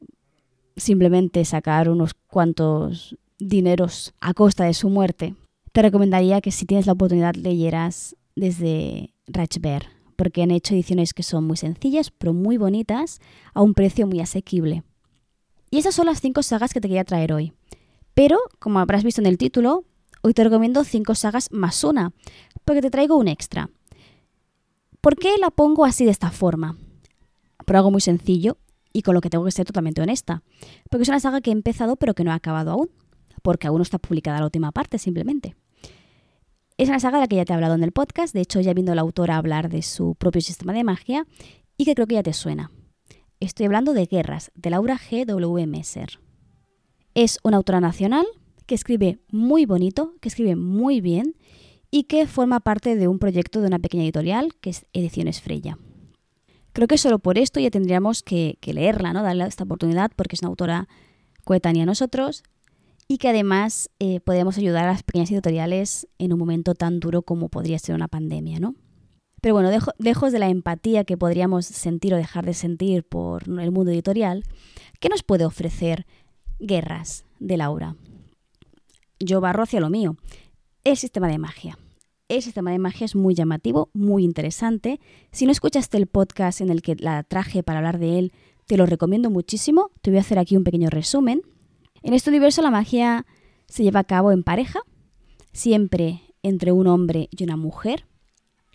simplemente 0.77 1.45
sacar 1.45 1.89
unos 1.89 2.15
cuantos 2.15 3.17
dineros 3.39 4.15
a 4.21 4.35
costa 4.35 4.65
de 4.65 4.75
su 4.75 4.91
muerte, 4.91 5.35
te 5.73 5.83
recomendaría 5.83 6.41
que 6.41 6.53
si 6.53 6.67
tienes 6.67 6.87
la 6.87 6.93
oportunidad 6.93 7.35
leyeras 7.35 8.17
desde 8.35 9.13
Reichberg, 9.27 9.87
porque 10.17 10.43
han 10.43 10.51
hecho 10.51 10.75
ediciones 10.75 11.13
que 11.13 11.23
son 11.23 11.45
muy 11.45 11.57
sencillas, 11.57 12.11
pero 12.11 12.33
muy 12.33 12.57
bonitas, 12.57 13.21
a 13.53 13.63
un 13.63 13.75
precio 13.75 14.07
muy 14.07 14.21
asequible. 14.21 14.83
Y 15.71 15.79
esas 15.79 15.95
son 15.95 16.07
las 16.07 16.21
cinco 16.21 16.43
sagas 16.43 16.73
que 16.73 16.81
te 16.81 16.89
quería 16.89 17.05
traer 17.05 17.33
hoy. 17.33 17.53
Pero, 18.15 18.39
como 18.59 18.79
habrás 18.79 19.05
visto 19.05 19.21
en 19.21 19.27
el 19.27 19.37
título, 19.37 19.85
hoy 20.23 20.33
te 20.33 20.43
recomiendo 20.43 20.85
cinco 20.85 21.15
sagas 21.15 21.53
más 21.53 21.85
una, 21.85 22.13
porque 22.65 22.81
te 22.81 22.91
traigo 22.91 23.17
un 23.17 23.29
extra. 23.29 23.69
¿Por 25.03 25.17
qué 25.17 25.37
la 25.39 25.51
pongo 25.51 25.85
así 25.85 26.05
de 26.05 26.11
esta 26.11 26.31
forma? 26.31 26.77
Por 27.67 27.77
algo 27.77 27.91
muy 27.91 28.01
sencillo 28.01 28.57
y 28.93 29.03
con 29.03 29.15
lo 29.15 29.21
que 29.21 29.29
tengo 29.29 29.45
que 29.45 29.53
ser 29.53 29.67
totalmente 29.67 30.01
honesta. 30.01 30.43
Porque 30.89 31.03
es 31.03 31.09
una 31.09 31.21
saga 31.21 31.43
que 31.43 31.51
he 31.51 31.53
empezado 31.53 31.97
pero 31.97 32.15
que 32.15 32.25
no 32.25 32.33
ha 32.33 32.35
acabado 32.37 32.71
aún. 32.71 32.91
Porque 33.47 33.69
aún 33.69 33.79
no 33.79 33.85
está 33.85 33.99
publicada 33.99 34.41
la 34.41 34.47
última 34.47 34.73
parte, 34.73 34.99
simplemente. 34.99 35.55
Es 36.79 36.89
una 36.89 36.99
saga 36.99 37.19
de 37.19 37.21
la 37.21 37.29
que 37.29 37.37
ya 37.37 37.45
te 37.45 37.53
he 37.53 37.55
hablado 37.55 37.77
en 37.77 37.85
el 37.85 37.93
podcast. 37.93 38.35
De 38.35 38.41
hecho, 38.41 38.61
ya 38.61 38.75
viendo 38.75 38.93
la 38.97 39.03
autora 39.03 39.37
hablar 39.37 39.69
de 39.69 39.83
su 39.83 40.17
propio 40.17 40.41
sistema 40.41 40.73
de 40.73 40.83
magia 40.83 41.29
y 41.77 41.85
que 41.85 41.95
creo 41.95 42.09
que 42.09 42.17
ya 42.17 42.25
te 42.25 42.33
suena. 42.33 42.73
Estoy 43.39 43.67
hablando 43.67 43.93
de 43.93 44.07
Guerras, 44.07 44.51
de 44.57 44.71
Laura 44.71 44.99
G. 44.99 45.27
W. 45.27 45.65
Messer. 45.69 46.19
Es 47.15 47.39
una 47.45 47.59
autora 47.59 47.81
nacional 47.81 48.27
que 48.67 48.75
escribe 48.75 49.21
muy 49.31 49.65
bonito, 49.65 50.17
que 50.21 50.29
escribe 50.29 50.57
muy 50.57 51.01
bien 51.01 51.37
y 51.93 52.03
que 52.03 52.27
forma 52.27 52.59
parte 52.59 52.97
de 52.97 53.07
un 53.07 53.21
proyecto 53.21 53.61
de 53.61 53.69
una 53.69 53.79
pequeña 53.79 54.03
editorial 54.03 54.57
que 54.61 54.71
es 54.71 54.87
Ediciones 54.93 55.41
Freya. 55.41 55.79
Creo 56.73 56.89
que 56.89 56.99
solo 56.99 57.21
por 57.21 57.39
esto 57.39 57.61
ya 57.61 57.71
tendríamos 57.71 58.25
que, 58.25 58.59
leerla, 58.65 59.13
¿no? 59.13 59.23
darle 59.23 59.45
esta 59.45 59.63
oportunidad 59.63 60.11
porque 60.17 60.35
es 60.35 60.43
una 60.43 60.49
autora 60.49 60.89
coetánea 61.45 61.85
a 61.85 61.87
nosotros 61.87 62.43
y 63.09 63.19
que 63.19 63.29
además 63.29 63.91
eh, 63.99 64.21
podemos 64.21 64.59
ayudar 64.59 64.85
a 64.85 64.93
las 64.93 65.03
pequeñas 65.03 65.31
editoriales 65.31 66.09
en 66.19 66.33
un 66.33 66.39
momento 66.39 66.75
tan 66.75 67.01
duro 67.01 67.23
como 67.23 67.49
podría 67.49 67.79
ser 67.79 67.95
una 67.95 68.09
pandemia. 68.09 68.59
¿no? 68.59 68.75
Pero 69.41 69.55
bueno, 69.55 69.71
lejos 69.99 70.33
de 70.33 70.39
la 70.39 70.49
empatía 70.49 71.05
que 71.05 71.17
podríamos 71.17 71.67
sentir 71.67 72.15
o 72.15 72.17
dejar 72.17 72.47
de 72.47 72.55
sentir 72.55 73.05
por 73.05 73.49
el 73.49 73.71
mundo 73.71 73.93
editorial, 73.93 74.43
¿qué 74.99 75.09
nos 75.09 75.23
puede 75.23 75.45
ofrecer 75.45 76.07
Guerras 76.59 77.25
de 77.39 77.57
Laura? 77.57 77.97
Yo 79.21 79.41
barro 79.41 79.63
hacia 79.63 79.81
lo 79.81 79.89
mío 79.89 80.17
el 80.85 80.97
sistema 80.97 81.29
de 81.29 81.39
magia. 81.39 81.79
El 82.29 82.43
sistema 82.43 82.71
de 82.71 82.79
magia 82.79 83.05
es 83.05 83.15
muy 83.15 83.35
llamativo, 83.35 83.89
muy 83.93 84.25
interesante. 84.25 85.01
Si 85.31 85.47
no 85.47 85.53
escuchaste 85.53 85.97
el 85.97 86.07
podcast 86.07 86.61
en 86.61 86.71
el 86.71 86.83
que 86.83 86.97
la 86.97 87.23
traje 87.23 87.63
para 87.63 87.79
hablar 87.79 87.99
de 87.99 88.19
él, 88.19 88.33
te 88.67 88.77
lo 88.77 88.87
recomiendo 88.87 89.31
muchísimo. 89.31 89.91
Te 90.01 90.11
voy 90.11 90.19
a 90.19 90.23
hacer 90.23 90.39
aquí 90.39 90.57
un 90.57 90.65
pequeño 90.65 90.91
resumen. 90.91 91.43
En 92.07 92.15
este 92.15 92.31
universo 92.31 92.63
la 92.63 92.71
magia 92.71 93.27
se 93.67 93.83
lleva 93.83 93.99
a 93.99 94.05
cabo 94.05 94.31
en 94.31 94.45
pareja, 94.45 94.79
siempre 95.53 96.23
entre 96.45 96.71
un 96.71 96.87
hombre 96.87 97.29
y 97.33 97.43
una 97.43 97.57
mujer, 97.57 98.07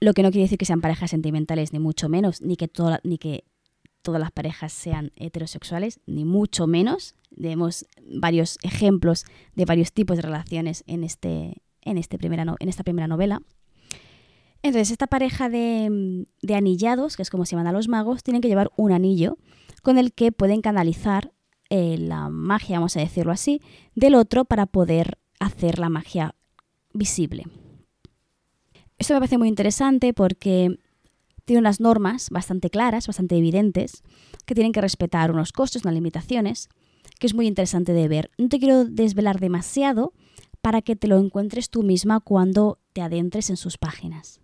lo 0.01 0.13
que 0.13 0.21
no 0.21 0.31
quiere 0.31 0.43
decir 0.43 0.57
que 0.57 0.65
sean 0.65 0.81
parejas 0.81 1.11
sentimentales, 1.11 1.71
ni 1.71 1.79
mucho 1.79 2.09
menos, 2.09 2.41
ni 2.41 2.57
que, 2.57 2.69
ni 3.05 3.17
que 3.17 3.45
todas 4.01 4.19
las 4.19 4.33
parejas 4.33 4.73
sean 4.73 5.13
heterosexuales, 5.15 6.01
ni 6.05 6.25
mucho 6.25 6.67
menos. 6.67 7.15
Vemos 7.29 7.85
varios 8.05 8.57
ejemplos 8.63 9.23
de 9.55 9.63
varios 9.63 9.93
tipos 9.93 10.17
de 10.17 10.23
relaciones 10.23 10.83
en, 10.85 11.05
este, 11.05 11.61
en, 11.83 11.97
este 11.97 12.17
primera 12.17 12.43
en 12.59 12.67
esta 12.67 12.83
primera 12.83 13.07
novela. 13.07 13.41
Entonces, 14.61 14.91
esta 14.91 15.07
pareja 15.07 15.47
de, 15.47 16.25
de, 16.41 16.55
anillados, 16.55 17.15
que 17.15 17.21
es 17.21 17.29
como 17.29 17.45
se 17.45 17.51
llaman 17.51 17.67
a 17.67 17.71
los 17.71 17.87
magos, 17.87 18.23
tienen 18.23 18.41
que 18.41 18.49
llevar 18.49 18.71
un 18.75 18.91
anillo 18.91 19.37
con 19.83 19.97
el 19.97 20.11
que 20.11 20.33
pueden 20.33 20.59
canalizar 20.59 21.31
eh, 21.73 21.95
la 21.97 22.27
magia, 22.27 22.79
vamos 22.79 22.97
a 22.97 22.99
decirlo 22.99 23.31
así, 23.31 23.61
del 23.95 24.15
otro 24.15 24.43
para 24.43 24.65
poder 24.65 25.17
hacer 25.39 25.79
la 25.79 25.87
magia 25.87 26.35
visible. 26.93 27.45
Esto 28.97 29.13
me 29.13 29.21
parece 29.21 29.37
muy 29.37 29.47
interesante 29.47 30.13
porque 30.13 30.77
tiene 31.45 31.61
unas 31.61 31.79
normas 31.79 32.29
bastante 32.29 32.69
claras, 32.69 33.07
bastante 33.07 33.37
evidentes, 33.37 34.03
que 34.45 34.53
tienen 34.53 34.73
que 34.73 34.81
respetar 34.81 35.31
unos 35.31 35.53
costos, 35.53 35.83
unas 35.85 35.95
limitaciones, 35.95 36.67
que 37.19 37.27
es 37.27 37.33
muy 37.33 37.47
interesante 37.47 37.93
de 37.93 38.09
ver. 38.09 38.31
No 38.37 38.49
te 38.49 38.59
quiero 38.59 38.83
desvelar 38.83 39.39
demasiado 39.39 40.11
para 40.59 40.81
que 40.81 40.97
te 40.97 41.07
lo 41.07 41.19
encuentres 41.19 41.69
tú 41.69 41.83
misma 41.83 42.19
cuando 42.19 42.79
te 42.91 43.01
adentres 43.01 43.49
en 43.49 43.55
sus 43.55 43.77
páginas. 43.77 44.41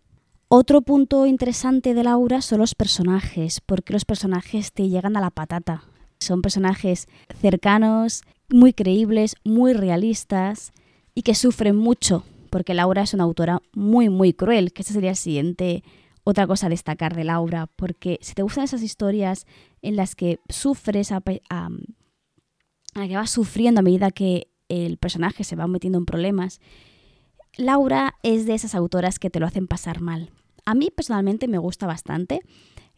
Otro 0.47 0.81
punto 0.81 1.25
interesante 1.25 1.93
de 1.93 2.05
Laura 2.05 2.41
son 2.41 2.59
los 2.59 2.73
personajes, 2.73 3.59
porque 3.59 3.91
los 3.91 4.05
personajes 4.05 4.71
te 4.71 4.87
llegan 4.87 5.17
a 5.17 5.21
la 5.21 5.29
patata. 5.29 5.83
Son 6.19 6.41
personajes 6.41 7.07
cercanos, 7.39 8.23
muy 8.49 8.73
creíbles, 8.73 9.35
muy 9.43 9.73
realistas 9.73 10.71
y 11.13 11.23
que 11.23 11.35
sufren 11.35 11.75
mucho, 11.75 12.23
porque 12.49 12.73
Laura 12.73 13.03
es 13.03 13.13
una 13.13 13.23
autora 13.23 13.61
muy, 13.73 14.09
muy 14.09 14.33
cruel, 14.33 14.73
que 14.73 14.81
esa 14.81 14.93
sería 14.93 15.11
el 15.11 15.15
siguiente 15.15 15.83
otra 16.23 16.45
cosa 16.45 16.67
a 16.67 16.69
destacar 16.69 17.15
de 17.15 17.23
Laura, 17.23 17.67
porque 17.77 18.19
si 18.21 18.33
te 18.33 18.41
gustan 18.41 18.65
esas 18.65 18.83
historias 18.83 19.45
en 19.81 19.95
las 19.95 20.13
que 20.13 20.41
sufres, 20.49 21.13
a, 21.13 21.21
que 21.21 23.15
vas 23.15 23.31
sufriendo 23.31 23.79
a 23.79 23.81
medida 23.81 24.11
que 24.11 24.49
el 24.67 24.97
personaje 24.97 25.45
se 25.45 25.55
va 25.55 25.67
metiendo 25.67 25.97
en 25.97 26.05
problemas, 26.05 26.59
Laura 27.55 28.15
es 28.23 28.45
de 28.45 28.55
esas 28.55 28.75
autoras 28.75 29.19
que 29.19 29.29
te 29.29 29.39
lo 29.39 29.45
hacen 29.45 29.67
pasar 29.67 30.01
mal. 30.01 30.29
A 30.65 30.75
mí 30.75 30.89
personalmente 30.93 31.47
me 31.47 31.59
gusta 31.59 31.87
bastante 31.87 32.41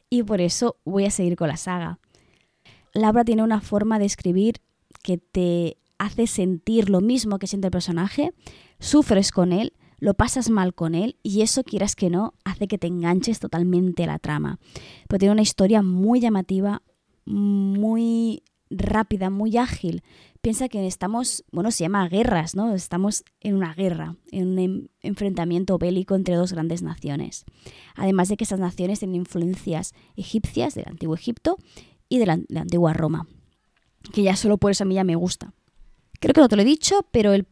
y 0.09 0.23
por 0.23 0.41
eso 0.41 0.77
voy 0.83 1.05
a 1.05 1.11
seguir 1.11 1.35
con 1.35 1.49
la 1.49 1.57
saga. 1.57 1.99
Laura 2.93 3.23
tiene 3.23 3.43
una 3.43 3.61
forma 3.61 3.99
de 3.99 4.05
escribir 4.05 4.61
que 5.03 5.17
te 5.17 5.77
hace 5.97 6.27
sentir 6.27 6.89
lo 6.89 7.01
mismo 7.01 7.39
que 7.39 7.47
siente 7.47 7.67
el 7.67 7.71
personaje, 7.71 8.33
sufres 8.79 9.31
con 9.31 9.51
él, 9.51 9.73
lo 9.99 10.13
pasas 10.13 10.49
mal 10.49 10.73
con 10.73 10.95
él 10.95 11.17
y 11.21 11.41
eso, 11.41 11.63
quieras 11.63 11.95
que 11.95 12.09
no, 12.09 12.33
hace 12.45 12.67
que 12.67 12.77
te 12.77 12.87
enganches 12.87 13.39
totalmente 13.39 14.05
a 14.05 14.07
la 14.07 14.19
trama. 14.19 14.59
Pero 15.07 15.19
tiene 15.19 15.33
una 15.33 15.41
historia 15.41 15.81
muy 15.81 16.21
llamativa, 16.21 16.81
muy 17.25 18.43
rápida, 18.69 19.29
muy 19.29 19.57
ágil. 19.57 20.03
Piensa 20.41 20.69
que 20.69 20.87
estamos, 20.87 21.43
bueno, 21.51 21.69
se 21.71 21.83
llama 21.83 22.07
guerras, 22.07 22.55
¿no? 22.55 22.73
Estamos 22.73 23.25
en 23.41 23.55
una 23.55 23.73
guerra, 23.73 24.15
en 24.31 24.57
un 24.57 24.89
enfrentamiento 25.01 25.77
bélico 25.77 26.15
entre 26.15 26.35
dos 26.35 26.53
grandes 26.53 26.81
naciones. 26.81 27.43
Además 27.95 28.29
de 28.29 28.37
que 28.37 28.45
esas 28.45 28.59
naciones 28.59 28.99
tienen 28.99 29.17
influencias 29.17 29.93
egipcias 30.15 30.75
del 30.75 30.87
antiguo 30.87 31.15
Egipto 31.15 31.57
y 32.09 32.17
de 32.17 32.25
la, 32.25 32.33
antigua 32.33 32.93
Roma, 32.93 33.27
que 34.11 34.23
ya 34.23 34.35
solo 34.35 34.57
por 34.57 34.71
eso 34.71 34.83
a 34.83 34.87
mí 34.87 34.95
ya 34.95 35.03
me 35.03 35.15
gusta. 35.15 35.53
Creo 36.19 36.33
que 36.33 36.41
no 36.41 36.49
te 36.49 36.57
lo 36.57 36.63
he 36.63 36.65
dicho, 36.65 37.05
pero 37.11 37.31
el 37.31 37.47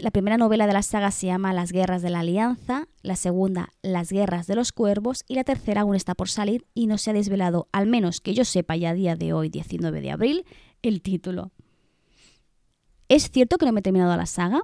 la 0.00 0.10
primera 0.12 0.36
novela 0.36 0.68
de 0.68 0.72
la 0.72 0.82
saga 0.82 1.10
se 1.10 1.26
llama 1.26 1.52
Las 1.52 1.72
Guerras 1.72 2.02
de 2.02 2.10
la 2.10 2.20
Alianza, 2.20 2.86
la 3.02 3.16
segunda 3.16 3.70
Las 3.82 4.12
Guerras 4.12 4.46
de 4.46 4.54
los 4.54 4.70
Cuervos 4.70 5.24
y 5.26 5.34
la 5.34 5.42
tercera 5.42 5.80
aún 5.80 5.96
está 5.96 6.14
por 6.14 6.28
salir 6.28 6.64
y 6.72 6.86
no 6.86 6.98
se 6.98 7.10
ha 7.10 7.14
desvelado, 7.14 7.66
al 7.72 7.88
menos 7.88 8.20
que 8.20 8.34
yo 8.34 8.44
sepa 8.44 8.76
ya 8.76 8.90
a 8.90 8.94
día 8.94 9.16
de 9.16 9.32
hoy, 9.32 9.48
19 9.48 10.00
de 10.00 10.10
abril, 10.12 10.44
el 10.82 11.02
título. 11.02 11.50
Es 13.08 13.30
cierto 13.30 13.58
que 13.58 13.66
no 13.66 13.72
me 13.72 13.80
he 13.80 13.82
terminado 13.82 14.16
la 14.16 14.26
saga, 14.26 14.62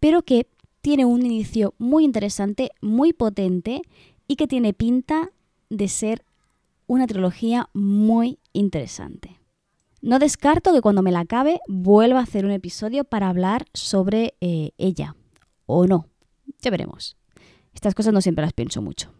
pero 0.00 0.22
que 0.22 0.48
tiene 0.80 1.04
un 1.04 1.24
inicio 1.24 1.74
muy 1.78 2.04
interesante, 2.04 2.70
muy 2.80 3.12
potente 3.12 3.82
y 4.26 4.36
que 4.36 4.46
tiene 4.46 4.72
pinta 4.72 5.30
de 5.70 5.88
ser 5.88 6.24
una 6.86 7.06
trilogía 7.06 7.68
muy 7.72 8.38
interesante. 8.52 9.40
No 10.02 10.18
descarto 10.18 10.72
que 10.74 10.82
cuando 10.82 11.02
me 11.02 11.12
la 11.12 11.20
acabe 11.20 11.60
vuelva 11.66 12.20
a 12.20 12.24
hacer 12.24 12.44
un 12.44 12.50
episodio 12.50 13.04
para 13.04 13.28
hablar 13.28 13.64
sobre 13.72 14.34
eh, 14.40 14.72
ella. 14.76 15.16
O 15.66 15.86
no. 15.86 16.08
Ya 16.60 16.70
veremos. 16.70 17.16
Estas 17.74 17.94
cosas 17.94 18.12
no 18.12 18.20
siempre 18.20 18.44
las 18.44 18.52
pienso 18.52 18.82
mucho. 18.82 19.10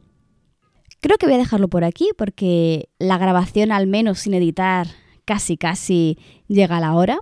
Creo 1.01 1.17
que 1.17 1.27
voy 1.27 1.37
a 1.37 1.39
dejarlo 1.39 1.69
por 1.69 1.85
aquí 1.85 2.11
porque 2.17 2.91
la 2.99 3.19
grabación, 3.19 3.73
al 3.73 3.87
menos 3.87 4.21
sin 4.21 4.35
editar, 4.35 4.89
casi 5.25 5.57
casi 5.57 6.19
llega 6.49 6.77
a 6.77 6.81
la 6.81 6.95
hora. 6.95 7.19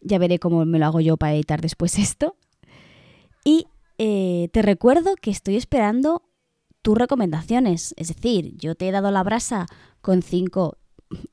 Ya 0.00 0.18
veré 0.18 0.38
cómo 0.38 0.64
me 0.64 0.78
lo 0.78 0.86
hago 0.86 1.00
yo 1.00 1.16
para 1.16 1.34
editar 1.34 1.60
después 1.60 1.98
esto. 1.98 2.36
Y 3.44 3.66
eh, 3.98 4.48
te 4.52 4.62
recuerdo 4.62 5.14
que 5.14 5.30
estoy 5.30 5.56
esperando 5.56 6.22
tus 6.86 6.96
recomendaciones. 6.96 7.94
Es 7.96 8.14
decir, 8.14 8.56
yo 8.58 8.76
te 8.76 8.86
he 8.86 8.92
dado 8.92 9.10
la 9.10 9.24
brasa 9.24 9.66
con 10.00 10.22
cinco 10.22 10.78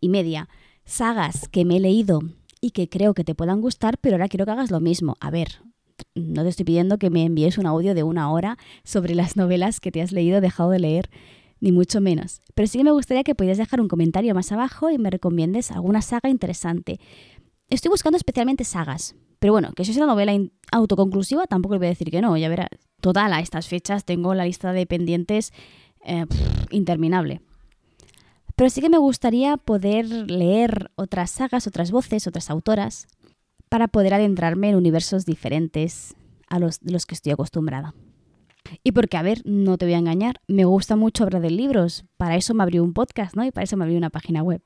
y 0.01 0.09
media 0.09 0.49
sagas 0.83 1.47
que 1.47 1.63
me 1.63 1.77
he 1.77 1.79
leído 1.79 2.21
y 2.59 2.71
que 2.71 2.89
creo 2.89 3.13
que 3.13 3.23
te 3.23 3.35
puedan 3.35 3.61
gustar, 3.61 3.99
pero 3.99 4.15
ahora 4.15 4.29
quiero 4.29 4.45
que 4.45 4.51
hagas 4.51 4.71
lo 4.71 4.79
mismo. 4.79 5.15
A 5.19 5.29
ver, 5.29 5.61
no 6.15 6.41
te 6.41 6.49
estoy 6.49 6.65
pidiendo 6.65 6.97
que 6.97 7.11
me 7.11 7.23
envíes 7.23 7.59
un 7.59 7.67
audio 7.67 7.93
de 7.93 8.01
una 8.01 8.31
hora 8.31 8.57
sobre 8.83 9.13
las 9.13 9.37
novelas 9.37 9.79
que 9.79 9.91
te 9.91 10.01
has 10.01 10.11
leído 10.11 10.41
dejado 10.41 10.71
de 10.71 10.79
leer, 10.79 11.11
ni 11.59 11.71
mucho 11.71 12.01
menos. 12.01 12.41
Pero 12.55 12.67
sí 12.67 12.79
que 12.79 12.85
me 12.85 12.91
gustaría 12.91 13.23
que 13.23 13.35
pudieras 13.35 13.59
dejar 13.59 13.79
un 13.79 13.87
comentario 13.87 14.33
más 14.33 14.51
abajo 14.51 14.89
y 14.89 14.97
me 14.97 15.11
recomiendes 15.11 15.69
alguna 15.69 16.01
saga 16.01 16.29
interesante. 16.29 16.99
Estoy 17.69 17.89
buscando 17.89 18.17
especialmente 18.17 18.63
sagas, 18.63 19.13
pero 19.37 19.53
bueno, 19.53 19.71
que 19.75 19.85
si 19.85 19.91
es 19.91 19.97
una 19.97 20.07
novela 20.07 20.35
autoconclusiva 20.71 21.45
tampoco 21.45 21.75
le 21.75 21.77
voy 21.77 21.87
a 21.87 21.89
decir 21.89 22.09
que 22.09 22.23
no, 22.23 22.35
ya 22.37 22.49
verás. 22.49 22.69
Total, 23.03 23.33
a 23.33 23.41
estas 23.41 23.67
fechas 23.67 24.05
tengo 24.05 24.33
la 24.33 24.45
lista 24.45 24.71
de 24.71 24.85
pendientes 24.85 25.51
eh, 26.05 26.25
interminable. 26.71 27.41
Pero 28.55 28.69
sí 28.69 28.79
que 28.79 28.89
me 28.89 28.97
gustaría 28.97 29.57
poder 29.57 30.07
leer 30.31 30.89
otras 30.95 31.29
sagas, 31.29 31.67
otras 31.67 31.91
voces, 31.91 32.27
otras 32.27 32.49
autoras, 32.49 33.07
para 33.67 33.89
poder 33.89 34.13
adentrarme 34.13 34.69
en 34.69 34.77
universos 34.77 35.25
diferentes 35.25 36.15
a 36.47 36.59
los 36.59 36.79
los 36.81 37.05
que 37.05 37.15
estoy 37.15 37.33
acostumbrada. 37.33 37.93
Y 38.85 38.93
porque, 38.93 39.17
a 39.17 39.21
ver, 39.21 39.41
no 39.43 39.77
te 39.77 39.83
voy 39.83 39.95
a 39.95 39.97
engañar, 39.97 40.39
me 40.47 40.63
gusta 40.63 40.95
mucho 40.95 41.25
hablar 41.25 41.41
de 41.41 41.51
libros. 41.51 42.05
Para 42.15 42.37
eso 42.37 42.53
me 42.53 42.63
abrió 42.63 42.85
un 42.85 42.93
podcast, 42.93 43.35
¿no? 43.35 43.43
Y 43.43 43.51
para 43.51 43.65
eso 43.65 43.75
me 43.75 43.83
abrió 43.83 43.97
una 43.97 44.11
página 44.11 44.43
web. 44.43 44.61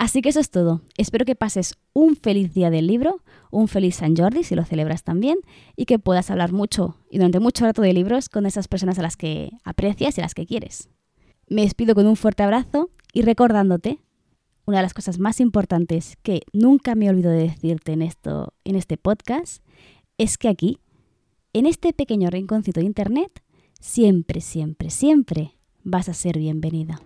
Así 0.00 0.22
que 0.22 0.30
eso 0.30 0.40
es 0.40 0.48
todo. 0.48 0.80
Espero 0.96 1.26
que 1.26 1.34
pases 1.34 1.74
un 1.92 2.16
feliz 2.16 2.54
día 2.54 2.70
del 2.70 2.86
libro, 2.86 3.22
un 3.50 3.68
feliz 3.68 3.96
San 3.96 4.16
Jordi 4.16 4.44
si 4.44 4.54
lo 4.54 4.64
celebras 4.64 5.04
también, 5.04 5.36
y 5.76 5.84
que 5.84 5.98
puedas 5.98 6.30
hablar 6.30 6.52
mucho 6.52 6.96
y 7.10 7.18
durante 7.18 7.38
mucho 7.38 7.66
rato 7.66 7.82
de 7.82 7.92
libros 7.92 8.30
con 8.30 8.46
esas 8.46 8.66
personas 8.66 8.98
a 8.98 9.02
las 9.02 9.18
que 9.18 9.50
aprecias 9.62 10.16
y 10.16 10.22
a 10.22 10.24
las 10.24 10.32
que 10.32 10.46
quieres. 10.46 10.88
Me 11.48 11.60
despido 11.60 11.94
con 11.94 12.06
un 12.06 12.16
fuerte 12.16 12.42
abrazo 12.42 12.88
y 13.12 13.20
recordándote 13.20 14.00
una 14.64 14.78
de 14.78 14.84
las 14.84 14.94
cosas 14.94 15.18
más 15.18 15.38
importantes 15.38 16.16
que 16.22 16.44
nunca 16.54 16.94
me 16.94 17.10
olvido 17.10 17.30
de 17.30 17.42
decirte 17.42 17.92
en, 17.92 18.00
esto, 18.00 18.54
en 18.64 18.76
este 18.76 18.96
podcast 18.96 19.62
es 20.16 20.38
que 20.38 20.48
aquí, 20.48 20.78
en 21.52 21.66
este 21.66 21.92
pequeño 21.92 22.30
rinconcito 22.30 22.80
de 22.80 22.86
internet, 22.86 23.42
siempre, 23.80 24.40
siempre, 24.40 24.88
siempre 24.88 25.58
vas 25.84 26.08
a 26.08 26.14
ser 26.14 26.38
bienvenida. 26.38 27.02